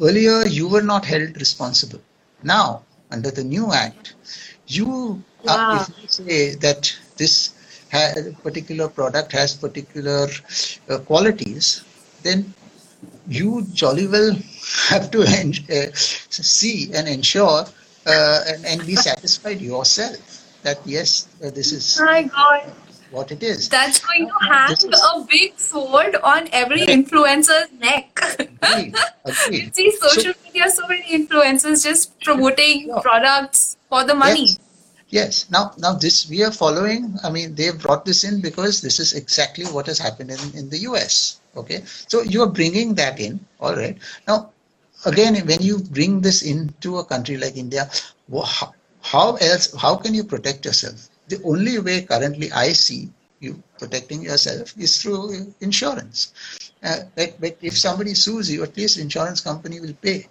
earlier 0.01 0.47
you 0.47 0.69
were 0.69 0.83
not 0.83 1.05
held 1.05 1.37
responsible. 1.37 2.01
Now, 2.43 2.83
under 3.11 3.31
the 3.31 3.45
new 3.45 3.73
act, 3.73 4.15
you, 4.67 5.23
wow. 5.45 5.79
uh, 5.79 5.85
if 5.89 6.03
you 6.03 6.09
say 6.09 6.55
that 6.57 6.97
this 7.17 7.55
particular 8.43 8.89
product 8.89 9.33
has 9.33 9.55
particular 9.55 10.29
uh, 10.89 10.99
qualities, 10.99 11.85
then 12.23 12.53
you 13.29 13.67
jolly 13.73 14.07
well 14.07 14.37
have 14.89 15.11
to 15.11 15.23
uh, 15.23 15.91
see 15.95 16.93
and 16.95 17.09
ensure 17.09 17.65
uh, 18.07 18.41
and, 18.49 18.65
and, 18.67 18.87
be 18.87 18.97
satisfied 18.97 19.61
yourself 19.61 20.45
that 20.62 20.81
yes, 20.85 21.29
uh, 21.45 21.51
this 21.51 21.73
is 21.73 22.01
My 22.01 22.25
God. 22.25 22.73
what 23.11 23.33
it 23.33 23.43
is. 23.43 23.69
That's 23.69 23.99
going 23.99 24.29
to 24.29 24.35
hang 24.47 24.73
is, 24.73 24.85
a 24.85 25.27
big 25.29 25.59
sword 25.59 26.17
on 26.17 26.49
every 26.53 26.81
influencer's 26.87 27.73
neck. 27.79 28.19
Agreed, 28.39 28.97
agreed. 29.25 29.65
you 29.65 29.71
see 29.75 29.91
social 29.93 30.33
so, 30.33 30.41
media, 30.45 30.71
so 30.71 30.87
many 30.89 31.05
influencers 31.05 31.85
just 31.85 32.19
promoting 32.21 32.89
yeah. 32.89 33.01
products 33.01 33.77
for 33.89 34.05
the 34.05 34.15
money. 34.15 34.49
Yes. 34.49 34.59
Yes. 35.09 35.51
Now, 35.51 35.73
now 35.79 35.93
this 35.93 36.29
we 36.29 36.43
are 36.43 36.51
following. 36.51 37.15
I 37.23 37.31
mean, 37.31 37.55
they 37.55 37.71
brought 37.71 38.05
this 38.05 38.25
in 38.25 38.41
because 38.41 38.81
this 38.81 38.99
is 38.99 39.12
exactly 39.12 39.65
what 39.67 39.87
has 39.87 39.99
happened 39.99 40.31
in, 40.31 40.59
in 40.59 40.69
the 40.71 40.79
US. 40.91 41.41
Okay. 41.57 41.85
So 42.09 42.23
you 42.23 42.43
are 42.43 42.51
bringing 42.51 42.95
that 42.95 43.21
in. 43.21 43.39
All 43.61 43.77
right. 43.77 43.97
Now, 44.27 44.51
again, 45.05 45.35
when 45.47 45.63
you 45.63 45.79
bring 45.79 46.21
this 46.21 46.43
into 46.43 46.99
a 46.99 47.05
country 47.05 47.37
like 47.37 47.57
India, 47.57 47.91
how, 49.03 49.37
else? 49.37 49.75
How 49.75 49.97
can 49.97 50.15
you 50.15 50.25
protect 50.25 50.65
yourself? 50.65 51.09
The 51.29 51.43
only 51.45 51.79
way 51.79 52.03
currently 52.03 52.53
I 52.53 52.73
see 52.73 53.11
you 53.41 53.63
protecting 53.79 54.23
yourself 54.23 54.75
is 54.79 55.01
through 55.01 55.55
insurance. 55.61 56.33
Uh, 56.83 57.01
but, 57.15 57.41
but 57.41 57.57
if 57.63 57.77
somebody 57.77 58.15
sues 58.15 58.51
you, 58.51 58.63
at 58.63 58.77
least 58.77 58.99
insurance 58.99 59.41
company 59.41 59.81
will 59.81 59.95
pay 59.95 60.27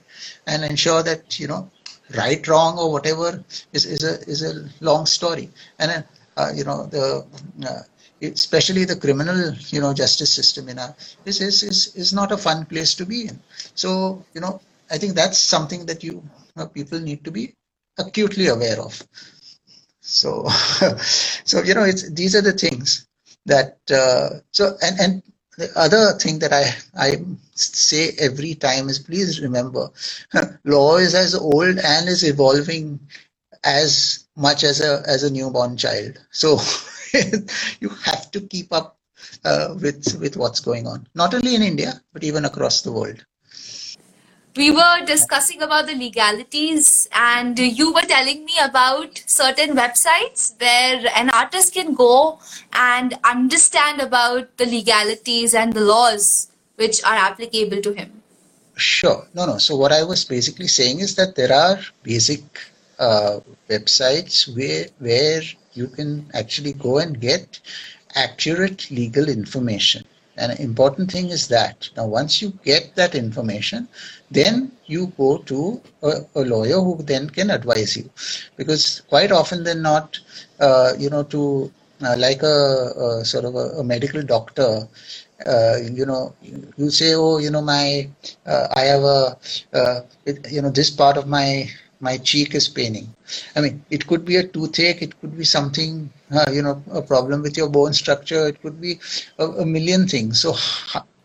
and 0.47 0.63
ensure 0.63 1.03
that 1.03 1.39
you 1.39 1.47
know 1.47 1.69
right, 2.15 2.47
wrong, 2.47 2.77
or 2.77 2.91
whatever 2.91 3.43
is, 3.71 3.85
is 3.85 4.03
a 4.03 4.21
is 4.29 4.43
a 4.43 4.69
long 4.81 5.05
story. 5.05 5.49
And 5.79 6.03
you 6.55 6.63
know 6.63 6.85
the 6.87 7.25
uh, 7.67 7.81
especially 8.21 8.85
the 8.85 8.95
criminal 8.95 9.53
you 9.69 9.81
know 9.81 9.93
justice 9.93 10.33
system 10.33 10.69
in 10.69 10.79
our 10.79 10.95
is, 11.25 11.41
is 11.41 11.63
is 11.63 11.95
is 11.95 12.13
not 12.13 12.31
a 12.31 12.37
fun 12.37 12.65
place 12.65 12.93
to 12.95 13.05
be 13.05 13.27
in. 13.27 13.39
So 13.75 14.25
you 14.33 14.41
know 14.41 14.61
I 14.91 14.97
think 14.97 15.15
that's 15.15 15.39
something 15.39 15.85
that 15.87 16.03
you, 16.03 16.13
you 16.13 16.23
know, 16.57 16.67
people 16.67 16.99
need 16.99 17.23
to 17.25 17.31
be 17.31 17.55
acutely 17.99 18.47
aware 18.47 18.79
of. 18.79 19.01
So 20.01 20.47
so 21.45 21.63
you 21.63 21.73
know 21.75 21.83
it's 21.83 22.09
these 22.11 22.35
are 22.35 22.41
the 22.41 22.53
things 22.53 23.07
that 23.45 23.79
uh, 23.91 24.39
so 24.51 24.77
and 24.81 24.99
and 24.99 25.23
the 25.57 25.71
other 25.77 26.13
thing 26.19 26.39
that 26.39 26.53
I, 26.53 26.65
I 26.97 27.17
say 27.55 28.11
every 28.19 28.55
time 28.55 28.89
is 28.89 28.99
please 28.99 29.41
remember 29.41 29.89
law 30.65 30.97
is 30.97 31.15
as 31.15 31.35
old 31.35 31.77
and 31.79 32.09
is 32.09 32.23
evolving 32.23 32.99
as 33.63 34.22
much 34.35 34.63
as 34.63 34.81
a 34.81 35.03
as 35.07 35.23
a 35.23 35.31
newborn 35.31 35.77
child. 35.77 36.19
So 36.31 36.59
you 37.79 37.89
have 37.89 38.31
to 38.31 38.41
keep 38.41 38.73
up 38.73 38.97
uh, 39.45 39.75
with 39.79 40.17
with 40.19 40.37
what's 40.37 40.59
going 40.59 40.87
on. 40.87 41.07
Not 41.15 41.33
only 41.33 41.55
in 41.55 41.61
india 41.61 42.01
but 42.11 42.23
even 42.23 42.45
across 42.45 42.81
the 42.81 42.91
world. 42.91 43.25
We 44.55 44.69
were 44.69 45.03
discussing 45.03 45.63
about 45.63 45.87
the 45.87 45.95
legalities 45.95 47.07
and 47.11 47.57
you 47.57 47.91
were 47.91 48.01
telling 48.01 48.45
me 48.45 48.53
about 48.63 49.23
certain 49.25 49.75
websites 49.75 50.53
where 50.61 51.03
an 51.15 51.31
artist 51.31 51.73
can 51.73 51.95
go 51.95 52.39
and 52.71 53.17
understand 53.23 53.99
about 53.99 54.55
the 54.57 54.67
legalities 54.67 55.55
and 55.55 55.73
the 55.73 55.81
laws 55.81 56.51
which 56.75 57.03
are 57.03 57.15
applicable 57.15 57.81
to 57.81 57.93
him. 57.93 58.21
Sure. 58.75 59.25
No 59.33 59.47
no. 59.47 59.57
So 59.57 59.75
what 59.75 59.91
i 59.91 60.03
was 60.03 60.23
basically 60.23 60.67
saying 60.67 60.99
is 60.99 61.15
that 61.15 61.35
there 61.35 61.53
are 61.53 61.79
basic 62.03 62.43
uh, 62.99 63.39
websites 63.69 64.53
where 64.55 64.85
where 64.99 65.41
you 65.73 65.87
can 65.87 66.29
actually 66.33 66.73
go 66.73 66.99
and 66.99 67.19
get 67.19 67.59
accurate 68.15 68.89
legal 68.91 69.27
information. 69.29 70.03
An 70.37 70.51
important 70.51 71.11
thing 71.11 71.29
is 71.29 71.47
that 71.49 71.89
now 71.95 72.07
once 72.07 72.41
you 72.41 72.49
get 72.63 72.95
that 72.95 73.13
information 73.15 73.87
then 74.31 74.71
you 74.87 75.07
go 75.17 75.37
to 75.37 75.79
a, 76.01 76.21
a 76.35 76.41
lawyer 76.41 76.79
who 76.81 76.97
then 77.03 77.29
can 77.29 77.51
advise 77.51 77.95
you. 77.95 78.09
Because 78.57 79.01
quite 79.07 79.31
often 79.31 79.63
they're 79.63 79.75
not 79.75 80.19
uh, 80.59 80.93
you 80.97 81.09
know 81.09 81.23
to 81.23 81.71
uh, 82.03 82.15
like 82.17 82.41
a, 82.43 82.91
a, 83.21 83.25
sort 83.25 83.45
of 83.45 83.55
a, 83.55 83.79
a 83.79 83.83
medical 83.83 84.23
doctor 84.23 84.87
uh, 85.45 85.77
you 85.91 86.05
know 86.05 86.33
you 86.77 86.89
say 86.89 87.13
oh 87.15 87.37
you 87.37 87.49
know 87.51 87.61
my 87.61 88.07
uh, 88.45 88.67
i 88.75 88.81
have 88.81 89.03
a 89.03 89.37
uh, 89.73 90.01
it, 90.25 90.51
you 90.51 90.61
know 90.61 90.69
this 90.69 90.89
part 90.89 91.17
of 91.17 91.27
my 91.27 91.67
my 92.07 92.17
cheek 92.17 92.53
is 92.55 92.67
paining. 92.69 93.07
I 93.55 93.61
mean, 93.61 93.83
it 93.89 94.07
could 94.07 94.25
be 94.25 94.35
a 94.37 94.47
toothache, 94.47 95.01
it 95.01 95.19
could 95.21 95.37
be 95.37 95.45
something, 95.45 96.11
uh, 96.31 96.49
you 96.51 96.61
know, 96.61 96.83
a 96.91 97.01
problem 97.01 97.41
with 97.41 97.57
your 97.57 97.69
bone 97.69 97.93
structure, 97.93 98.47
it 98.47 98.61
could 98.61 98.79
be 98.81 98.99
a, 99.39 99.45
a 99.63 99.65
million 99.65 100.07
things. 100.07 100.41
So, 100.41 100.55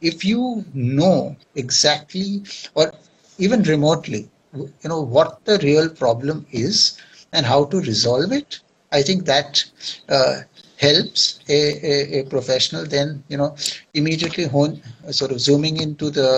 if 0.01 0.24
you 0.24 0.64
know 0.74 1.37
exactly 1.55 2.43
or 2.74 2.93
even 3.39 3.62
remotely, 3.62 4.31
you 4.55 4.89
know, 4.89 5.01
what 5.03 5.45
the 5.45 5.59
real 5.59 5.89
problem 5.89 6.47
is 6.53 6.97
and 7.33 7.45
how 7.47 7.64
to 7.66 7.81
resolve 7.81 8.33
it, 8.33 8.61
I 8.93 9.03
think 9.03 9.26
that 9.26 9.64
uh, 10.09 10.41
helps 10.79 11.41
a, 11.49 11.61
a, 11.93 12.20
a, 12.20 12.24
professional 12.26 12.85
then 12.87 13.22
you 13.29 13.37
know 13.37 13.57
immediately 13.95 14.45
hone 14.45 14.81
sort 15.11 15.33
of 15.33 15.41
zooming 15.41 15.76
into 15.79 16.09
the 16.11 16.31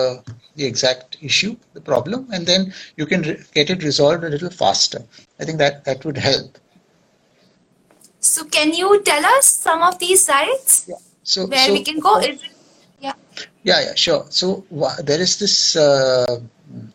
the 0.55 0.65
exact 0.65 1.17
issue 1.21 1.55
the 1.73 1.81
problem 1.81 2.27
and 2.33 2.45
then 2.45 2.73
you 2.97 3.05
can 3.05 3.21
re- 3.21 3.39
get 3.53 3.69
it 3.69 3.83
resolved 3.83 4.23
a 4.23 4.29
little 4.29 4.49
faster 4.49 5.01
i 5.39 5.45
think 5.45 5.57
that 5.57 5.85
that 5.85 6.03
would 6.05 6.17
help 6.17 6.57
so 8.19 8.43
can 8.45 8.73
you 8.73 9.01
tell 9.03 9.25
us 9.37 9.45
some 9.45 9.83
of 9.83 9.99
these 9.99 10.23
sites 10.25 10.85
yeah. 10.87 10.95
so 11.23 11.45
where 11.45 11.67
so, 11.67 11.73
we 11.73 11.83
can 11.83 11.99
go 11.99 12.17
it, 12.19 12.39
yeah 12.99 13.13
yeah 13.63 13.79
yeah 13.85 13.95
sure 13.95 14.25
so 14.29 14.65
there 15.03 15.21
is 15.21 15.37
this 15.37 15.75
uh, 15.75 16.39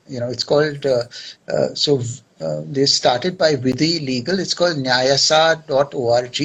you 0.09 0.19
know 0.21 0.29
it's 0.29 0.45
called 0.45 0.85
uh, 0.85 1.05
uh, 1.49 1.69
so 1.75 2.01
uh, 2.41 2.61
they 2.67 2.85
started 2.85 3.39
by 3.39 3.55
Vidhi 3.57 4.05
Legal. 4.05 4.39
It's 4.39 4.53
called 4.53 4.77
nyaaya.org. 4.77 6.39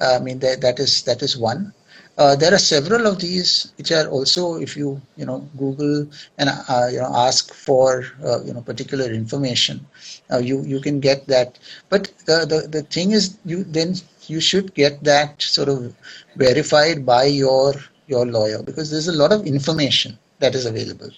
Uh, 0.00 0.16
I 0.20 0.22
mean, 0.22 0.38
that, 0.40 0.60
that 0.60 0.78
is 0.78 1.02
that 1.02 1.22
is 1.22 1.36
one. 1.36 1.72
Uh, 2.16 2.34
there 2.34 2.52
are 2.52 2.58
several 2.58 3.06
of 3.06 3.20
these 3.20 3.72
which 3.78 3.92
are 3.92 4.08
also, 4.08 4.56
if 4.56 4.76
you 4.76 5.00
you 5.16 5.24
know 5.26 5.48
Google 5.56 6.06
and 6.38 6.48
uh, 6.68 6.88
you 6.90 6.98
know 6.98 7.12
ask 7.14 7.52
for 7.54 8.04
uh, 8.24 8.42
you 8.44 8.52
know 8.52 8.60
particular 8.62 9.06
information, 9.12 9.86
uh, 10.32 10.38
you 10.38 10.62
you 10.62 10.80
can 10.80 11.00
get 11.00 11.26
that. 11.28 11.58
But 11.88 12.12
the, 12.26 12.44
the 12.46 12.68
the 12.68 12.82
thing 12.82 13.12
is, 13.12 13.38
you 13.44 13.64
then 13.64 13.94
you 14.26 14.40
should 14.40 14.74
get 14.74 15.02
that 15.04 15.40
sort 15.42 15.68
of 15.68 15.94
verified 16.36 17.04
by 17.06 17.24
your 17.24 17.74
your 18.06 18.26
lawyer 18.26 18.62
because 18.62 18.90
there's 18.90 19.08
a 19.08 19.12
lot 19.22 19.32
of 19.32 19.46
information 19.46 20.18
that 20.40 20.54
is 20.54 20.66
available. 20.66 21.10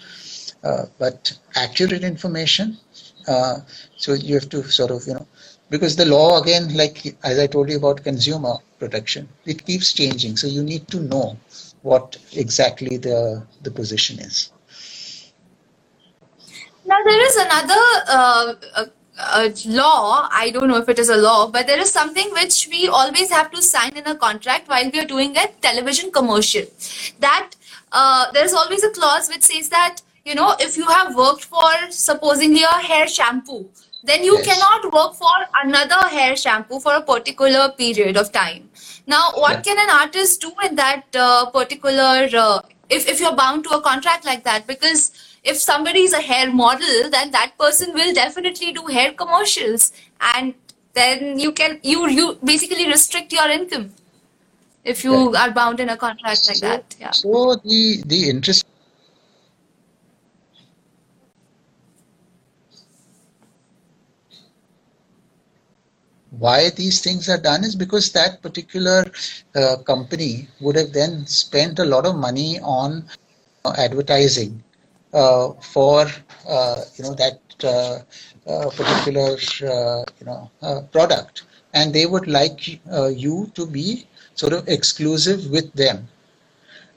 but 0.99 1.33
accurate 1.57 2.05
information 2.05 2.77
uh, 3.29 3.61
so 3.97 4.15
you 4.15 4.35
have 4.35 4.49
to 4.49 4.63
sort 4.71 4.91
of, 4.91 5.07
you 5.07 5.15
know, 5.15 5.27
because 5.71 5.97
the 5.97 6.05
law 6.05 6.41
again, 6.41 6.75
like 6.75 7.17
as 7.25 7.39
I 7.39 7.47
told 7.47 7.71
you 7.71 7.77
about 7.77 8.03
consumer 8.05 8.55
protection, 8.79 9.29
it 9.47 9.65
keeps 9.65 9.93
changing. 9.93 10.37
So 10.37 10.47
you 10.47 10.63
need 10.63 10.89
to 10.89 11.01
know 11.01 11.37
what 11.83 12.17
exactly 12.33 12.97
the 12.97 13.47
the 13.63 13.71
position 13.71 14.19
is. 14.19 14.53
Now 16.85 16.99
there 17.05 17.27
is 17.27 17.37
another 17.37 17.83
uh, 18.09 18.55
uh, 18.75 18.85
uh, 19.19 19.49
law. 19.67 20.29
I 20.33 20.51
don't 20.51 20.69
know 20.69 20.79
if 20.79 20.89
it 20.89 20.99
is 20.99 21.09
a 21.09 21.17
law, 21.17 21.49
but 21.49 21.67
there 21.67 21.79
is 21.79 21.91
something 21.93 22.31
which 22.33 22.69
we 22.71 22.89
always 22.89 23.31
have 23.31 23.51
to 23.53 23.63
sign 23.63 23.97
in 23.97 24.07
a 24.07 24.17
contract 24.17 24.69
while 24.69 24.91
we 24.91 25.01
are 25.01 25.07
doing 25.07 25.37
a 25.37 25.47
television 25.61 26.11
commercial. 26.11 26.65
That 27.21 27.51
uh, 27.93 28.31
there 28.33 28.45
is 28.45 28.55
always 28.55 28.83
a 28.83 28.91
clause 28.91 29.29
which 29.29 29.43
says 29.43 29.69
that 29.69 30.03
you 30.25 30.35
know, 30.35 30.55
if 30.61 30.77
you 30.77 30.87
have 30.87 31.17
worked 31.17 31.45
for 31.45 31.71
supposedly 31.91 32.63
a 32.63 32.79
hair 32.89 33.07
shampoo, 33.09 33.69
then 34.03 34.25
you 34.25 34.37
yes. 34.39 34.47
cannot 34.47 34.93
work 34.93 35.15
for 35.15 35.33
another 35.63 36.09
hair 36.09 36.37
shampoo 36.37 36.81
for 36.81 36.95
a 36.95 37.03
particular 37.03 37.71
period 37.71 38.17
of 38.17 38.33
time. 38.33 38.69
Now, 39.07 39.31
what 39.35 39.53
yeah. 39.53 39.63
can 39.63 39.79
an 39.79 39.91
artist 39.91 40.41
do 40.41 40.53
in 40.65 40.75
that 40.77 41.05
uh, 41.15 41.51
particular, 41.51 42.29
uh, 42.33 42.61
if, 42.89 43.09
if 43.09 43.21
you're 43.21 43.37
bound 43.37 43.65
to 43.65 43.71
a 43.71 43.81
contract 43.81 44.25
like 44.25 44.45
that? 44.45 44.67
Because 44.67 45.13
if 45.45 45.57
somebody 45.59 46.01
is 46.01 46.13
a 46.13 46.21
hair 46.21 46.53
model, 46.53 47.11
then 47.11 47.31
that 47.33 47.53
person 47.59 47.93
will 47.93 48.15
definitely 48.15 48.73
do 48.73 48.87
hair 48.87 49.13
commercials. 49.13 49.93
And 50.35 50.55
then 50.95 51.39
you 51.39 51.53
can, 51.53 51.81
you, 51.83 52.09
you 52.09 52.39
basically 52.45 52.87
restrict 52.87 53.33
your 53.33 53.49
income 53.49 53.91
if 54.85 55.05
you 55.05 55.35
are 55.37 55.51
bound 55.51 55.81
in 55.81 55.91
a 55.91 55.97
contract 55.97 56.49
like 56.49 56.61
that. 56.61 56.97
Yeah. 56.99 57.11
So 57.11 57.57
the, 57.57 58.03
the 58.07 58.31
interest 58.31 58.65
why 66.41 66.71
these 66.71 67.01
things 67.01 67.29
are 67.29 67.41
done 67.51 67.63
is 67.65 67.77
because 67.77 68.11
that 68.13 68.41
particular 68.43 69.05
uh, 69.55 69.77
company 69.93 70.49
would 70.61 70.77
have 70.77 70.93
then 70.93 71.27
spent 71.27 71.79
a 71.79 71.85
lot 71.85 72.07
of 72.07 72.17
money 72.17 72.59
on 72.61 73.05
uh, 73.65 73.75
advertising 73.77 74.63
uh, 75.13 75.51
for 75.73 76.07
uh, 76.49 76.83
you 76.97 77.05
know 77.05 77.15
that 77.15 77.41
uh, 77.65 77.99
uh, 78.51 78.71
particular 78.71 79.37
you 80.21 80.27
know 80.27 80.51
product 80.93 81.43
and 81.75 81.93
they 81.93 82.07
would 82.07 82.27
like 82.27 82.81
you 83.25 83.51
to 83.55 83.67
be 83.67 84.07
sort 84.35 84.53
of 84.53 84.67
exclusive 84.69 85.51
with 85.51 85.71
them 85.75 86.09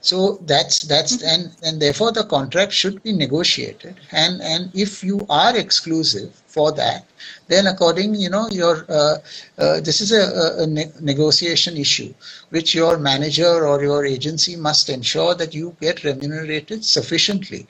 so 0.04 0.38
that's 0.42 0.80
that's 0.80 1.16
mm-hmm. 1.16 1.28
and 1.34 1.56
and 1.64 1.82
therefore 1.82 2.12
the 2.12 2.26
contract 2.26 2.74
should 2.74 3.02
be 3.04 3.14
negotiated. 3.14 3.96
And 4.12 4.42
and 4.42 4.70
if 4.74 5.02
you 5.02 5.26
are 5.30 5.56
exclusive 5.56 6.34
for 6.46 6.74
that, 6.74 7.06
then 7.48 7.68
according 7.68 8.16
you 8.16 8.30
know 8.30 8.48
your 8.50 8.86
uh, 8.90 9.18
uh, 9.58 9.82
this 9.82 10.02
is 10.02 10.12
a, 10.12 10.64
a 10.64 10.68
ne- 10.68 10.92
negotiation 11.02 11.78
issue, 11.78 12.14
which 12.50 12.74
your 12.74 12.98
manager 12.98 13.68
or 13.68 13.84
your 13.84 14.06
agency 14.06 14.56
must 14.56 14.90
ensure 14.90 15.36
that 15.36 15.54
you 15.54 15.76
get 15.82 16.04
remunerated 16.04 16.86
sufficiently. 16.86 17.68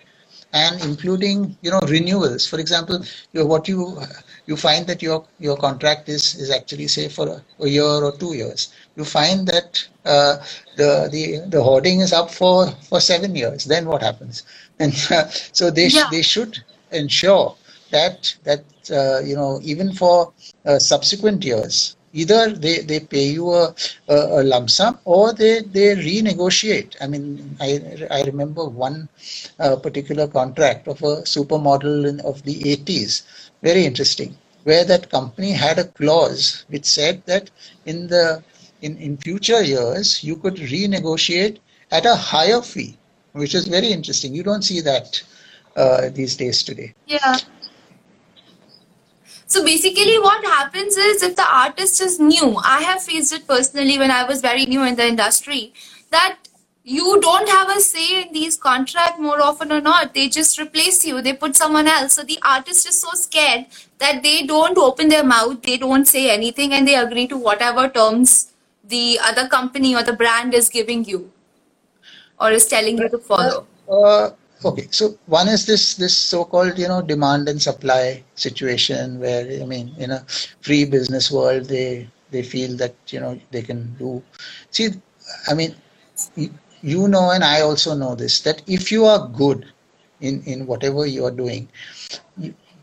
And 0.55 0.79
including 0.83 1.57
you 1.63 1.71
know 1.71 1.79
renewals. 1.87 2.45
For 2.45 2.59
example 2.59 3.03
you 3.31 3.43
what 3.43 3.67
you 3.67 3.99
you 4.45 4.55
find 4.55 4.85
that 4.85 5.01
your 5.01 5.25
your 5.39 5.57
contract 5.57 6.09
is 6.09 6.35
is 6.35 6.51
actually 6.51 6.87
say 6.87 7.09
for 7.09 7.27
a, 7.27 7.43
a 7.63 7.67
year 7.67 7.83
or 7.83 8.11
two 8.11 8.35
years. 8.35 8.71
You 8.95 9.03
find 9.03 9.47
that 9.47 9.83
uh, 10.05 10.37
the 10.77 11.09
the 11.11 11.23
the 11.49 11.63
hoarding 11.63 12.01
is 12.01 12.13
up 12.13 12.29
for 12.29 12.69
for 12.89 12.99
seven 12.99 13.35
years. 13.35 13.65
Then 13.65 13.85
what 13.87 14.03
happens? 14.03 14.43
And 14.79 14.93
uh, 15.09 15.25
so 15.29 15.71
they 15.71 15.87
yeah. 15.87 16.07
they 16.11 16.21
should 16.21 16.63
ensure 16.91 17.55
that 17.97 18.35
that 18.43 18.63
uh, 18.99 19.19
you 19.29 19.35
know 19.35 19.59
even 19.63 19.93
for 19.93 20.33
uh, 20.65 20.79
subsequent 20.79 21.43
years 21.43 21.95
either 22.13 22.51
they, 22.51 22.79
they 22.79 22.99
pay 22.99 23.27
you 23.27 23.51
a, 23.51 23.75
a, 24.07 24.15
a, 24.15 24.41
lump 24.43 24.69
sum 24.69 24.97
or 25.03 25.33
they, 25.33 25.61
they 25.61 25.95
renegotiate. 25.95 26.95
I 27.01 27.07
mean, 27.07 27.57
I, 27.59 28.07
I 28.09 28.23
remember 28.23 28.65
one 28.65 29.09
uh, 29.59 29.75
particular 29.77 30.27
contract 30.27 30.87
of 30.87 31.01
a 31.01 31.23
supermodel 31.23 32.07
in, 32.07 32.19
of 32.21 32.43
the 32.43 32.61
80s, 32.61 33.23
very 33.63 33.85
interesting, 33.85 34.37
where 34.63 34.85
that 34.85 35.09
company 35.09 35.51
had 35.51 35.79
a 35.79 35.85
clause 35.85 36.65
which 36.69 36.85
said 36.85 37.23
that 37.25 37.49
in 37.85 38.07
the 38.07 38.43
in, 38.81 38.97
in 38.97 39.17
future 39.17 39.63
years 39.63 40.23
you 40.23 40.35
could 40.35 40.55
renegotiate 40.55 41.59
at 41.91 42.05
a 42.05 42.15
higher 42.15 42.61
fee, 42.61 42.97
which 43.31 43.55
is 43.55 43.65
very 43.65 43.87
interesting. 43.87 44.35
You 44.35 44.43
don't 44.43 44.61
see 44.61 44.81
that 44.81 45.21
uh, 45.75 46.09
these 46.09 46.35
days 46.35 46.63
today. 46.63 46.93
Yeah. 47.07 47.37
So 49.53 49.63
basically, 49.63 50.17
what 50.17 50.43
happens 50.43 50.97
is 50.97 51.21
if 51.21 51.35
the 51.35 51.45
artist 51.47 52.01
is 52.01 52.19
new, 52.19 52.55
I 52.57 52.81
have 52.81 53.03
faced 53.03 53.33
it 53.33 53.47
personally 53.47 53.99
when 53.99 54.09
I 54.09 54.23
was 54.23 54.41
very 54.41 54.65
new 54.65 54.83
in 54.83 54.95
the 54.95 55.05
industry, 55.05 55.73
that 56.09 56.39
you 56.83 57.21
don't 57.21 57.47
have 57.47 57.69
a 57.69 57.79
say 57.79 58.23
in 58.23 58.33
these 58.33 58.57
contracts 58.57 59.19
more 59.19 59.39
often 59.39 59.71
or 59.71 59.79
not. 59.79 60.15
They 60.15 60.27
just 60.27 60.59
replace 60.59 61.05
you, 61.05 61.21
they 61.21 61.33
put 61.33 61.55
someone 61.55 61.87
else. 61.87 62.13
So 62.13 62.23
the 62.23 62.39
artist 62.41 62.89
is 62.89 62.99
so 62.99 63.11
scared 63.13 63.67
that 63.99 64.23
they 64.23 64.41
don't 64.47 64.75
open 64.75 65.09
their 65.09 65.23
mouth, 65.23 65.61
they 65.61 65.77
don't 65.77 66.07
say 66.07 66.31
anything, 66.31 66.73
and 66.73 66.87
they 66.87 66.95
agree 66.95 67.27
to 67.27 67.37
whatever 67.37 67.87
terms 67.87 68.53
the 68.83 69.19
other 69.23 69.47
company 69.47 69.95
or 69.95 70.01
the 70.01 70.13
brand 70.13 70.55
is 70.55 70.67
giving 70.67 71.05
you 71.05 71.31
or 72.41 72.49
is 72.49 72.65
telling 72.65 72.97
you 72.97 73.07
to 73.07 73.19
follow. 73.19 73.67
Uh, 73.87 74.31
Okay, 74.65 74.87
so 74.91 75.17
one 75.25 75.49
is 75.49 75.65
this 75.65 75.95
this 75.95 76.17
so-called 76.17 76.77
you 76.79 76.87
know 76.87 77.01
demand 77.01 77.49
and 77.49 77.61
supply 77.61 78.23
situation 78.35 79.19
where 79.19 79.43
I 79.61 79.65
mean 79.65 79.93
in 79.97 80.11
a 80.11 80.25
free 80.61 80.85
business 80.85 81.29
world 81.31 81.65
they 81.65 82.07
they 82.31 82.43
feel 82.43 82.75
that 82.77 82.95
you 83.07 83.19
know 83.19 83.39
they 83.51 83.61
can 83.61 83.93
do. 83.99 84.23
See, 84.71 84.89
I 85.49 85.53
mean, 85.53 85.75
you 86.81 87.07
know, 87.07 87.31
and 87.31 87.43
I 87.43 87.61
also 87.61 87.93
know 87.93 88.15
this 88.15 88.41
that 88.41 88.61
if 88.67 88.91
you 88.91 89.05
are 89.05 89.27
good 89.27 89.65
in 90.21 90.43
in 90.43 90.65
whatever 90.65 91.05
you 91.05 91.25
are 91.25 91.31
doing, 91.43 91.67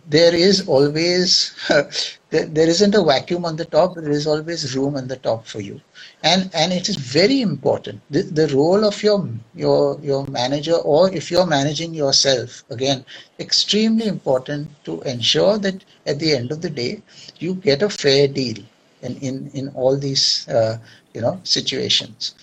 there 0.08 0.34
is 0.34 0.66
always 0.68 1.54
there, 2.30 2.46
there 2.46 2.68
isn't 2.68 2.94
a 2.94 3.02
vacuum 3.02 3.44
on 3.44 3.56
the 3.56 3.64
top 3.64 3.94
there 3.94 4.10
is 4.10 4.26
always 4.26 4.76
room 4.76 4.96
on 4.96 5.08
the 5.08 5.16
top 5.16 5.46
for 5.46 5.60
you. 5.60 5.80
And 6.22 6.50
and 6.54 6.72
it 6.72 6.88
is 6.88 6.96
very 6.96 7.40
important. 7.40 8.00
The, 8.10 8.22
the 8.22 8.48
role 8.48 8.84
of 8.84 9.02
your 9.02 9.28
your 9.54 9.98
your 10.02 10.26
manager 10.26 10.76
or 10.76 11.12
if 11.14 11.30
you're 11.30 11.46
managing 11.46 11.94
yourself 11.94 12.64
again 12.70 13.04
extremely 13.38 14.06
important 14.06 14.68
to 14.84 15.00
ensure 15.02 15.58
that 15.58 15.84
at 16.06 16.18
the 16.18 16.34
end 16.34 16.50
of 16.52 16.60
the 16.62 16.70
day 16.70 17.02
you 17.38 17.54
get 17.54 17.82
a 17.82 17.88
fair 17.90 18.28
deal 18.28 18.58
in 19.02 19.16
in, 19.18 19.50
in 19.54 19.68
all 19.74 19.96
these 19.96 20.48
uh, 20.48 20.78
you 21.14 21.20
know 21.20 21.40
situations. 21.44 22.34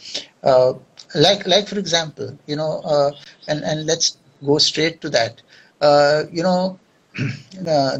Uh, 0.43 0.73
like 1.15 1.45
like 1.47 1.67
for 1.67 1.79
example 1.79 2.37
you 2.47 2.55
know 2.55 2.81
uh, 2.83 3.11
and 3.47 3.63
and 3.63 3.85
let's 3.85 4.17
go 4.45 4.57
straight 4.57 5.01
to 5.01 5.09
that. 5.09 5.41
Uh, 5.81 6.23
you 6.31 6.43
know 6.43 6.79
uh, 7.67 7.97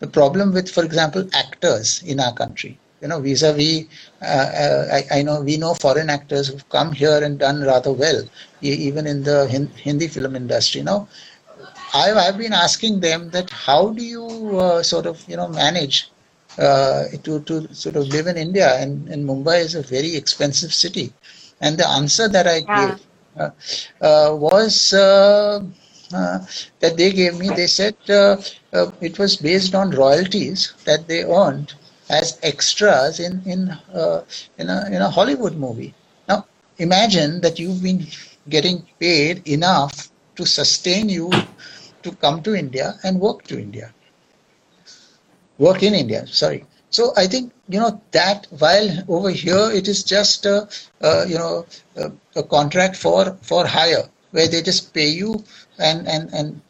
the 0.00 0.08
problem 0.08 0.52
with, 0.52 0.70
for 0.70 0.84
example, 0.84 1.28
actors 1.32 2.02
in 2.02 2.20
our 2.20 2.34
country. 2.34 2.78
You 3.00 3.08
know, 3.08 3.20
vis-a-vis, 3.20 3.86
uh, 4.20 4.24
uh, 4.24 4.88
I, 4.92 5.18
I, 5.18 5.22
know 5.22 5.40
we 5.40 5.56
know 5.56 5.72
foreign 5.72 6.10
actors 6.10 6.48
who've 6.48 6.68
come 6.68 6.92
here 6.92 7.22
and 7.24 7.38
done 7.38 7.62
rather 7.62 7.92
well, 7.92 8.22
even 8.60 9.06
in 9.06 9.22
the 9.22 9.48
Hindi 9.48 10.06
film 10.08 10.36
industry. 10.36 10.82
Now, 10.82 11.08
I've, 11.94 12.16
I've 12.16 12.36
been 12.38 12.52
asking 12.52 13.00
them 13.00 13.30
that 13.30 13.48
how 13.48 13.90
do 13.90 14.02
you 14.02 14.58
uh, 14.58 14.82
sort 14.82 15.06
of 15.06 15.24
you 15.26 15.36
know 15.36 15.48
manage 15.48 16.10
uh, 16.58 17.04
to, 17.22 17.40
to 17.40 17.72
sort 17.74 17.96
of 17.96 18.08
live 18.08 18.26
in 18.26 18.36
India, 18.36 18.76
and, 18.76 19.08
and 19.08 19.26
Mumbai 19.26 19.60
is 19.60 19.74
a 19.74 19.82
very 19.82 20.14
expensive 20.14 20.74
city. 20.74 21.12
And 21.60 21.78
the 21.78 21.88
answer 21.88 22.28
that 22.28 22.46
I 22.46 22.56
yeah. 22.56 22.88
gave 22.88 23.06
uh, 23.36 23.50
uh, 24.00 24.36
was 24.36 24.92
uh, 24.92 25.64
Uh, 26.12 26.40
that 26.80 26.96
they 26.96 27.12
gave 27.12 27.38
me. 27.38 27.48
They 27.50 27.68
said 27.68 27.94
uh, 28.08 28.36
uh, 28.72 28.90
it 29.00 29.18
was 29.18 29.36
based 29.36 29.74
on 29.76 29.90
royalties 29.90 30.72
that 30.84 31.06
they 31.06 31.22
earned 31.24 31.74
as 32.08 32.38
extras 32.42 33.20
in 33.20 33.42
in 33.46 33.78
in 34.58 34.68
a 34.68 34.86
in 34.90 35.02
a 35.02 35.10
Hollywood 35.10 35.56
movie. 35.56 35.94
Now 36.28 36.46
imagine 36.78 37.40
that 37.42 37.60
you've 37.60 37.82
been 37.82 38.06
getting 38.48 38.86
paid 38.98 39.46
enough 39.46 40.10
to 40.34 40.44
sustain 40.44 41.08
you 41.08 41.30
to 42.02 42.12
come 42.16 42.42
to 42.42 42.54
India 42.54 42.98
and 43.04 43.20
work 43.20 43.44
to 43.44 43.58
India. 43.58 43.92
Work 45.58 45.82
in 45.82 45.94
India, 45.94 46.26
sorry. 46.26 46.64
So 46.90 47.12
I 47.16 47.26
think 47.28 47.52
you 47.68 47.78
know 47.78 48.02
that 48.10 48.48
while 48.58 48.90
over 49.08 49.30
here 49.30 49.70
it 49.70 49.86
is 49.86 50.02
just 50.02 50.44
a, 50.46 50.68
a 51.00 51.28
you 51.28 51.38
know 51.38 51.66
a, 51.96 52.10
a, 52.34 52.42
contract 52.42 52.96
for 52.96 53.36
for 53.42 53.64
hire 53.66 54.08
where 54.32 54.48
they 54.48 54.62
just 54.62 54.92
pay 54.92 55.08
you 55.08 55.44
and 55.80 56.06
and 56.08 56.32
and 56.34 56.60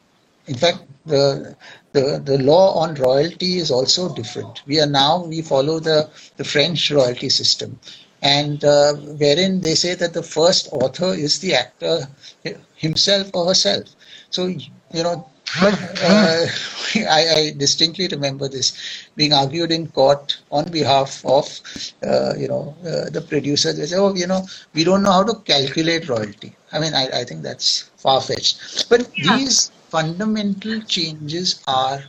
in 0.47 0.55
fact 0.55 0.81
the 1.07 1.57
the 1.93 2.21
the 2.25 2.39
law 2.39 2.75
on 2.75 2.95
royalty 2.95 3.59
is 3.59 3.71
also 3.71 4.15
different. 4.15 4.63
We 4.67 4.81
are 4.81 4.87
now 4.87 5.25
we 5.25 5.43
follow 5.43 5.81
the 5.81 6.09
the 6.37 6.45
French 6.45 6.91
royalty 6.91 7.29
system, 7.31 7.79
and 8.23 8.65
uh, 8.65 8.95
wherein 8.95 9.61
they 9.61 9.75
say 9.75 9.95
that 9.95 10.13
the 10.15 10.23
first 10.23 10.69
author 10.73 11.13
is 11.15 11.39
the 11.41 11.55
actor 11.55 12.09
himself 12.77 13.31
or 13.35 13.47
herself. 13.47 13.85
So 14.31 14.47
you 14.47 15.03
know 15.03 15.29
but 15.59 15.75
uh, 16.03 16.47
I, 16.95 17.27
I, 17.37 17.55
distinctly 17.57 18.09
remember 18.09 18.49
this 18.49 19.09
being 19.17 19.33
argued 19.33 19.73
in 19.73 19.89
court 19.89 20.39
on 20.51 20.71
behalf 20.71 21.25
of, 21.25 21.61
uh, 22.05 22.35
you 22.37 22.47
know, 22.47 22.77
uh, 22.83 23.11
the 23.11 23.25
producers. 23.27 23.77
They 23.77 23.87
say, 23.87 23.97
oh, 23.97 24.15
you 24.15 24.27
know, 24.27 24.47
we 24.75 24.85
don't 24.85 25.03
know 25.03 25.13
how 25.13 25.25
to 25.25 25.35
calculate 25.41 26.09
royalty. 26.09 26.55
I 26.73 26.79
mean, 26.79 26.95
I, 26.95 27.21
I 27.21 27.25
think 27.25 27.43
that's 27.43 27.91
far 27.97 28.21
fetched. 28.21 28.89
But 28.89 29.11
yeah. 29.17 29.37
these 29.37 29.73
fundamental 29.89 30.83
changes 30.83 31.61
are 31.67 32.01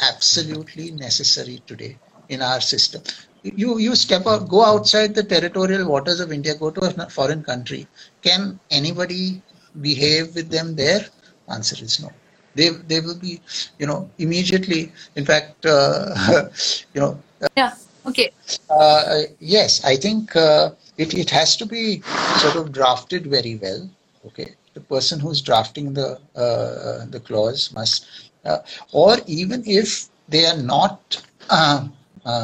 absolutely 0.00 0.92
necessary 0.92 1.62
today 1.66 1.98
in 2.28 2.42
our 2.42 2.60
system. 2.60 3.02
You 3.42 3.78
you 3.78 3.94
step 3.94 4.26
out, 4.26 4.48
go 4.48 4.64
outside 4.64 5.14
the 5.14 5.22
territorial 5.22 5.86
waters 5.86 6.20
of 6.20 6.32
India, 6.32 6.54
go 6.54 6.70
to 6.70 6.80
a 6.80 7.10
foreign 7.10 7.42
country. 7.42 7.86
Can 8.22 8.58
anybody 8.70 9.42
behave 9.80 10.34
with 10.34 10.48
them 10.48 10.76
there? 10.76 11.04
Answer 11.48 11.84
is 11.84 12.00
no 12.00 12.10
they 12.54 12.70
they 12.90 13.00
will 13.00 13.18
be 13.18 13.40
you 13.78 13.86
know 13.86 14.10
immediately 14.18 14.92
in 15.16 15.24
fact 15.24 15.66
uh, 15.66 16.14
you 16.94 17.00
know 17.00 17.18
yeah 17.56 17.74
okay. 18.06 18.30
uh, 18.70 19.22
yes 19.40 19.84
i 19.84 19.96
think 19.96 20.34
uh, 20.36 20.70
it, 20.96 21.14
it 21.14 21.30
has 21.30 21.56
to 21.56 21.66
be 21.66 22.02
sort 22.38 22.56
of 22.56 22.72
drafted 22.72 23.26
very 23.26 23.56
well 23.56 23.88
okay? 24.26 24.54
The 24.74 24.80
person 24.80 25.20
who's 25.20 25.40
drafting 25.40 25.94
the 25.94 26.18
uh, 26.34 27.06
the 27.06 27.20
clause 27.20 27.72
must 27.72 28.06
uh, 28.44 28.58
or 28.92 29.18
even 29.26 29.62
if 29.66 30.08
they 30.28 30.46
are 30.46 30.56
not 30.56 31.22
uh, 31.50 31.88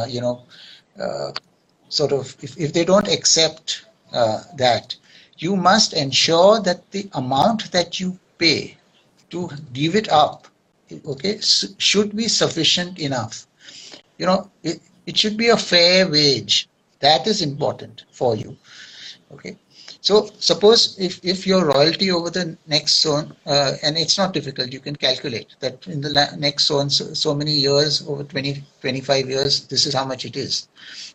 you 0.09 0.21
know 0.21 0.43
sort 1.89 2.13
of 2.13 2.37
if, 2.41 2.57
if 2.57 2.73
they 2.73 2.85
don't 2.85 3.09
accept 3.09 3.85
that 4.13 4.95
you 5.39 5.57
must 5.57 5.93
ensure 5.95 6.61
that 6.61 6.89
the 6.93 7.09
amount 7.15 7.73
that 7.73 7.99
you 7.99 8.19
pay 8.39 8.77
to 9.31 9.49
give 9.73 9.95
it 9.95 10.09
up 10.09 10.47
okay 11.07 11.39
should 11.41 12.17
be 12.17 12.27
sufficient 12.29 12.99
enough. 12.99 13.47
You 14.19 14.27
know 14.27 14.51
it, 14.63 14.81
it 15.07 15.17
should 15.17 15.37
be 15.37 15.49
a 15.49 15.57
fair 15.57 16.09
wage. 16.09 16.69
That 17.01 17.27
is 17.27 17.41
important 17.41 18.05
for 18.11 18.37
you 18.37 18.57
okay. 19.33 19.57
So 20.03 20.31
suppose 20.39 20.97
if, 20.99 21.21
if 21.23 21.47
your 21.47 21.65
royalty 21.65 22.11
over 22.11 22.31
the 22.31 22.57
next 22.67 23.03
zone, 23.03 23.37
uh, 23.47 23.75
and 23.83 23.99
it's 23.99 24.17
not 24.17 24.33
difficult, 24.33 24.73
you 24.73 24.81
can 24.81 24.97
calculate 24.97 25.57
that 25.61 25.87
in 25.87 26.01
the 26.01 26.37
next 26.39 26.67
zone, 26.67 26.89
so, 26.89 27.13
so, 27.13 27.35
many 27.35 27.53
years, 27.53 28.07
over 28.09 28.25
20, 28.25 28.65
25 28.81 29.29
years, 29.29 29.67
this 29.67 29.87
is 29.87 29.95
how 29.95 30.07
much 30.07 30.25
it 30.25 30.37
is. 30.37 30.69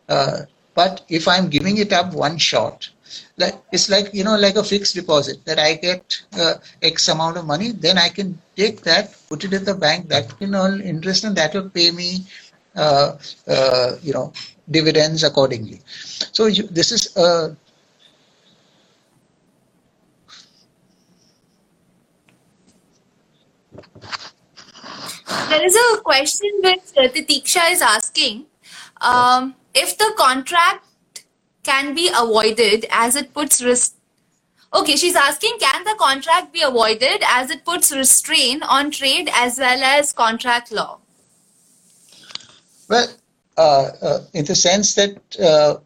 Uh, 0.07 0.41
but 0.75 1.03
if 1.09 1.27
I'm 1.27 1.49
giving 1.49 1.77
it 1.77 1.93
up 1.93 2.13
one 2.13 2.37
shot, 2.37 2.89
like 3.37 3.55
it's 3.71 3.89
like 3.89 4.13
you 4.13 4.23
know 4.23 4.35
like 4.37 4.55
a 4.55 4.63
fixed 4.63 4.95
deposit 4.95 5.43
that 5.45 5.59
I 5.59 5.75
get 5.75 6.21
uh, 6.33 6.55
X 6.81 7.07
amount 7.07 7.37
of 7.37 7.45
money, 7.45 7.71
then 7.71 7.97
I 7.97 8.09
can 8.09 8.39
take 8.55 8.81
that, 8.81 9.15
put 9.29 9.43
it 9.43 9.53
in 9.53 9.63
the 9.63 9.75
bank, 9.75 10.09
that 10.09 10.37
can 10.37 10.55
earn 10.55 10.81
interest, 10.81 11.23
and 11.23 11.35
that 11.35 11.53
will 11.53 11.69
pay 11.69 11.91
me, 11.91 12.25
uh, 12.75 13.17
uh, 13.47 13.91
you 14.01 14.13
know, 14.13 14.33
dividends 14.71 15.23
accordingly. 15.23 15.81
So 15.85 16.45
you, 16.47 16.63
this 16.63 16.91
is 16.91 17.15
a 17.17 17.55
There 25.49 25.65
is 25.65 25.75
a 25.75 26.01
question 26.01 26.51
which 26.63 26.81
Titiksha 26.95 27.71
is 27.71 27.81
asking. 27.81 28.45
Um, 29.01 29.55
if 29.73 29.97
the 29.97 30.13
contract 30.17 30.84
can 31.65 31.93
be 31.95 32.09
avoided 32.23 32.85
as 32.91 33.15
it 33.15 33.33
puts 33.33 33.61
risk 33.61 33.95
Okay, 34.75 34.97
she's 34.97 35.15
asking 35.15 35.57
can 35.59 35.85
the 35.85 35.95
contract 35.97 36.51
be 36.51 36.61
avoided 36.61 37.23
as 37.25 37.49
it 37.49 37.63
puts 37.63 37.95
restraint 37.95 38.61
on 38.67 38.91
trade 38.91 39.29
as 39.33 39.57
well 39.57 39.81
as 39.81 40.11
contract 40.11 40.69
law? 40.69 40.99
Well, 42.89 43.07
uh, 43.57 43.89
uh, 44.01 44.19
in 44.33 44.43
the 44.43 44.55
sense 44.55 44.93
that, 44.95 45.17
uh, 45.39 45.77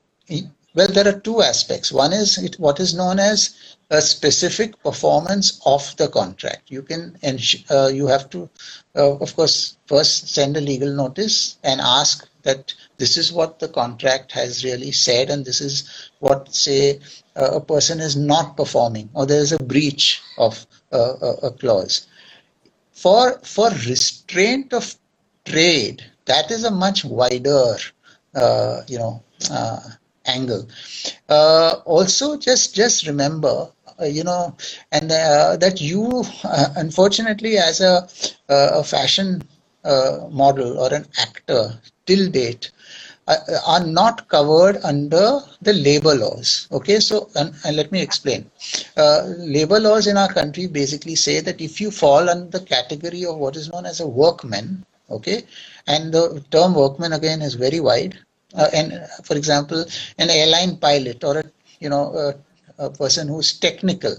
well, 0.74 0.88
there 0.88 1.08
are 1.08 1.20
two 1.20 1.44
aspects. 1.44 1.92
One 1.92 2.14
is 2.14 2.40
it, 2.40 2.56
what 2.60 2.80
is 2.80 2.96
known 2.96 3.20
as 3.20 3.68
a 3.90 4.02
specific 4.02 4.82
performance 4.84 5.60
of 5.66 5.96
the 5.98 6.08
contract. 6.08 6.70
You 6.70 6.84
can, 6.84 7.18
uh, 7.72 7.88
you 7.88 8.08
have 8.08 8.30
to, 8.30 8.50
uh, 8.96 9.16
of 9.18 9.36
course, 9.36 9.78
first 9.88 10.30
send 10.30 10.58
a 10.58 10.62
legal 10.62 10.94
notice 10.94 11.58
and 11.64 11.82
ask 11.82 12.30
that 12.44 12.74
this 12.98 13.18
is 13.18 13.32
what 13.32 13.60
the 13.60 13.68
contract 13.68 14.32
has 14.32 14.64
really 14.64 14.92
said 14.92 15.30
and 15.30 15.46
this 15.46 15.62
is 15.62 16.10
what 16.20 16.54
say 16.54 17.00
uh, 17.36 17.52
a 17.54 17.62
person 17.62 18.00
is 18.00 18.16
not 18.16 18.56
performing 18.56 19.10
or 19.14 19.26
there 19.26 19.42
is 19.42 19.52
a 19.52 19.64
breach 19.64 20.22
of 20.38 20.66
uh, 20.92 21.34
a, 21.44 21.52
clause 21.52 22.08
for 22.92 23.40
for 23.40 23.70
restraint 23.70 24.74
of 24.74 24.96
trade 25.46 26.04
that 26.26 26.52
is 26.52 26.64
a 26.64 26.72
much 26.72 27.04
wider 27.04 27.76
uh, 28.36 28.82
you 28.88 28.98
know 28.98 29.22
uh, 29.52 29.80
angle 30.26 30.68
uh, 31.30 31.76
also 31.86 32.38
just 32.38 32.76
just 32.76 33.08
remember 33.08 33.70
you 34.06 34.24
know 34.24 34.56
and 34.91 35.10
that 35.10 35.82
you 35.82 36.24
unfortunately 36.78 37.58
as 37.58 37.82
a 37.82 38.08
a 38.50 38.84
fashion 38.84 39.41
model 40.32 40.80
or 40.80 40.93
an 40.93 41.06
actor 41.18 41.80
till 42.06 42.30
date 42.30 42.72
uh, 43.30 43.38
are 43.68 43.86
not 43.86 44.28
covered 44.28 44.78
under 44.84 45.39
the 45.62 45.74
labor 45.74 46.16
laws. 46.16 46.68
Okay, 46.72 47.00
so 47.00 47.30
and, 47.36 47.54
and 47.64 47.76
let 47.76 47.91
me 47.91 48.02
explain. 48.02 48.50
Uh, 48.97 49.22
labor 49.38 49.80
laws 49.80 50.08
in 50.08 50.18
our 50.18 50.34
country 50.34 50.66
basically 50.66 51.16
say 51.16 51.39
that 51.39 51.62
if 51.62 51.80
you 51.80 51.91
fall 51.91 52.28
under 52.28 52.58
the 52.58 52.66
category 52.66 53.24
of 53.26 53.38
what 53.38 53.56
is 53.56 53.70
known 53.72 53.86
as 53.86 54.00
a 54.00 54.08
workman, 54.08 54.84
okay, 55.12 55.43
and 55.86 56.12
the 56.12 56.43
term 56.50 56.74
workman 56.74 57.14
again 57.14 57.41
is 57.41 57.54
very 57.54 57.80
wide. 57.80 58.18
Uh, 58.56 58.68
and 58.74 59.00
for 59.24 59.38
example, 59.38 59.86
an 60.18 60.30
airline 60.32 60.76
pilot 60.78 61.24
or 61.24 61.38
a 61.38 61.43
you 61.80 61.89
know 61.89 62.34
a, 62.80 62.86
a 62.86 62.90
person 62.90 63.28
who's 63.28 63.54
technical, 63.60 64.16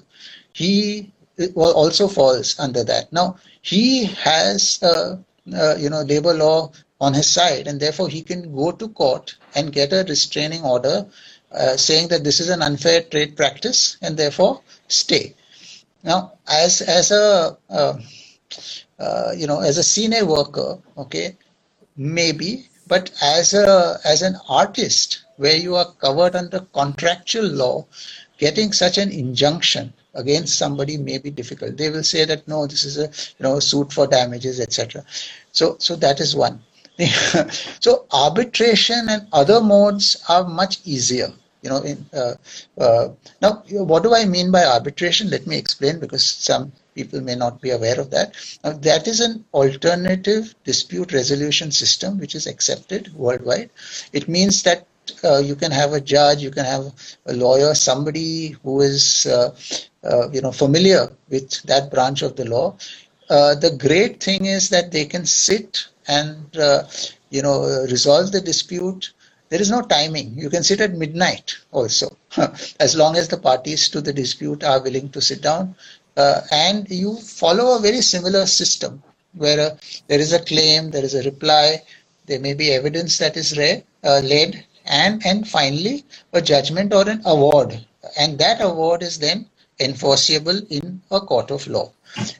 he 0.52 1.12
also 1.54 2.08
falls 2.08 2.58
under 2.58 2.84
that. 2.84 3.12
Now 3.12 3.36
he 3.62 4.04
has. 4.04 4.82
Uh, 4.82 5.16
uh, 5.54 5.74
you 5.76 5.88
know 5.90 6.02
labor 6.02 6.34
law 6.34 6.70
on 7.00 7.14
his 7.14 7.26
side, 7.28 7.66
and 7.66 7.80
therefore 7.80 8.08
he 8.08 8.22
can 8.22 8.54
go 8.54 8.70
to 8.70 8.88
court 8.88 9.36
and 9.54 9.72
get 9.72 9.92
a 9.92 10.04
restraining 10.08 10.62
order 10.62 11.06
uh, 11.52 11.76
saying 11.76 12.08
that 12.08 12.24
this 12.24 12.40
is 12.40 12.50
an 12.50 12.62
unfair 12.62 13.02
trade 13.02 13.36
practice 13.36 13.96
and 14.02 14.16
therefore 14.16 14.60
stay. 14.88 15.34
Now, 16.02 16.34
as 16.46 16.80
as 16.82 17.10
a 17.10 17.56
uh, 17.70 17.98
uh, 18.98 19.32
you 19.36 19.46
know 19.46 19.60
as 19.60 19.78
a 19.78 19.82
senior 19.82 20.24
worker, 20.26 20.78
okay, 20.98 21.36
maybe, 21.96 22.68
but 22.86 23.10
as 23.22 23.54
a 23.54 23.98
as 24.04 24.22
an 24.22 24.36
artist 24.48 25.24
where 25.36 25.56
you 25.56 25.74
are 25.76 25.90
covered 26.00 26.36
under 26.36 26.60
contractual 26.60 27.46
law, 27.46 27.86
getting 28.40 28.72
such 28.72 28.98
an 28.98 29.10
injunction 29.12 29.92
against 30.14 30.58
somebody 30.58 30.96
may 30.96 31.18
be 31.18 31.30
difficult. 31.30 31.76
They 31.76 31.90
will 31.90 32.02
say 32.02 32.24
that 32.24 32.48
no, 32.48 32.66
this 32.66 32.84
is 32.84 32.98
a 32.98 33.06
you 33.38 33.44
know 33.44 33.60
suit 33.60 33.92
for 33.92 34.06
damages, 34.06 34.58
etc. 34.60 35.04
So 35.52 35.76
so 35.78 35.96
that 35.96 36.20
is 36.20 36.34
one. 36.34 36.60
so 37.86 38.06
arbitration 38.12 39.08
and 39.08 39.28
other 39.32 39.60
modes 39.60 40.08
are 40.28 40.44
much 40.44 40.80
easier 40.84 41.32
you 41.62 41.70
know 41.70 41.78
in, 41.90 42.04
uh, 42.12 42.34
uh, 42.78 43.08
now 43.40 43.62
what 43.70 44.02
do 44.02 44.14
i 44.14 44.24
mean 44.26 44.50
by 44.50 44.64
arbitration 44.64 45.30
let 45.30 45.46
me 45.46 45.56
explain 45.56 45.98
because 45.98 46.26
some 46.26 46.72
people 46.94 47.20
may 47.20 47.34
not 47.34 47.60
be 47.60 47.70
aware 47.70 47.98
of 48.00 48.10
that. 48.10 48.34
Now, 48.64 48.72
that 48.72 49.06
is 49.06 49.20
an 49.20 49.44
alternative 49.54 50.54
dispute 50.64 51.12
resolution 51.12 51.70
system 51.70 52.18
which 52.18 52.34
is 52.34 52.46
accepted 52.46 53.14
worldwide. 53.14 53.70
It 54.12 54.28
means 54.28 54.62
that 54.64 54.86
uh, 55.24 55.38
you 55.38 55.54
can 55.56 55.70
have 55.70 55.92
a 55.92 56.00
judge, 56.00 56.42
you 56.42 56.50
can 56.50 56.64
have 56.64 56.92
a 57.26 57.32
lawyer, 57.32 57.74
somebody 57.74 58.56
who 58.62 58.80
is 58.80 59.26
uh, 59.26 59.54
uh, 60.04 60.30
you 60.30 60.40
know 60.40 60.52
familiar 60.52 61.10
with 61.28 61.62
that 61.64 61.90
branch 61.90 62.22
of 62.22 62.36
the 62.36 62.44
law. 62.44 62.76
Uh, 63.28 63.54
the 63.54 63.70
great 63.70 64.22
thing 64.22 64.44
is 64.44 64.68
that 64.70 64.90
they 64.90 65.04
can 65.04 65.24
sit 65.24 65.86
and 66.08 66.56
uh, 66.56 66.82
you 67.30 67.42
know 67.42 67.62
resolve 67.90 68.32
the 68.32 68.40
dispute. 68.40 69.12
There 69.48 69.60
is 69.60 69.70
no 69.70 69.82
timing. 69.82 70.34
You 70.38 70.48
can 70.48 70.62
sit 70.62 70.80
at 70.80 70.94
midnight 70.94 71.54
also, 71.72 72.16
as 72.80 72.94
long 72.96 73.16
as 73.16 73.28
the 73.28 73.36
parties 73.36 73.88
to 73.90 74.00
the 74.00 74.12
dispute 74.12 74.62
are 74.62 74.80
willing 74.82 75.08
to 75.10 75.20
sit 75.20 75.42
down. 75.42 75.74
Uh, 76.16 76.40
and 76.52 76.88
you 76.90 77.16
follow 77.16 77.76
a 77.76 77.80
very 77.80 78.00
similar 78.00 78.46
system 78.46 79.02
where 79.34 79.76
there 80.08 80.20
is 80.20 80.32
a 80.32 80.44
claim, 80.44 80.90
there 80.90 81.04
is 81.04 81.14
a 81.14 81.22
reply, 81.22 81.82
there 82.26 82.40
may 82.40 82.52
be 82.54 82.72
evidence 82.72 83.18
that 83.18 83.36
is 83.36 83.56
read, 83.56 83.84
led, 84.02 84.64
and 84.90 85.24
and 85.24 85.48
finally 85.48 86.04
a 86.32 86.42
judgment 86.42 86.92
or 86.92 87.08
an 87.08 87.22
award. 87.24 87.78
And 88.18 88.38
that 88.38 88.60
award 88.60 89.02
is 89.02 89.18
then 89.18 89.46
enforceable 89.78 90.60
in 90.68 91.00
a 91.10 91.20
court 91.20 91.50
of 91.50 91.66
law. 91.66 91.90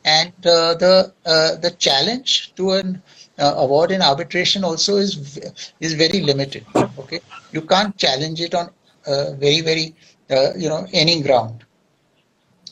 And 0.05 0.33
uh, 0.45 0.75
the 0.75 1.13
uh, 1.25 1.57
the 1.57 1.71
challenge 1.87 2.53
to 2.57 2.73
an 2.73 3.03
uh, 3.39 3.55
award 3.57 3.93
in 3.93 4.03
arbitration 4.03 4.65
also 4.65 4.97
is 4.97 5.39
is 5.81 5.95
very 5.95 6.21
limited 6.21 6.67
okay? 6.99 7.21
You 7.53 7.63
can't 7.63 7.97
challenge 7.97 8.41
it 8.41 8.55
on 8.55 8.71
uh, 9.07 9.33
very 9.33 9.61
very 9.61 9.95
uh, 10.31 10.53
you 10.57 10.69
know 10.69 10.87
any 10.93 11.23
ground. 11.23 11.65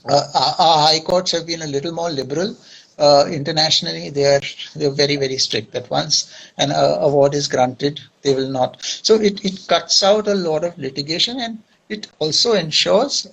Uh, 0.09 0.25
our, 0.35 0.55
our 0.67 0.79
high 0.89 1.01
courts 1.01 1.33
have 1.33 1.47
been 1.47 1.63
a 1.63 1.67
little 1.67 1.93
more 1.93 2.11
liberal 2.11 2.57
uh, 2.99 3.25
internationally 3.31 4.11
they 4.11 4.25
are 4.25 4.41
they're 4.77 4.91
very 4.91 5.17
very 5.17 5.39
strict 5.39 5.73
that 5.73 5.89
once 5.91 6.33
an 6.59 6.71
uh, 6.73 6.99
award 7.01 7.35
is 7.35 7.49
granted 7.49 8.01
they 8.23 8.35
will 8.35 8.51
not. 8.51 8.83
So 8.83 9.15
it, 9.15 9.45
it 9.45 9.67
cuts 9.69 10.03
out 10.03 10.27
a 10.29 10.35
lot 10.35 10.65
of 10.65 10.77
litigation 10.79 11.41
and 11.41 11.59
it 11.89 12.09
also 12.19 12.53
ensures 12.53 13.27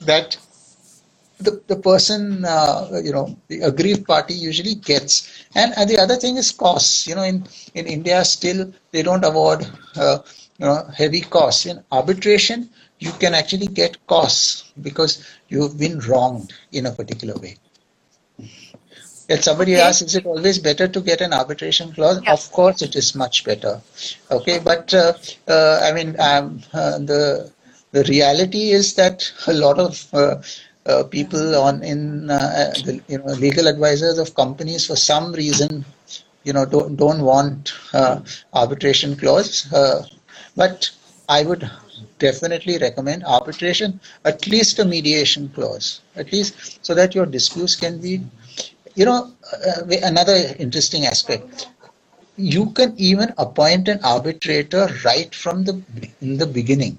that 0.00 0.36
the, 1.40 1.60
the 1.66 1.76
person 1.76 2.44
uh, 2.44 3.00
you 3.02 3.12
know 3.12 3.36
the 3.48 3.60
aggrieved 3.62 4.06
party 4.06 4.34
usually 4.34 4.74
gets. 4.74 5.44
And, 5.54 5.72
and 5.76 5.88
the 5.88 5.98
other 5.98 6.16
thing 6.16 6.36
is 6.36 6.50
costs. 6.52 7.06
You 7.06 7.14
know 7.16 7.22
in 7.22 7.46
in 7.74 7.86
india 7.86 8.24
still 8.24 8.72
they 8.92 9.02
don't 9.02 9.24
award 9.24 9.66
uh, 9.96 10.18
you 10.58 10.66
know 10.66 10.84
heavy 10.96 11.20
costs. 11.20 11.66
In 11.66 11.82
arbitration 11.92 12.70
you 12.98 13.12
can 13.12 13.34
actually 13.34 13.66
get 13.66 14.04
costs 14.06 14.72
because 14.80 15.24
you've 15.48 15.76
been 15.78 15.98
wronged 16.00 16.52
in 16.72 16.86
a 16.86 16.92
particular 16.92 17.34
way 17.34 17.56
if 19.28 19.44
somebody 19.44 19.74
okay. 19.74 19.82
asks, 19.82 20.02
is 20.02 20.14
it 20.16 20.26
always 20.26 20.58
better 20.58 20.88
to 20.88 21.00
get 21.00 21.20
an 21.20 21.32
arbitration 21.32 21.92
clause? 21.92 22.20
Yeah. 22.22 22.32
Of 22.32 22.50
course, 22.52 22.82
it 22.82 22.96
is 22.96 23.14
much 23.14 23.44
better. 23.44 23.80
Okay, 24.30 24.58
but 24.58 24.92
uh, 24.92 25.12
uh, 25.48 25.80
I 25.82 25.92
mean, 25.92 26.16
um, 26.18 26.60
uh, 26.72 26.98
the 26.98 27.50
the 27.92 28.04
reality 28.04 28.70
is 28.70 28.94
that 28.94 29.30
a 29.46 29.52
lot 29.52 29.78
of 29.78 30.06
uh, 30.14 30.42
uh, 30.86 31.04
people 31.04 31.54
on 31.56 31.82
in 31.82 32.30
uh, 32.30 32.72
the 32.84 33.00
you 33.08 33.18
know 33.18 33.32
legal 33.34 33.68
advisors 33.68 34.18
of 34.18 34.34
companies 34.34 34.86
for 34.86 34.96
some 34.96 35.32
reason 35.32 35.84
you 36.44 36.52
know 36.52 36.64
don't 36.64 36.96
don't 36.96 37.22
want 37.22 37.72
arbitration 38.52 39.16
clause, 39.16 39.66
but 40.56 40.90
I 41.28 41.44
would 41.44 41.70
definitely 42.18 42.78
recommend 42.78 43.24
arbitration, 43.24 44.00
at 44.24 44.46
least 44.46 44.78
a 44.78 44.84
mediation 44.84 45.48
clause, 45.48 46.00
at 46.16 46.32
least 46.32 46.84
so 46.84 46.94
that 46.94 47.14
your 47.14 47.26
disputes 47.26 47.76
can 47.76 48.00
be 48.00 48.22
you 48.94 49.04
know, 49.04 49.32
uh, 49.52 49.82
another 50.02 50.36
interesting 50.58 51.06
aspect. 51.06 51.68
You 52.36 52.70
can 52.70 52.94
even 52.96 53.32
appoint 53.38 53.88
an 53.88 54.00
arbitrator 54.02 54.88
right 55.04 55.34
from 55.34 55.64
the 55.64 55.82
in 56.20 56.38
the 56.38 56.46
beginning 56.46 56.98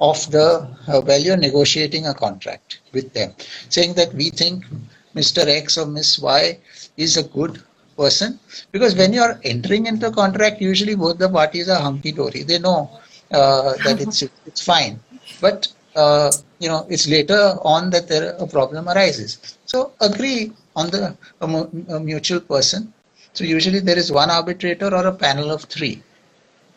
of 0.00 0.18
the 0.30 0.68
uh, 0.88 1.00
while 1.00 1.20
you're 1.20 1.36
negotiating 1.36 2.06
a 2.06 2.14
contract 2.14 2.80
with 2.92 3.12
them, 3.14 3.32
saying 3.68 3.94
that 3.94 4.12
we 4.14 4.30
think 4.30 4.64
Mr. 5.14 5.46
X 5.46 5.78
or 5.78 5.86
Miss 5.86 6.18
Y 6.18 6.58
is 6.96 7.16
a 7.16 7.22
good 7.22 7.62
person 7.96 8.38
because 8.72 8.94
when 8.96 9.12
you're 9.12 9.38
entering 9.44 9.86
into 9.86 10.06
a 10.06 10.12
contract, 10.12 10.60
usually 10.60 10.94
both 10.94 11.18
the 11.18 11.28
parties 11.28 11.68
are 11.68 11.80
hunky 11.80 12.12
dory. 12.12 12.42
They 12.42 12.58
know 12.58 12.90
uh, 13.30 13.74
that 13.84 14.00
it's 14.00 14.22
it's 14.46 14.62
fine, 14.62 15.00
but 15.40 15.68
uh, 15.94 16.32
you 16.58 16.68
know 16.68 16.86
it's 16.90 17.06
later 17.08 17.56
on 17.62 17.90
that 17.90 18.08
there 18.08 18.34
a 18.38 18.46
problem 18.46 18.88
arises. 18.88 19.58
So 19.66 19.92
agree 20.00 20.52
on 20.76 20.90
the 20.90 21.16
a, 21.40 21.46
a 21.96 22.00
mutual 22.00 22.40
person. 22.40 22.92
So 23.32 23.44
usually 23.44 23.80
there 23.80 23.98
is 23.98 24.12
one 24.12 24.30
arbitrator 24.30 24.94
or 24.94 25.06
a 25.06 25.12
panel 25.12 25.50
of 25.50 25.64
three. 25.64 26.02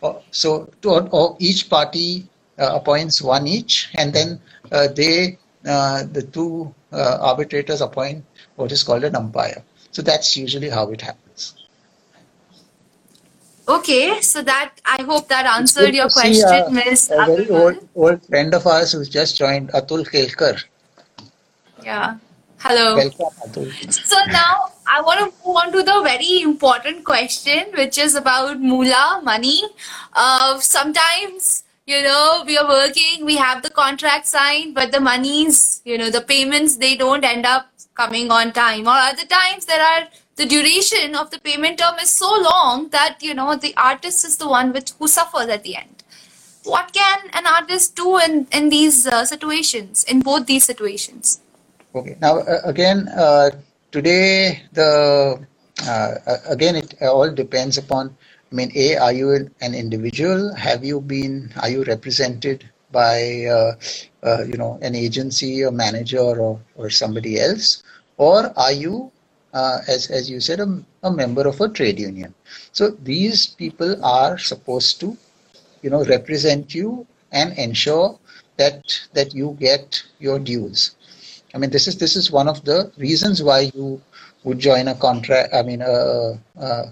Uh, 0.01 0.13
so 0.31 0.69
to, 0.81 1.07
or 1.09 1.35
each 1.39 1.69
party 1.69 2.27
uh, 2.59 2.71
appoints 2.75 3.21
one 3.21 3.47
each, 3.47 3.89
and 3.95 4.13
then 4.13 4.39
uh, 4.71 4.87
they 4.87 5.37
uh, 5.65 6.03
the 6.11 6.21
two 6.21 6.73
uh, 6.91 7.17
arbitrators 7.21 7.81
appoint 7.81 8.23
what 8.55 8.71
is 8.71 8.83
called 8.83 9.03
an 9.03 9.15
umpire. 9.15 9.63
So 9.91 10.01
that's 10.01 10.37
usually 10.37 10.69
how 10.69 10.91
it 10.91 11.01
happens. 11.01 11.55
Okay, 13.67 14.21
so 14.21 14.43
that 14.43 14.75
I 14.85 15.01
hope 15.01 15.27
that 15.29 15.47
answered 15.47 15.95
your 15.95 16.09
question, 16.09 16.73
Miss. 16.73 17.09
A 17.09 17.25
very 17.25 17.49
old, 17.49 17.87
old 17.95 18.23
friend 18.25 18.53
of 18.53 18.67
ours 18.67 18.91
who's 18.91 19.09
just 19.09 19.37
joined, 19.37 19.69
Atul 19.69 20.05
Kelkar. 20.05 20.63
Yeah. 21.83 22.17
Hello. 22.60 22.95
Welcome, 22.95 23.91
So 23.91 24.18
now 24.28 24.72
I 24.88 25.01
want 25.01 25.20
to 25.20 25.26
move 25.45 25.56
on 25.56 25.72
to 25.72 25.84
the 25.84 26.01
very 26.03 26.41
important 26.41 27.03
question, 27.03 27.66
which 27.76 27.97
is 27.97 28.16
about 28.16 28.60
moolah, 28.60 29.22
money. 29.24 29.64
Uh, 30.14 30.60
sometimes, 30.60 31.64
you 31.86 32.01
know, 32.01 32.43
we 32.45 32.58
are 32.58 32.68
working, 32.68 33.26
we 33.26 33.36
have 33.36 33.62
the 33.62 33.70
contract 33.70 34.26
signed, 34.26 34.74
but 34.74 34.91
the 34.91 34.99
monies, 34.99 35.82
you 35.86 35.97
know, 35.97 36.10
the 36.10 36.22
payments, 36.22 36.78
they 36.78 36.95
don't 36.95 37.24
end 37.24 37.45
up 37.45 37.68
coming 37.93 38.32
on 38.32 38.51
time. 38.51 38.88
Or 38.88 38.97
other 38.97 39.26
times 39.26 39.66
there 39.66 39.82
are 39.82 40.08
the 40.36 40.45
duration 40.45 41.16
of 41.16 41.32
the 41.32 41.39
payment 41.39 41.80
term 41.80 41.95
is 42.01 42.10
so 42.10 42.30
long 42.41 42.89
that, 42.89 43.18
you 43.22 43.34
know, 43.34 43.56
the 43.56 43.74
artist 43.78 44.26
is 44.26 44.38
the 44.38 44.47
one 44.47 44.74
which 44.74 44.91
who 44.99 45.08
suffers 45.08 45.47
at 45.47 45.64
the 45.64 45.76
end. 45.78 46.03
What 46.64 46.91
can 46.93 47.20
an 47.34 47.45
artist 47.45 47.95
do 47.95 48.18
in, 48.18 48.47
in 48.51 48.70
these 48.70 49.06
uh, 49.06 49.24
situations, 49.24 50.03
in 50.03 50.22
both 50.22 50.47
these 50.47 50.64
situations? 50.64 51.39
Okay. 51.95 52.17
Now, 52.19 52.39
uh, 52.39 52.61
again, 52.65 53.07
uh, 53.07 53.49
today, 53.91 54.61
the 54.73 55.39
uh, 55.87 56.11
again, 56.49 56.75
it 56.75 56.93
all 57.01 57.31
depends 57.31 57.77
upon. 57.77 58.15
I 58.51 58.55
mean, 58.55 58.71
a, 58.75 58.97
are 58.97 59.13
you 59.13 59.31
an 59.61 59.73
individual? 59.73 60.53
Have 60.55 60.83
you 60.83 60.99
been? 60.99 61.53
Are 61.61 61.69
you 61.69 61.83
represented 61.83 62.69
by, 62.91 63.45
uh, 63.45 63.71
uh, 64.23 64.43
you 64.43 64.57
know, 64.57 64.77
an 64.81 64.93
agency, 64.95 65.61
a 65.63 65.71
manager, 65.71 66.19
or 66.19 66.59
or 66.75 66.89
somebody 66.89 67.39
else, 67.39 67.83
or 68.17 68.51
are 68.59 68.73
you, 68.73 69.11
uh, 69.53 69.79
as 69.87 70.11
as 70.11 70.29
you 70.29 70.39
said, 70.41 70.59
a, 70.59 70.67
a 71.03 71.11
member 71.11 71.47
of 71.47 71.61
a 71.61 71.69
trade 71.69 71.97
union? 71.99 72.35
So 72.73 72.91
these 72.91 73.47
people 73.47 74.03
are 74.03 74.37
supposed 74.37 74.99
to, 74.99 75.17
you 75.81 75.89
know, 75.89 76.03
represent 76.03 76.75
you 76.75 77.07
and 77.31 77.57
ensure 77.57 78.19
that 78.57 78.83
that 79.13 79.33
you 79.33 79.55
get 79.59 80.03
your 80.19 80.39
dues. 80.39 80.94
I 81.56 81.58
mean, 81.58 81.70
this 81.70 81.88
is 81.88 81.97
this 81.97 82.18
is 82.18 82.30
one 82.30 82.49
of 82.49 82.66
the 82.66 82.91
reasons 82.97 83.41
why 83.41 83.72
you 83.74 84.01
would 84.43 84.60
join 84.60 84.89
a 84.89 84.95
contract. 84.95 85.53
I 85.53 85.64
mean, 85.64 85.82
a, 85.82 86.38
a, 86.58 86.84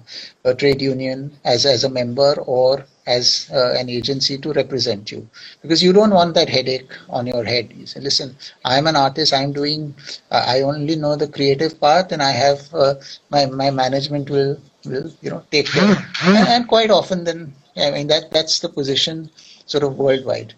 a 0.46 0.56
trade 0.56 0.82
union 0.82 1.38
as 1.44 1.66
as 1.66 1.84
a 1.84 1.90
member 1.90 2.36
or 2.48 2.86
as 3.06 3.50
uh, 3.54 3.74
an 3.78 3.90
agency 3.90 4.38
to 4.38 4.54
represent 4.54 5.12
you. 5.12 5.28
Because 5.62 5.84
you 5.84 5.92
don't 5.92 6.12
want 6.12 6.34
that 6.36 6.48
headache 6.48 6.90
on 7.10 7.28
your 7.28 7.44
head. 7.44 7.74
You 7.76 7.86
say 7.86 8.00
listen 8.00 8.38
i'm 8.64 8.88
an 8.88 8.96
artist. 8.96 9.34
I'm 9.34 9.52
doing 9.52 9.94
uh, 10.32 10.46
i 10.48 10.62
only 10.62 10.96
know 10.96 11.18
the 11.18 11.28
creative 11.28 11.78
part 11.80 12.14
and 12.14 12.24
i 12.24 12.32
have 12.32 12.74
uh, 12.74 12.96
my 13.30 13.46
my 13.46 13.70
management 13.70 14.30
will 14.30 14.58
will 14.86 15.12
you 15.22 15.30
know 15.30 15.44
take 15.52 15.68
care. 15.68 15.98
And, 16.24 16.48
and, 16.48 16.68
quite 16.68 16.90
often 16.90 17.26
then 17.26 17.54
i 17.76 17.92
mean 17.92 18.08
that 18.08 18.32
that's 18.32 18.60
the 18.60 18.70
position 18.70 19.30
sort 19.66 19.84
of 19.84 19.98
worldwide. 19.98 20.54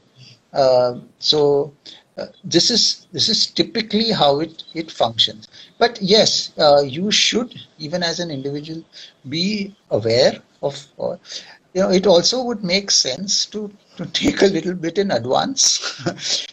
Uh, 0.54 1.00
so 1.20 1.74
uh, 2.18 2.28
this 2.44 2.72
is 2.72 3.08
this 3.12 3.28
is 3.28 3.48
typically 3.48 4.12
how 4.12 4.40
it 4.40 4.64
it 4.74 4.90
functions. 4.92 5.48
But 5.78 6.02
yes 6.02 6.54
uh, 6.58 6.82
you 6.82 7.12
should 7.12 7.54
even 7.78 8.04
as 8.04 8.20
an 8.20 8.32
individual 8.32 8.84
be 9.28 9.76
aware 9.90 10.42
of 10.62 10.88
uh, 11.00 11.18
you 11.74 11.82
know 11.82 11.92
it 11.92 12.08
also 12.08 12.44
would 12.44 12.64
make 12.64 12.90
sense 12.90 13.46
to 13.48 13.72
to 13.98 14.06
take 14.22 14.42
a 14.42 14.48
little 14.48 14.74
bit 14.74 14.98
in 14.98 15.12
advance 15.12 15.64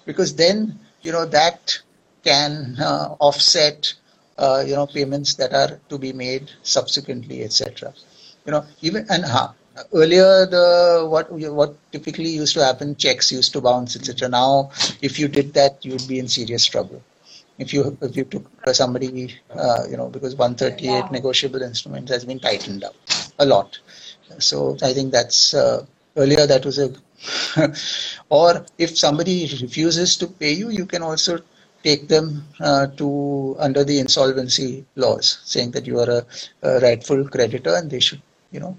because 0.05 0.35
then 0.35 0.79
you 1.03 1.13
know 1.13 1.27
that 1.27 1.79
can 2.25 2.77
uh, 2.81 3.17
offset 3.21 3.95
uh, 4.39 4.63
you 4.67 4.75
know 4.75 4.87
payments 4.87 5.35
that 5.35 5.53
are 5.55 5.81
to 5.89 5.99
be 5.99 6.13
made 6.13 6.51
subsequently 6.63 7.45
etc 7.45 7.93
you 8.47 8.53
know 8.53 8.65
even 8.81 9.07
and 9.11 9.25
earlier 9.93 10.47
the 10.47 11.07
what 11.09 11.31
what 11.31 11.75
typically 11.93 12.31
used 12.31 12.55
to 12.55 12.65
happen 12.65 12.97
checks 12.97 13.33
used 13.33 13.53
to 13.53 13.61
bounce 13.61 13.97
etc 13.97 14.29
now 14.29 14.71
if 15.01 15.19
you 15.19 15.29
did 15.29 15.53
that 15.55 15.85
you'd 15.85 16.07
be 16.09 16.19
in 16.19 16.29
serious 16.29 16.65
trouble. 16.67 17.03
If 17.59 17.73
you 17.73 17.97
if 18.01 18.17
you 18.17 18.25
took 18.25 18.47
somebody, 18.73 19.35
uh, 19.55 19.85
you 19.89 19.97
know, 19.97 20.09
because 20.09 20.35
138 20.35 21.13
negotiable 21.13 21.63
instruments 21.63 22.11
has 22.11 22.25
been 22.25 22.41
tightened 22.41 22.83
up 22.83 22.95
a 23.39 23.45
lot. 23.47 23.79
So 24.39 24.77
I 24.83 24.93
think 24.95 25.13
that's 25.13 25.53
uh, 25.55 25.85
earlier 26.17 26.47
that 26.47 26.65
was 26.65 26.79
a, 26.79 26.95
or 28.31 28.65
if 28.79 28.97
somebody 28.97 29.49
refuses 29.61 30.17
to 30.17 30.27
pay 30.27 30.53
you, 30.53 30.71
you 30.71 30.87
can 30.87 31.03
also 31.03 31.41
take 31.85 32.09
them 32.09 32.45
uh, 32.61 32.87
to 32.97 33.57
under 33.59 33.85
the 33.85 33.99
insolvency 33.99 34.85
laws, 34.97 35.41
saying 35.45 35.73
that 35.73 35.87
you 35.87 35.99
are 36.01 36.11
a, 36.11 36.27
a 36.63 36.81
rightful 36.81 37.29
creditor 37.29 37.75
and 37.77 37.91
they 37.91 38.01
should, 38.01 38.23
you 38.51 38.61
know, 38.61 38.79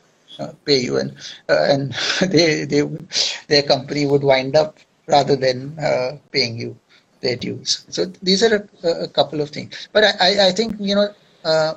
pay 0.66 0.80
you, 0.80 0.98
and 0.98 1.16
uh, 1.50 1.66
and 1.70 1.94
they 2.22 2.66
they 2.66 2.82
their 3.48 3.64
company 3.64 4.06
would 4.06 4.24
wind 4.24 4.56
up 4.56 4.78
rather 5.08 5.36
than 5.36 5.78
uh, 5.80 6.18
paying 6.32 6.58
you 6.58 6.78
their 7.22 7.36
dues. 7.36 7.86
So 7.90 8.06
these 8.22 8.44
are 8.44 8.68
a, 8.84 8.88
a 9.04 9.08
couple 9.08 9.42
of 9.42 9.50
things. 9.50 9.88
But 9.92 10.04
I, 10.20 10.48
I 10.48 10.52
think 10.52 10.76
you 10.80 10.96
know 10.96 11.10
uh, 11.44 11.74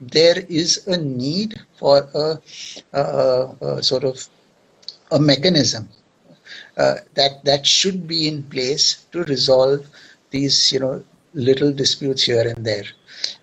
there 0.00 0.38
is 0.48 0.86
a 0.86 0.96
need 0.96 1.60
for 1.78 2.08
a, 2.14 2.40
a, 2.92 3.56
a 3.60 3.82
sort 3.82 4.04
of 4.04 4.26
a 5.10 5.18
mechanism 5.18 5.88
uh, 6.76 6.96
that 7.14 7.44
that 7.44 7.66
should 7.66 8.06
be 8.06 8.28
in 8.28 8.42
place 8.44 9.04
to 9.12 9.24
resolve 9.24 9.86
these 10.30 10.72
you 10.72 10.80
know 10.80 11.04
little 11.34 11.72
disputes 11.72 12.22
here 12.22 12.46
and 12.48 12.64
there. 12.64 12.84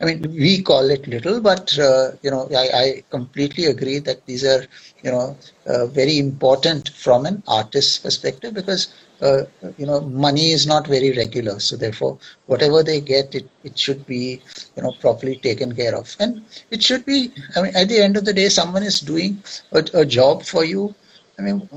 I 0.01 0.05
mean, 0.05 0.21
we 0.21 0.61
call 0.61 0.89
it 0.89 1.07
little, 1.07 1.39
but 1.41 1.77
uh, 1.79 2.11
you 2.21 2.31
know, 2.31 2.47
I, 2.55 2.69
I, 2.83 3.03
completely 3.09 3.65
agree 3.65 3.99
that 3.99 4.25
these 4.25 4.43
are 4.43 4.65
you 5.03 5.11
know 5.11 5.37
uh, 5.67 5.85
very 5.87 6.17
important 6.19 6.89
from 6.89 7.25
an 7.25 7.43
artist's 7.47 7.97
perspective 7.97 8.53
because 8.53 8.93
uh, 9.21 9.43
you 9.77 9.85
know 9.85 10.01
money 10.01 10.51
is 10.51 10.67
not 10.67 10.87
very 10.87 11.11
regular. 11.11 11.59
So 11.59 11.75
therefore 11.75 12.17
whatever 12.47 12.83
they 12.83 12.99
get 13.01 13.35
it, 13.35 13.49
it 13.63 13.77
should 13.77 14.05
be 14.05 14.41
you 14.75 14.83
know 14.83 14.93
properly 14.99 15.37
taken 15.37 15.75
care 15.75 15.95
of. 15.95 16.15
And 16.19 16.43
it 16.71 16.83
should 16.83 17.05
be 17.05 17.31
i 17.55 17.61
mean 17.61 17.75
at 17.75 17.89
the 17.89 18.01
end 18.01 18.17
of 18.17 18.25
the 18.25 18.33
day 18.33 18.49
someone 18.49 18.83
is 18.83 18.99
doing 18.99 19.41
a, 19.71 19.85
a 19.93 20.05
job 20.05 20.43
for 20.43 20.65
you. 20.65 20.93
I 21.39 21.41
mean 21.41 21.69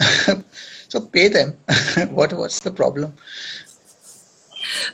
so 0.88 1.00
pay 1.00 1.28
them. 1.28 1.56
What 2.10 2.32
what's 2.32 2.60
the 2.60 2.70
problem 2.70 3.14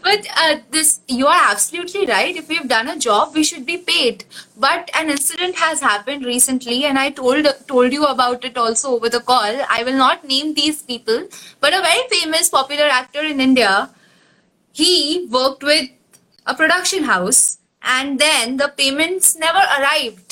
but 0.03 0.27
uh, 0.37 0.57
this 0.71 1.01
you 1.09 1.27
are 1.27 1.51
absolutely 1.51 2.07
right. 2.07 2.37
If 2.37 2.49
we've 2.49 2.69
done 2.69 2.89
a 2.89 2.99
job 2.99 3.35
we 3.35 3.45
should 3.45 3.67
be 3.67 3.77
paid. 3.79 4.25
But 4.57 4.91
an 4.95 5.11
incident 5.11 5.57
has 5.57 5.81
happened 5.81 6.25
recently 6.25 6.85
and 6.85 6.99
i 6.99 7.11
told 7.11 7.47
told 7.67 7.93
you 7.93 8.05
about 8.05 8.45
it 8.45 8.57
also 8.57 8.95
over 8.97 9.09
the 9.09 9.21
call. 9.21 9.63
I 9.69 9.83
will 9.85 10.01
not 10.05 10.25
name 10.25 10.55
these 10.55 10.83
people 10.83 11.29
but 11.61 11.75
a 11.75 11.83
very 11.83 12.09
famous 12.09 12.49
popular 12.49 12.89
actor 13.01 13.21
in 13.21 13.41
india 13.41 13.91
he 14.73 15.27
worked 15.37 15.63
with 15.63 15.91
a 16.47 16.55
production 16.55 17.05
house 17.05 17.59
and 17.83 18.19
then 18.19 18.57
the 18.63 18.69
payments 18.81 19.37
never 19.45 19.63
arrived 19.79 20.26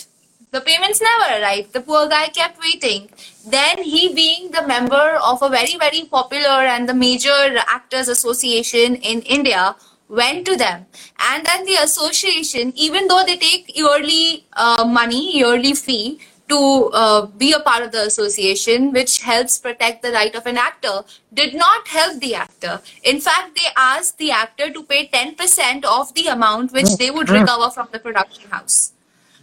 the 0.54 0.60
payments 0.60 1.00
never 1.00 1.40
arrived. 1.40 1.72
The 1.72 1.80
poor 1.80 2.08
guy 2.08 2.28
kept 2.28 2.60
waiting. 2.60 3.08
Then 3.46 3.82
he 3.82 4.14
being 4.14 4.50
the 4.52 4.66
member 4.66 5.18
of 5.30 5.42
a 5.42 5.48
very, 5.48 5.76
very 5.76 6.04
popular 6.04 6.60
and 6.74 6.88
the 6.88 6.94
major 6.94 7.40
actors 7.78 8.08
association 8.08 8.94
in 8.96 9.22
India 9.22 9.74
went 10.08 10.46
to 10.46 10.56
them. 10.56 10.86
And 11.18 11.44
then 11.44 11.64
the 11.64 11.74
association, 11.82 12.72
even 12.76 13.08
though 13.08 13.24
they 13.24 13.36
take 13.36 13.76
yearly 13.76 14.46
uh, 14.52 14.84
money, 14.86 15.36
yearly 15.38 15.74
fee, 15.74 16.20
to 16.46 16.90
uh, 16.92 17.26
be 17.26 17.52
a 17.52 17.60
part 17.60 17.82
of 17.82 17.90
the 17.90 18.02
association, 18.06 18.92
which 18.92 19.22
helps 19.22 19.58
protect 19.58 20.02
the 20.02 20.12
right 20.12 20.34
of 20.34 20.46
an 20.46 20.58
actor, 20.58 21.02
did 21.32 21.54
not 21.54 21.88
help 21.88 22.20
the 22.20 22.34
actor. 22.34 22.80
In 23.02 23.18
fact, 23.18 23.56
they 23.56 23.70
asked 23.76 24.18
the 24.18 24.30
actor 24.30 24.70
to 24.70 24.82
pay 24.82 25.08
10% 25.08 25.84
of 25.84 26.12
the 26.14 26.26
amount 26.26 26.72
which 26.72 26.96
they 26.98 27.10
would 27.10 27.30
recover 27.30 27.70
from 27.70 27.88
the 27.92 27.98
production 27.98 28.50
house. 28.50 28.92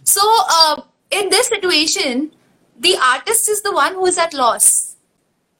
So, 0.04 0.20
uh, 0.24 0.82
in 1.12 1.28
this 1.28 1.48
situation, 1.48 2.32
the 2.78 2.96
artist 2.96 3.48
is 3.48 3.62
the 3.62 3.72
one 3.72 3.94
who 3.94 4.06
is 4.06 4.18
at 4.18 4.34
loss. 4.34 4.96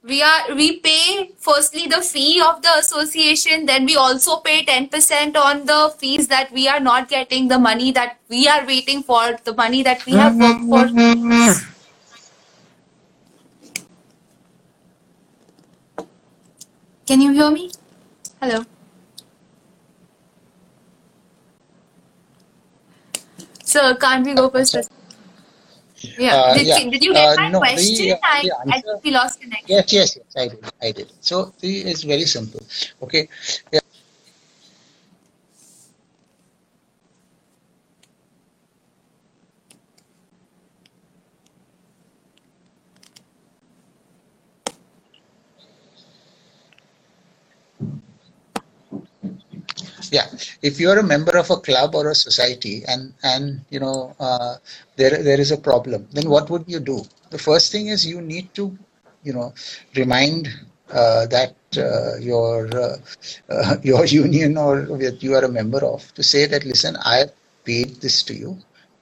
We 0.05 0.20
are 0.20 0.55
we 0.57 0.80
pay 0.80 1.30
firstly 1.38 1.86
the 1.86 2.00
fee 2.03 2.42
of 2.44 2.61
the 2.62 2.70
association, 2.78 3.66
then 3.66 3.84
we 3.86 3.94
also 3.94 4.38
pay 4.38 4.64
10% 4.64 5.36
on 5.36 5.64
the 5.64 5.94
fees 5.96 6.26
that 6.26 6.50
we 6.50 6.66
are 6.66 6.80
not 6.80 7.09
getting, 7.09 7.46
the 7.46 7.59
money 7.59 7.92
that 7.92 8.18
we 8.28 8.48
are 8.48 8.66
waiting 8.66 9.05
for, 9.05 9.38
the 9.44 9.55
money 9.55 9.84
that 9.84 10.05
we 10.05 10.12
have 10.14 10.34
worked 10.36 10.64
for. 10.64 10.88
Can 17.07 17.20
you 17.20 17.32
hear 17.32 17.50
me? 17.50 17.70
Hello. 18.40 18.64
So 23.64 23.94
can't 23.94 24.26
we 24.26 24.34
go 24.34 24.50
first? 24.50 24.90
Yeah. 26.18 26.34
Uh, 26.34 26.55
did, 26.55 26.66
yeah. 26.66 26.78
did 26.90 27.03
you 27.05 27.12
get 27.12 27.38
uh, 27.38 27.42
my 27.42 27.48
no, 27.50 27.59
question? 27.59 28.07
The, 28.07 28.18
I, 28.22 28.50
I 28.68 28.80
think 28.80 29.05
we 29.05 29.11
lost 29.11 29.40
connection. 29.40 29.66
Yes, 29.68 29.92
yes, 29.92 30.16
yes, 30.16 30.36
I 30.36 30.48
did. 30.48 30.64
I 30.82 30.92
did. 30.92 31.12
So 31.20 31.53
the 31.61 31.90
is 31.90 32.03
very 32.05 32.24
simple. 32.24 32.62
Okay. 33.03 33.28
Yeah. 50.13 50.29
if 50.61 50.79
you 50.79 50.91
are 50.91 50.99
a 50.99 51.03
member 51.15 51.39
of 51.39 51.49
a 51.51 51.57
club 51.57 51.95
or 51.95 52.11
a 52.11 52.15
society 52.15 52.85
and 52.87 53.15
and 53.23 53.45
you 53.71 53.81
know 53.81 54.15
uh, 54.21 54.57
there 54.97 55.17
there 55.29 55.41
is 55.45 55.51
a 55.53 55.57
problem 55.69 56.07
then 56.13 56.29
what 56.29 56.51
would 56.51 56.65
you 56.69 56.81
do? 56.81 56.99
The 57.31 57.39
first 57.39 57.73
thing 57.73 57.87
is 57.89 58.07
you 58.07 58.21
need 58.21 58.53
to 58.61 58.65
you 59.25 59.33
know 59.33 59.55
remind 59.97 60.49
uh, 60.93 61.25
that 61.37 61.57
uh, 61.79 62.17
your 62.19 62.69
uh, 62.87 62.97
uh, 63.49 63.77
your 63.91 64.05
union 64.05 64.59
or 64.59 64.75
that 65.05 65.23
you 65.23 65.35
are 65.35 65.45
a 65.45 65.55
member 65.61 65.83
of 65.95 66.13
to 66.15 66.23
say 66.23 66.45
that 66.53 66.65
listen 66.73 66.95
i 67.17 67.25
paid 67.65 67.91
this 68.05 68.23
to 68.29 68.35
you 68.35 68.53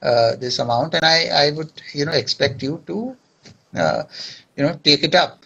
uh, 0.03 0.37
this 0.45 0.59
amount 0.65 0.95
and 0.95 1.05
i 1.05 1.19
i 1.45 1.51
would 1.51 1.73
you 1.93 2.05
know 2.07 2.13
expect 2.25 2.63
you 2.63 2.75
to 2.87 2.99
you 4.57 4.63
know 4.65 4.79
take 4.85 5.03
it 5.03 5.15
up. 5.15 5.39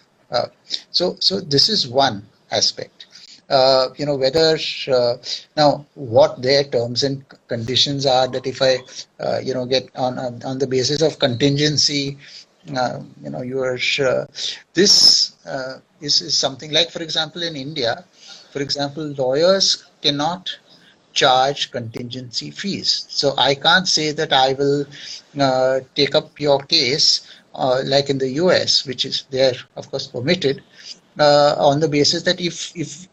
So 0.91 1.15
so 1.19 1.39
this 1.39 1.69
is 1.69 1.87
one 1.87 2.17
aspect 2.51 3.05
uh, 3.49 3.89
you 3.95 4.05
know 4.05 4.15
whether 4.15 4.57
uh, 4.87 5.17
now 5.55 5.85
what 5.93 6.41
their 6.41 6.63
terms 6.63 7.03
and 7.03 7.23
conditions 7.47 8.05
are 8.05 8.27
that 8.27 8.45
if 8.47 8.61
I 8.61 8.77
uh, 9.19 9.39
you 9.39 9.53
know 9.53 9.65
get 9.65 9.89
on 9.95 10.17
on 10.43 10.57
the 10.57 10.67
basis 10.67 11.01
of 11.01 11.19
contingency 11.19 12.17
uh, 12.75 12.99
you 13.21 13.29
know 13.29 13.41
your 13.41 13.77
uh, 14.01 14.25
this 14.73 15.35
uh, 15.45 15.79
is, 16.01 16.21
is 16.21 16.37
something 16.37 16.71
like 16.71 16.89
for 16.89 17.03
example 17.03 17.43
in 17.43 17.55
India 17.55 18.03
for 18.51 18.61
example 18.61 19.03
lawyers 19.17 19.85
cannot 20.01 20.57
charge 21.13 21.71
contingency 21.71 22.51
fees. 22.51 23.05
So 23.07 23.35
I 23.37 23.55
can't 23.55 23.87
say 23.87 24.11
that 24.11 24.33
I 24.33 24.53
will 24.53 24.85
take 25.95 26.13
up 26.13 26.37
your 26.39 26.59
case 26.59 27.21
like 27.85 28.09
in 28.09 28.17
the 28.17 28.31
US 28.43 28.85
which 28.85 29.05
is 29.05 29.23
there 29.29 29.53
of 29.77 29.89
course 29.89 30.07
permitted 30.07 30.61
uh, 31.19 31.55
on 31.57 31.79
the 31.79 31.87
basis 31.87 32.23
that 32.23 32.39
if 32.39 32.75
if 32.75 33.07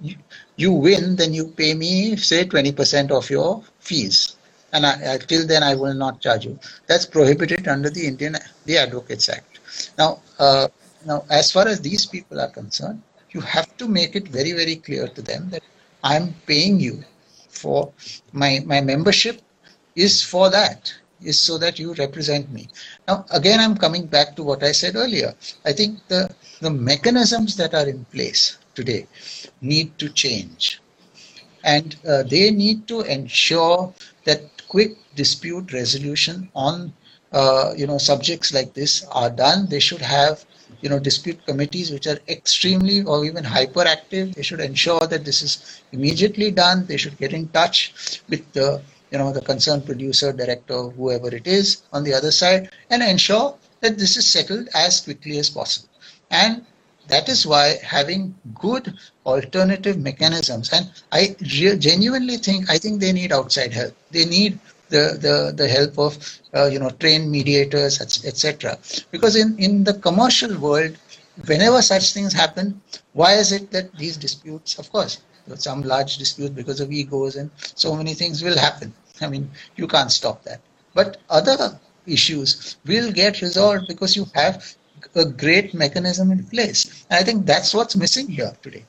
you 0.57 0.73
win, 0.73 1.17
then 1.17 1.33
you 1.33 1.47
pay 1.49 1.75
me 1.75 2.17
say 2.17 2.45
20% 2.45 3.11
of 3.11 3.29
your 3.31 3.63
fees, 3.81 4.37
and 4.73 4.87
I, 4.87 5.19
till 5.19 5.47
then 5.47 5.63
I 5.63 5.75
will 5.75 5.95
not 5.95 6.21
charge 6.21 6.45
you. 6.45 6.59
That's 6.87 7.07
prohibited 7.07 7.69
under 7.69 7.91
the 7.91 8.07
Indian 8.07 8.37
the 8.67 8.79
Advocates 8.79 9.29
Act. 9.29 9.61
Now, 9.99 10.21
uh, 10.39 10.69
now 11.07 11.25
as 11.31 11.53
far 11.53 11.69
as 11.69 11.81
these 11.81 12.07
people 12.07 12.41
are 12.41 12.51
concerned, 12.51 13.03
you 13.31 13.41
have 13.41 13.77
to 13.79 13.89
make 13.89 14.17
it 14.17 14.29
very 14.29 14.53
very 14.53 14.77
clear 14.77 15.09
to 15.09 15.23
them 15.23 15.51
that 15.51 15.63
I'm 16.03 16.35
paying 16.47 16.81
you 16.81 17.05
for 17.49 17.93
my 18.33 18.61
my 18.67 18.81
membership 18.81 19.41
is 19.95 20.23
for 20.23 20.51
that 20.51 20.93
is 21.25 21.39
so 21.41 21.59
that 21.59 21.79
you 21.79 21.95
represent 21.95 22.51
me. 22.53 22.69
Now, 23.07 23.25
again, 23.31 23.61
I'm 23.61 23.77
coming 23.77 24.07
back 24.07 24.37
to 24.37 24.43
what 24.43 24.63
I 24.63 24.73
said 24.73 24.97
earlier. 24.97 25.35
I 25.65 25.73
think 25.73 25.99
the, 26.09 26.35
the 26.63 26.71
mechanisms 26.71 27.57
that 27.57 27.75
are 27.75 27.89
in 27.89 28.05
place 28.07 28.59
today 28.75 29.07
need 29.61 29.99
to 29.99 30.09
change. 30.09 30.81
And 31.65 31.97
uh, 32.09 32.23
they 32.23 32.51
need 32.51 32.89
to 32.89 33.03
ensure 33.03 33.93
that 34.25 34.41
quick 34.69 34.97
dispute 35.15 35.73
resolution 35.73 36.49
on 36.55 36.93
uh, 37.33 37.73
you 37.77 37.87
know 37.87 37.99
subjects 37.99 38.53
like 38.53 38.75
this 38.75 39.05
are 39.11 39.31
done. 39.31 39.67
They 39.69 39.81
should 39.81 40.03
have 40.03 40.45
you 40.81 40.89
know 40.89 40.99
dispute 40.99 41.45
committees 41.47 41.91
which 41.91 42.07
are 42.07 42.19
extremely 42.29 43.03
or 43.03 43.25
even 43.25 43.45
hyperactive. 43.45 44.35
They 44.35 44.43
should 44.43 44.61
ensure 44.61 45.07
that 45.07 45.25
this 45.25 45.43
is 45.43 45.83
immediately 45.93 46.51
done. 46.51 46.87
They 46.87 46.97
should 46.97 47.19
get 47.19 47.33
in 47.33 47.49
touch 47.49 48.23
with 48.29 48.51
the 48.53 48.83
you 49.13 49.19
know, 49.19 49.31
the 49.31 49.43
concerned 49.43 49.85
producer, 49.85 50.33
director, 50.33 50.85
whoever 50.85 51.35
it 51.35 51.47
is 51.47 51.83
on 51.93 52.03
the 52.03 52.15
other 52.15 52.33
side, 52.33 52.71
and 52.89 53.03
ensure 53.03 53.55
that 53.81 53.99
this 53.99 54.17
is 54.17 54.27
settled 54.27 54.69
as 54.75 55.03
quickly 55.03 55.37
as 55.39 55.51
possible. 55.51 55.92
And 56.33 56.65
that 57.09 57.29
is 57.29 57.47
why 57.47 57.79
having 57.85 58.35
good 58.55 58.95
alternative 59.27 59.99
mechanisms, 59.99 60.73
and 60.73 60.91
I 61.13 61.37
genuinely 61.43 62.39
think 62.39 62.71
I 62.71 62.79
think 62.79 63.01
they 63.01 63.13
need 63.13 63.33
outside 63.33 63.73
help. 63.73 63.95
They 64.11 64.25
need 64.25 64.59
the 64.89 65.05
the, 65.21 65.53
the 65.55 65.69
help 65.69 65.99
of 65.99 66.41
uh, 66.55 66.67
you 66.67 66.79
know 66.79 66.91
trained 66.91 67.31
mediators, 67.31 68.01
etc. 68.01 68.79
Because 69.11 69.37
in 69.37 69.59
in 69.59 69.85
the 69.85 69.95
commercial 69.95 70.59
world, 70.59 70.97
whenever 71.47 71.83
such 71.83 72.13
things 72.13 72.33
happen, 72.33 72.81
why 73.13 73.35
is 73.35 73.53
it 73.53 73.71
that 73.73 73.95
these 73.97 74.17
disputes, 74.17 74.79
of 74.79 74.91
course, 74.91 75.19
some 75.57 75.83
large 75.83 76.17
dispute 76.19 76.55
because 76.55 76.81
of 76.81 76.93
egos 76.93 77.37
and 77.37 77.51
so 77.59 77.95
many 77.95 78.15
things 78.15 78.43
will 78.43 78.59
happen. 78.59 78.93
I 79.21 79.29
mean, 79.29 79.51
you 79.77 79.87
can't 79.87 80.11
stop 80.11 80.43
that. 80.45 80.61
But 80.95 81.19
other 81.29 81.79
issues 82.07 82.77
will 82.87 83.13
get 83.13 83.41
resolved 83.41 83.87
because 83.89 84.17
you 84.17 84.27
have 84.35 84.75
a 85.15 85.25
great 85.25 85.75
mechanism 85.75 86.31
in 86.31 86.45
place. 86.45 87.05
And 87.11 87.21
I 87.21 87.23
think 87.23 87.47
that's 87.47 87.75
what's 87.75 87.97
missing 87.97 88.29
here 88.29 88.53
today. 88.63 88.85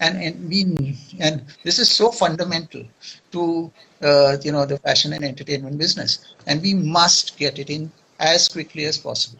And, 0.00 0.22
and 0.22 0.48
we 0.48 0.98
and 1.20 1.42
this 1.62 1.78
is 1.78 1.88
so 1.88 2.10
fundamental 2.10 2.84
to 3.32 3.72
uh, 4.02 4.36
you 4.42 4.52
know 4.52 4.66
the 4.66 4.78
fashion 4.78 5.14
and 5.14 5.24
entertainment 5.24 5.78
business, 5.78 6.34
and 6.46 6.60
we 6.60 6.74
must 6.74 7.38
get 7.38 7.58
it 7.58 7.70
in 7.70 7.90
as 8.20 8.46
quickly 8.46 8.84
as 8.84 8.98
possible. 8.98 9.38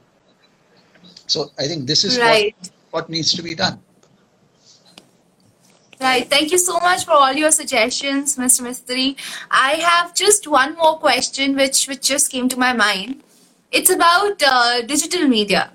So 1.27 1.51
I 1.59 1.67
think 1.67 1.87
this 1.87 2.05
is 2.05 2.19
right. 2.19 2.55
what, 2.59 2.71
what 2.91 3.11
needs 3.11 3.35
to 3.35 3.43
be 3.43 3.55
done. 3.55 3.81
Right. 6.01 6.29
Thank 6.29 6.53
you 6.53 6.59
so 6.59 6.79
much 6.81 7.05
for 7.05 7.13
all 7.13 7.33
your 7.33 7.51
suggestions, 7.51 8.37
Mr. 8.37 8.63
Mistry. 8.63 9.17
I 9.51 9.73
have 9.73 10.15
just 10.15 10.47
one 10.47 10.77
more 10.77 10.99
question 10.99 11.57
which, 11.57 11.87
which 11.89 12.03
just 12.03 12.31
came 12.31 12.49
to 12.51 12.59
my 12.59 12.75
mind. 12.75 13.23
It's 13.73 13.91
about 13.91 14.43
uh, 14.47 14.83
digital 14.83 15.27
media. 15.27 15.71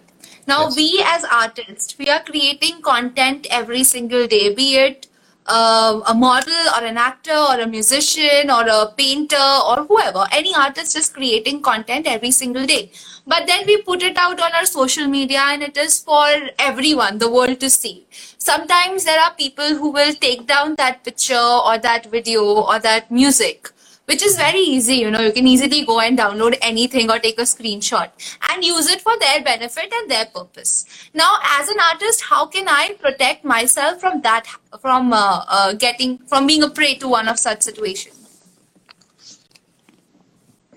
Now, 0.52 0.64
yes. 0.64 0.76
we 0.76 1.04
as 1.06 1.24
artists, 1.24 1.98
we 1.98 2.10
are 2.10 2.22
creating 2.22 2.82
content 2.82 3.48
every 3.50 3.84
single 3.86 4.28
day, 4.28 4.54
be 4.54 4.76
it 4.76 5.08
uh, 5.48 6.02
a 6.08 6.14
model 6.14 6.64
or 6.76 6.84
an 6.84 6.98
actor 6.98 7.36
or 7.36 7.60
a 7.60 7.68
musician 7.68 8.52
or 8.52 8.68
a 8.68 8.94
painter 8.98 9.50
or 9.68 9.86
whoever, 9.86 10.26
any 10.32 10.54
artist 10.56 10.96
is 10.98 11.10
creating 11.10 11.62
content 11.62 12.08
every 12.08 12.32
single 12.32 12.66
day. 12.66 12.92
But 13.26 13.48
then 13.48 13.66
we 13.66 13.82
put 13.82 14.04
it 14.04 14.18
out 14.18 14.40
on 14.40 14.52
our 14.54 14.66
social 14.66 15.08
media 15.08 15.42
and 15.46 15.64
it 15.64 15.78
is 15.78 16.00
for 16.00 16.28
everyone, 16.60 17.20
the 17.20 17.30
world 17.30 17.60
to 17.60 17.70
see. 17.70 18.06
Sometimes 18.38 19.04
there 19.04 19.20
are 19.20 19.34
people 19.34 19.76
who 19.76 19.92
will 19.92 20.14
take 20.14 20.48
down 20.48 20.76
that 20.76 21.04
picture 21.04 21.50
or 21.68 21.78
that 21.78 22.08
video 22.08 22.44
or 22.44 22.80
that 22.80 23.12
music 23.12 23.72
which 24.12 24.24
is 24.28 24.36
very 24.36 24.60
easy. 24.60 24.96
You 24.96 25.12
know, 25.12 25.22
you 25.22 25.32
can 25.32 25.48
easily 25.48 25.86
go 25.86 26.00
and 26.02 26.18
download 26.18 26.58
anything 26.62 27.10
or 27.10 27.18
take 27.20 27.40
a 27.40 27.48
screenshot 27.52 28.10
and 28.50 28.64
use 28.64 28.90
it 28.90 29.02
for 29.02 29.18
their 29.20 29.42
benefit 29.42 29.94
and 30.00 30.12
their 30.12 30.26
purpose. 30.26 30.86
Now, 31.14 31.36
as 31.60 31.70
an 31.70 31.78
artist, 31.90 32.24
how 32.30 32.46
can 32.46 32.68
I 32.68 32.96
protect 33.00 33.46
myself 33.46 34.02
from 34.02 34.22
that, 34.22 34.48
from 34.82 35.14
uh, 35.14 35.46
uh, 35.48 35.74
getting, 35.74 36.18
from 36.20 36.48
being 36.48 36.64
a 36.64 36.70
prey 36.70 36.96
to 36.96 37.08
one 37.08 37.30
of 37.30 37.40
such 37.40 37.62
situations? 37.62 38.18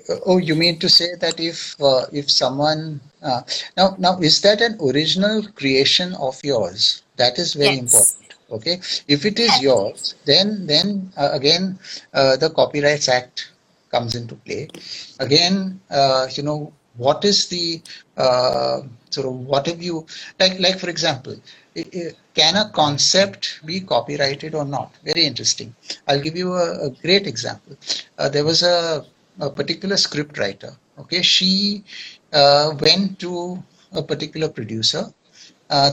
Uh, 0.08 0.16
oh, 0.26 0.38
you 0.38 0.54
mean 0.54 0.78
to 0.78 0.88
say 0.88 1.14
that 1.20 1.40
if 1.40 1.74
uh, 1.80 2.04
if 2.12 2.30
someone 2.30 3.00
uh, 3.22 3.40
now 3.78 3.96
now 3.98 4.18
is 4.18 4.42
that 4.42 4.60
an 4.60 4.76
original 4.78 5.42
creation 5.54 6.12
of 6.16 6.38
yours? 6.44 7.02
That 7.16 7.38
is 7.38 7.54
very 7.54 7.76
yes. 7.76 7.94
important 7.94 8.23
okay? 8.54 8.80
If 9.08 9.24
it 9.24 9.38
is 9.38 9.60
yours 9.60 10.14
then 10.24 10.66
then 10.66 11.12
uh, 11.16 11.30
again 11.32 11.78
uh, 12.12 12.36
the 12.36 12.50
copyrights 12.50 13.08
act 13.08 13.50
comes 13.90 14.14
into 14.14 14.34
play. 14.36 14.68
Again 15.20 15.80
uh, 15.90 16.28
you 16.30 16.42
know 16.42 16.72
what 16.96 17.24
is 17.24 17.48
the 17.48 17.82
uh, 18.16 18.82
sort 19.10 19.26
of 19.26 19.34
what 19.34 19.66
have 19.66 19.82
you 19.82 20.06
like 20.38 20.58
like 20.60 20.78
for 20.78 20.88
example 20.88 21.36
can 22.34 22.56
a 22.56 22.70
concept 22.70 23.60
be 23.66 23.80
copyrighted 23.80 24.54
or 24.54 24.64
not? 24.64 24.94
Very 25.04 25.24
interesting. 25.24 25.74
I'll 26.06 26.20
give 26.20 26.36
you 26.36 26.52
a, 26.54 26.86
a 26.86 26.90
great 26.90 27.26
example. 27.26 27.76
Uh, 28.16 28.28
there 28.28 28.44
was 28.44 28.62
a, 28.62 29.04
a, 29.40 29.50
particular 29.50 29.96
script 29.96 30.38
writer 30.38 30.76
okay? 30.98 31.22
She 31.22 31.84
uh, 32.32 32.74
went 32.80 33.18
to 33.20 33.62
a 33.92 34.02
particular 34.02 34.48
producer 34.48 35.12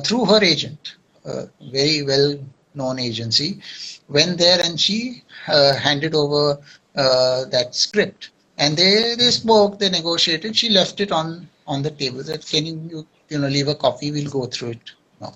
through 0.03 0.25
her 0.25 0.43
agent 0.43 0.95
a 1.25 1.47
very 1.71 2.03
well 2.03 2.37
known 2.73 2.99
agency, 2.99 3.61
went 4.07 4.37
there 4.37 4.59
and 4.63 4.79
she 4.79 5.23
uh, 5.47 5.75
handed 5.75 6.15
over 6.15 6.59
uh, 6.95 7.45
that 7.45 7.75
script. 7.75 8.31
And 8.57 8.77
they, 8.77 9.15
they 9.15 9.31
spoke, 9.31 9.79
they 9.79 9.89
negotiated. 9.89 10.55
She 10.55 10.69
left 10.69 10.99
it 10.99 11.11
on, 11.11 11.49
on 11.65 11.81
the 11.81 11.91
table. 11.91 12.23
That 12.23 12.45
can 12.45 12.65
you, 12.65 13.07
you 13.29 13.39
know 13.39 13.47
leave 13.47 13.67
a 13.67 13.75
copy? 13.75 14.11
We'll 14.11 14.29
go 14.29 14.45
through 14.45 14.71
it. 14.71 14.91
No. 15.19 15.33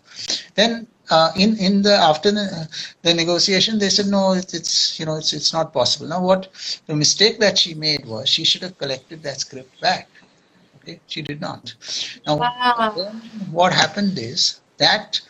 Then 0.55 0.87
uh, 1.11 1.31
in 1.35 1.57
in 1.57 1.81
the 1.83 1.93
after 1.93 2.31
the, 2.31 2.67
the 3.03 3.13
negotiation, 3.13 3.77
they 3.77 3.89
said 3.89 4.07
no, 4.07 4.33
it's, 4.33 4.53
it's 4.53 4.99
you 4.99 5.05
know 5.05 5.15
it's 5.15 5.33
it's 5.33 5.53
not 5.53 5.71
possible. 5.71 6.07
Now 6.07 6.21
what 6.21 6.49
the 6.87 6.95
mistake 6.95 7.39
that 7.39 7.57
she 7.57 7.75
made 7.75 8.05
was 8.05 8.27
she 8.27 8.43
should 8.43 8.63
have 8.63 8.77
collected 8.77 9.21
that 9.23 9.39
script 9.39 9.79
back. 9.81 10.07
Okay, 10.77 10.99
she 11.07 11.21
did 11.21 11.39
not. 11.39 11.73
Now 12.25 12.37
wow. 12.37 13.11
what 13.51 13.73
happened 13.73 14.17
is 14.17 14.61
that 14.77 15.21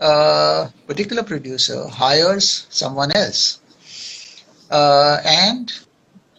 uh, 0.00 0.68
particular 0.86 1.22
producer 1.22 1.86
hires 1.88 2.66
someone 2.70 3.14
else. 3.14 3.60
Uh, 4.70 5.20
and 5.24 5.72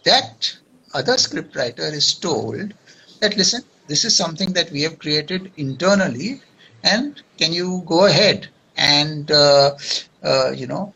that 0.04 0.56
other 0.94 1.14
scriptwriter 1.14 1.92
is 1.92 2.14
told 2.14 2.74
that, 3.20 3.36
listen, 3.36 3.62
this 3.88 4.04
is 4.04 4.16
something 4.16 4.52
that 4.52 4.70
we 4.70 4.82
have 4.82 4.98
created 4.98 5.52
internally, 5.56 6.40
and 6.82 7.22
can 7.38 7.52
you 7.52 7.82
go 7.86 8.06
ahead 8.06 8.48
and, 8.76 9.30
uh, 9.30 9.76
uh 10.22 10.50
you 10.50 10.66
know, 10.66 10.92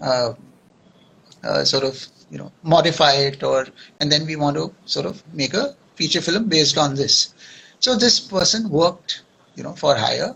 uh, 0.00 0.34
uh, 1.42 1.64
sort 1.64 1.84
of, 1.84 2.06
you 2.30 2.38
know, 2.38 2.52
modify 2.62 3.12
it, 3.12 3.42
or 3.42 3.66
and 4.00 4.10
then 4.10 4.26
we 4.26 4.36
want 4.36 4.56
to 4.56 4.72
sort 4.84 5.06
of 5.06 5.22
make 5.34 5.54
a 5.54 5.74
feature 5.94 6.20
film 6.20 6.48
based 6.48 6.78
on 6.78 6.94
this. 6.94 7.34
So 7.80 7.96
this 7.96 8.20
person 8.20 8.68
worked, 8.68 9.22
you 9.56 9.62
know, 9.62 9.72
for 9.72 9.94
hire, 9.94 10.34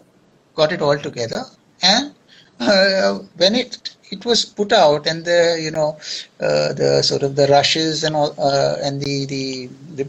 got 0.54 0.72
it 0.72 0.82
all 0.82 0.98
together, 0.98 1.44
and 1.82 2.14
uh, 2.60 3.18
when 3.36 3.54
it 3.54 3.96
it 4.10 4.24
was 4.24 4.44
put 4.44 4.72
out 4.72 5.06
and 5.06 5.24
the 5.24 5.58
you 5.60 5.70
know 5.70 5.96
uh, 6.40 6.72
the 6.72 7.02
sort 7.02 7.22
of 7.22 7.36
the 7.36 7.46
rushes 7.48 8.04
and 8.04 8.16
all 8.16 8.34
uh, 8.38 8.76
and 8.82 9.00
the 9.00 9.26
the, 9.26 9.68
the 9.96 10.08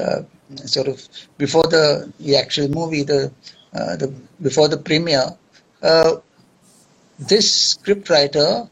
uh, 0.00 0.22
sort 0.66 0.88
of 0.88 1.06
before 1.38 1.64
the 1.64 2.12
the 2.20 2.36
actual 2.36 2.68
movie 2.68 3.02
the 3.02 3.30
uh, 3.74 3.96
the 3.96 4.08
before 4.42 4.68
the 4.68 4.76
premiere 4.76 5.36
uh, 5.82 6.16
this 7.18 7.76
scriptwriter 7.76 8.68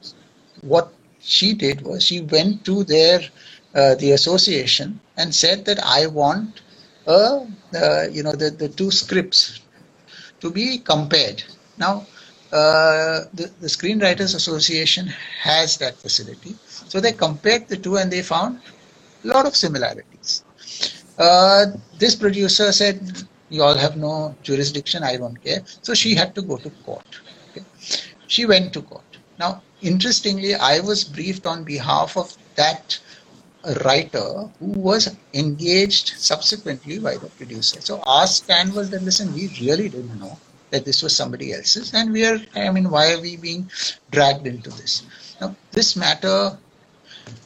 what 0.63 0.93
she 1.21 1.55
did 1.55 1.83
was 1.83 2.05
she 2.05 2.21
went 2.21 2.65
to 2.65 2.85
their 2.85 3.21
the 3.73 4.13
association 4.13 5.01
and 5.17 5.35
said 5.35 5.65
that 5.65 5.81
I 5.83 6.07
want 6.07 6.61
uh, 7.07 7.45
you 8.11 8.23
know 8.23 8.33
the, 8.33 8.51
the 8.51 8.69
two 8.69 8.91
scripts 8.91 9.61
to 10.41 10.51
be 10.51 10.79
compared. 10.79 11.43
Now 11.79 12.07
uh, 12.55 13.25
the, 13.35 13.51
the 13.61 13.67
Screenwriters 13.67 14.37
Association 14.37 15.09
has 15.43 15.77
that 15.79 15.97
facility. 15.97 16.55
So 16.65 17.01
they 17.01 17.11
compared 17.11 17.67
the 17.67 17.77
two 17.77 17.97
and 17.97 18.13
they 18.13 18.23
found 18.23 18.61
a 19.25 19.27
lot 19.27 19.45
of 19.45 19.57
similarities. 19.57 20.45
Uh, 21.19 21.67
this 21.99 22.15
producer 22.15 22.71
said, 22.71 23.25
You 23.51 23.63
all 23.65 23.75
have 23.75 23.97
no 23.97 24.37
jurisdiction, 24.45 25.03
I 25.03 25.17
don't 25.17 25.43
care. 25.43 25.63
So 25.83 25.95
she 25.95 26.15
had 26.15 26.35
to 26.37 26.43
go 26.43 26.57
to 26.59 26.71
court. 26.87 27.21
Okay? 27.51 27.65
She 28.29 28.47
went 28.47 28.73
to 28.75 28.83
court. 28.83 29.19
Now, 29.41 29.63
interestingly, 29.83 30.55
I 30.55 30.79
was 30.79 31.03
briefed 31.03 31.47
on 31.47 31.65
behalf 31.65 32.17
of 32.17 32.37
that 32.55 33.01
writer 33.85 34.49
who 34.61 34.73
was 34.91 35.17
engaged 35.33 36.15
subsequently 36.19 37.01
by 37.01 37.17
the 37.17 37.27
producer. 37.31 37.81
So 37.81 38.01
our 38.07 38.29
stand 38.29 38.75
was 38.75 38.91
that, 38.91 39.03
listen, 39.03 39.35
we 39.35 39.49
really 39.61 39.89
didn't 39.89 40.21
know 40.21 40.39
that 40.75 40.85
this 40.85 41.03
was 41.05 41.15
somebody 41.15 41.53
else's. 41.53 41.95
And 41.95 42.13
we 42.13 42.25
are 42.31 42.39
i 42.55 42.71
mean 42.77 42.91
why 42.95 43.05
are 43.13 43.21
we 43.27 43.37
being 43.49 43.71
dragged 44.11 44.47
into 44.53 44.71
this? 44.71 44.95
Now 45.41 45.55
this 45.71 45.95
matter 46.05 46.37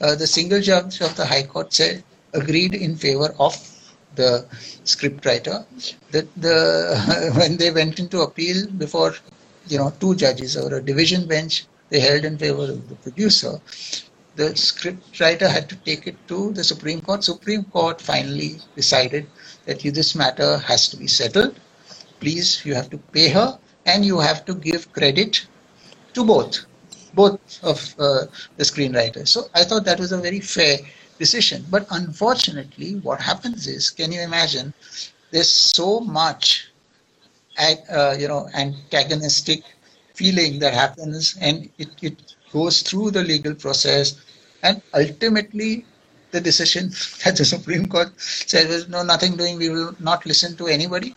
uh, 0.00 0.14
the 0.22 0.26
single 0.26 0.62
judge 0.68 1.00
of 1.02 1.14
the 1.16 1.26
high 1.32 1.42
court 1.42 1.72
said 1.72 2.02
agreed 2.32 2.74
in 2.74 2.96
favor 2.96 3.34
of 3.38 3.54
the 4.20 4.30
scriptwriter 4.92 5.56
that 6.14 6.26
the 6.46 6.56
when 7.40 7.58
they 7.58 7.70
went 7.80 7.98
into 7.98 8.22
appeal 8.28 8.66
before 8.84 9.12
you 9.72 9.78
know 9.80 9.90
two 10.00 10.14
judges 10.24 10.56
or 10.56 10.68
a 10.78 10.82
division 10.90 11.26
bench 11.34 11.66
they 11.90 12.00
held 12.00 12.24
in 12.24 12.38
favor 12.38 12.64
of 12.76 12.88
the 12.88 12.96
producer. 12.96 13.54
The 14.36 14.50
scriptwriter 14.68 15.48
had 15.50 15.68
to 15.70 15.76
take 15.76 16.06
it 16.06 16.16
to 16.28 16.52
the 16.52 16.62
supreme 16.62 17.00
court. 17.00 17.24
Supreme 17.24 17.64
court 17.64 18.00
finally 18.00 18.60
decided 18.76 19.26
that 19.66 19.80
this 19.80 20.14
matter 20.14 20.58
has 20.58 20.88
to 20.90 20.96
be 20.96 21.08
settled 21.08 21.58
please 22.20 22.64
you 22.64 22.74
have 22.74 22.90
to 22.90 22.98
pay 23.16 23.28
her 23.28 23.58
and 23.86 24.04
you 24.04 24.18
have 24.18 24.44
to 24.44 24.54
give 24.54 24.92
credit 24.92 25.46
to 26.12 26.24
both 26.24 26.64
both 27.14 27.40
of 27.62 27.94
uh, 27.98 28.24
the 28.56 28.64
screenwriters 28.64 29.28
so 29.28 29.48
i 29.54 29.64
thought 29.64 29.84
that 29.84 29.98
was 29.98 30.12
a 30.12 30.18
very 30.18 30.40
fair 30.40 30.78
decision 31.18 31.64
but 31.70 31.86
unfortunately 31.90 32.96
what 32.96 33.20
happens 33.20 33.66
is 33.66 33.90
can 33.90 34.12
you 34.12 34.20
imagine 34.20 34.72
there's 35.30 35.50
so 35.50 36.00
much 36.00 36.70
uh, 37.58 38.14
you 38.18 38.28
know 38.28 38.48
antagonistic 38.54 39.62
feeling 40.14 40.58
that 40.58 40.74
happens 40.74 41.36
and 41.40 41.68
it, 41.78 41.88
it 42.02 42.34
goes 42.52 42.82
through 42.82 43.10
the 43.10 43.22
legal 43.22 43.54
process 43.54 44.16
and 44.62 44.82
ultimately 44.94 45.84
the 46.30 46.40
decision 46.40 46.90
that 47.24 47.36
the 47.36 47.44
Supreme 47.44 47.86
Court 47.86 48.12
says 48.20 48.68
there's 48.68 48.88
no 48.88 49.02
nothing 49.02 49.36
doing, 49.36 49.56
we 49.56 49.68
will 49.68 49.94
not 49.98 50.26
listen 50.26 50.56
to 50.56 50.66
anybody. 50.66 51.14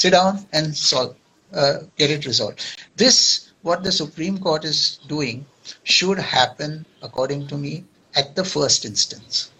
Sit 0.00 0.12
down 0.12 0.46
and 0.54 0.74
solve, 0.74 1.14
uh, 1.52 1.80
get 1.98 2.10
it 2.10 2.24
resolved. 2.24 2.64
This, 2.96 3.50
what 3.60 3.82
the 3.84 3.92
Supreme 3.92 4.38
Court 4.38 4.64
is 4.64 4.98
doing, 5.08 5.44
should 5.82 6.18
happen, 6.18 6.86
according 7.02 7.48
to 7.48 7.58
me, 7.58 7.84
at 8.14 8.34
the 8.34 8.42
first 8.42 8.86
instance. 8.86 9.50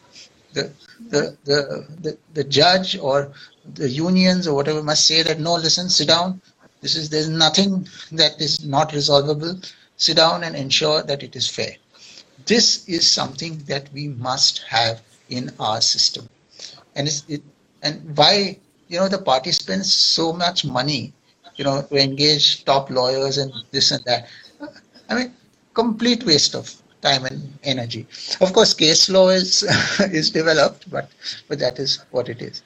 The, 0.54 0.72
the, 1.10 1.36
the, 1.44 1.86
the, 2.00 2.18
the 2.32 2.44
judge 2.44 2.96
or 2.96 3.32
the 3.74 3.90
unions 3.90 4.48
or 4.48 4.54
whatever 4.54 4.82
must 4.82 5.06
say 5.06 5.22
that 5.22 5.40
no, 5.40 5.56
listen, 5.56 5.90
sit 5.90 6.08
down. 6.08 6.40
This 6.80 6.96
is 6.96 7.10
there's 7.10 7.28
nothing 7.28 7.86
that 8.12 8.40
is 8.40 8.64
not 8.64 8.94
resolvable. 8.94 9.60
Sit 9.98 10.16
down 10.16 10.42
and 10.42 10.56
ensure 10.56 11.02
that 11.02 11.22
it 11.22 11.36
is 11.36 11.48
fair. 11.50 11.76
This 12.46 12.88
is 12.88 13.06
something 13.06 13.58
that 13.66 13.92
we 13.92 14.08
must 14.08 14.62
have 14.68 15.02
in 15.28 15.52
our 15.60 15.82
system. 15.82 16.30
And 16.96 17.08
it, 17.28 17.42
and 17.82 18.16
why 18.16 18.58
you 18.90 18.98
know 18.98 19.08
the 19.08 19.18
party 19.18 19.52
spends 19.52 19.92
so 19.92 20.32
much 20.32 20.64
money, 20.64 21.12
you 21.54 21.64
know, 21.64 21.80
to 21.82 21.96
engage 21.96 22.64
top 22.64 22.90
lawyers 22.90 23.38
and 23.38 23.52
this 23.70 23.92
and 23.92 24.04
that. 24.04 24.28
I 25.08 25.14
mean, 25.14 25.34
complete 25.74 26.24
waste 26.24 26.54
of 26.54 26.74
time 27.00 27.24
and 27.24 27.52
energy. 27.62 28.06
Of 28.40 28.52
course, 28.52 28.74
case 28.74 29.08
law 29.08 29.28
is 29.28 29.62
is 30.00 30.30
developed, 30.30 30.90
but 30.90 31.08
but 31.48 31.60
that 31.60 31.78
is 31.78 32.04
what 32.10 32.28
it 32.28 32.42
is. 32.42 32.62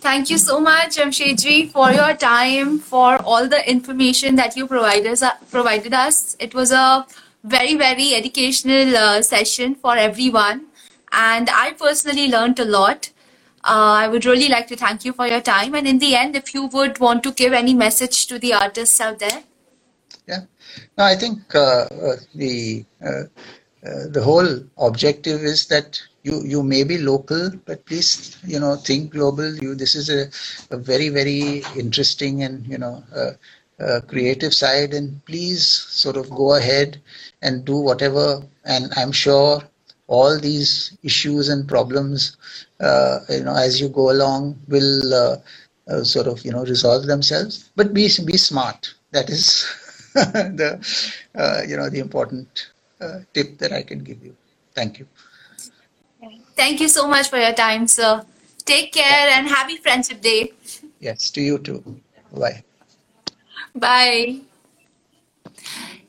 Thank 0.00 0.30
you 0.30 0.38
so 0.38 0.60
much, 0.60 0.96
Jamshedji, 0.96 1.70
for 1.72 1.90
your 1.90 2.14
time, 2.14 2.78
for 2.78 3.20
all 3.22 3.48
the 3.48 3.68
information 3.68 4.36
that 4.36 4.56
you 4.56 4.66
provided, 4.66 5.18
provided 5.50 5.92
us. 5.92 6.36
It 6.38 6.54
was 6.54 6.70
a 6.70 7.04
very, 7.42 7.74
very 7.76 8.14
educational 8.14 8.96
uh, 8.96 9.22
session 9.22 9.74
for 9.74 9.96
everyone. 9.96 10.66
And 11.10 11.50
I 11.50 11.72
personally 11.72 12.28
learned 12.28 12.60
a 12.60 12.64
lot. 12.64 13.10
Uh, 13.64 14.04
I 14.04 14.08
would 14.08 14.24
really 14.24 14.48
like 14.48 14.66
to 14.68 14.76
thank 14.76 15.04
you 15.04 15.12
for 15.12 15.26
your 15.26 15.40
time. 15.40 15.74
And 15.74 15.86
in 15.86 15.98
the 15.98 16.14
end, 16.14 16.36
if 16.36 16.54
you 16.54 16.66
would 16.66 16.98
want 16.98 17.22
to 17.24 17.32
give 17.32 17.52
any 17.52 17.74
message 17.74 18.26
to 18.28 18.38
the 18.38 18.54
artists 18.54 19.00
out 19.00 19.18
there. 19.18 19.42
Yeah, 20.26 20.42
no, 20.96 21.04
I 21.04 21.16
think 21.16 21.54
uh, 21.54 21.86
uh 21.90 22.16
the 22.34 22.84
uh, 23.02 23.24
uh, 23.86 24.08
the 24.10 24.22
whole 24.22 24.60
objective 24.76 25.42
is 25.42 25.66
that 25.68 26.00
you 26.22 26.42
you 26.44 26.62
may 26.62 26.84
be 26.84 26.98
local, 26.98 27.50
but 27.64 27.84
please 27.86 28.36
you 28.44 28.60
know 28.60 28.76
think 28.76 29.12
global. 29.12 29.54
You 29.54 29.74
this 29.74 29.94
is 29.94 30.10
a, 30.10 30.28
a 30.74 30.76
very 30.76 31.08
very 31.08 31.64
interesting 31.76 32.42
and 32.42 32.66
you 32.66 32.78
know 32.78 33.02
creative 34.08 34.52
side, 34.52 34.92
and 34.92 35.24
please 35.24 35.66
sort 35.66 36.16
of 36.16 36.28
go 36.30 36.54
ahead 36.54 37.00
and 37.40 37.64
do 37.64 37.76
whatever. 37.76 38.42
And 38.64 38.92
I'm 38.96 39.12
sure 39.12 39.62
all 40.08 40.38
these 40.38 40.96
issues 41.02 41.48
and 41.48 41.68
problems, 41.68 42.36
uh, 42.36 42.67
you 43.28 43.44
know, 43.44 43.56
as 43.56 43.80
you 43.80 43.88
go 43.88 44.10
along, 44.10 44.58
will 44.68 45.14
uh, 45.14 45.36
uh, 45.88 46.04
sort 46.04 46.26
of 46.26 46.44
you 46.44 46.52
know 46.52 46.64
resolve 46.64 47.06
themselves. 47.06 47.70
But 47.76 47.94
be 47.94 48.08
be 48.24 48.36
smart. 48.36 48.94
That 49.12 49.30
is 49.30 49.66
the 50.14 50.78
uh, 51.34 51.62
you 51.66 51.76
know 51.76 51.88
the 51.88 51.98
important 51.98 52.70
uh, 53.00 53.20
tip 53.34 53.58
that 53.58 53.72
I 53.72 53.82
can 53.82 54.00
give 54.00 54.22
you. 54.22 54.36
Thank 54.74 54.98
you. 54.98 55.06
Thank 56.56 56.80
you 56.80 56.88
so 56.88 57.08
much 57.08 57.30
for 57.30 57.38
your 57.38 57.52
time, 57.52 57.86
sir. 57.86 58.24
Take 58.64 58.92
care 58.92 59.28
and 59.30 59.48
happy 59.48 59.76
Friendship 59.76 60.20
Day. 60.20 60.52
Yes, 61.00 61.30
to 61.30 61.40
you 61.40 61.58
too. 61.58 61.82
Bye. 62.32 62.62
Bye. 63.74 64.40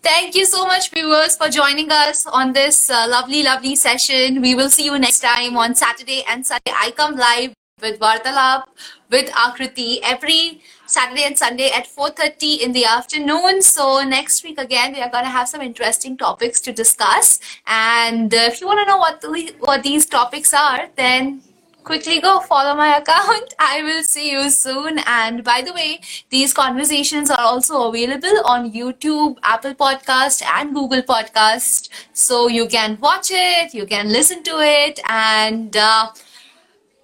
Thank 0.02 0.34
you 0.34 0.46
so 0.46 0.66
much, 0.66 0.92
viewers, 0.92 1.36
for 1.36 1.50
joining 1.50 1.92
us 1.92 2.26
on 2.26 2.54
this 2.54 2.90
uh, 2.90 3.06
lovely, 3.10 3.44
lovely 3.44 3.76
session. 3.76 4.42
We 4.42 4.56
will 4.56 4.70
see 4.70 4.86
you 4.86 4.98
next 4.98 5.20
time 5.20 5.58
on 5.58 5.76
Saturday 5.76 6.24
and 6.26 6.46
Sunday. 6.46 6.72
I 6.74 6.92
come 6.92 7.18
live 7.18 7.54
with 7.82 8.00
Vartalab 8.00 8.64
with 9.10 9.30
Akriti 9.32 10.00
every 10.02 10.62
Saturday 10.86 11.24
and 11.24 11.38
Sunday 11.38 11.70
at 11.72 11.86
4.30 11.86 12.62
in 12.62 12.72
the 12.72 12.86
afternoon. 12.86 13.62
So 13.62 14.02
next 14.04 14.44
week 14.44 14.58
again, 14.58 14.94
we 14.94 15.02
are 15.02 15.10
going 15.10 15.26
to 15.26 15.30
have 15.30 15.50
some 15.50 15.62
interesting 15.62 16.16
topics 16.16 16.62
to 16.62 16.72
discuss. 16.72 17.40
And 17.68 18.34
uh, 18.34 18.38
if 18.38 18.62
you 18.62 18.68
want 18.68 18.80
to 18.80 18.86
know 18.86 18.98
what, 18.98 19.20
the, 19.20 19.54
what 19.60 19.84
these 19.84 20.06
topics 20.06 20.54
are, 20.54 20.88
then 20.96 21.42
quickly 21.90 22.20
go 22.22 22.40
follow 22.42 22.76
my 22.76 22.98
account. 22.98 23.56
I 23.60 23.82
will 23.82 24.04
see 24.04 24.32
you 24.32 24.50
soon. 24.52 25.00
And 25.08 25.44
by 25.44 25.62
the 25.64 25.74
way, 25.74 26.02
these 26.30 26.54
conversations 26.54 27.32
are 27.32 27.42
also 27.52 27.88
available 27.90 28.42
on 28.46 28.72
YouTube, 28.72 29.38
Apple 29.42 29.74
Podcast, 29.74 30.44
and 30.56 30.76
Google 30.76 31.02
Podcast. 31.02 31.90
So 32.14 32.48
you 32.48 32.68
can 32.68 33.00
watch 33.02 33.32
it, 33.32 33.74
you 33.74 33.88
can 33.88 34.10
listen 34.10 34.44
to 34.44 34.60
it, 34.60 35.00
and 35.10 35.76
uh, 35.76 36.12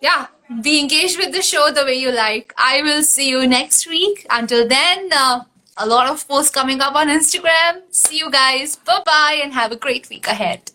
yeah, 0.01 0.27
be 0.61 0.79
engaged 0.79 1.17
with 1.17 1.33
the 1.33 1.41
show 1.41 1.71
the 1.71 1.83
way 1.83 1.95
you 1.95 2.11
like. 2.11 2.53
I 2.55 2.83
will 2.83 3.01
see 3.01 3.27
you 3.29 3.47
next 3.47 3.87
week. 3.87 4.27
Until 4.29 4.67
then, 4.67 5.09
uh, 5.11 5.45
a 5.77 5.87
lot 5.87 6.07
of 6.11 6.27
posts 6.27 6.51
coming 6.51 6.79
up 6.79 6.93
on 6.93 7.07
Instagram. 7.07 7.81
See 7.89 8.19
you 8.19 8.29
guys. 8.29 8.75
Bye 8.75 9.01
bye 9.03 9.39
and 9.43 9.53
have 9.53 9.71
a 9.71 9.75
great 9.87 10.09
week 10.09 10.27
ahead. 10.27 10.74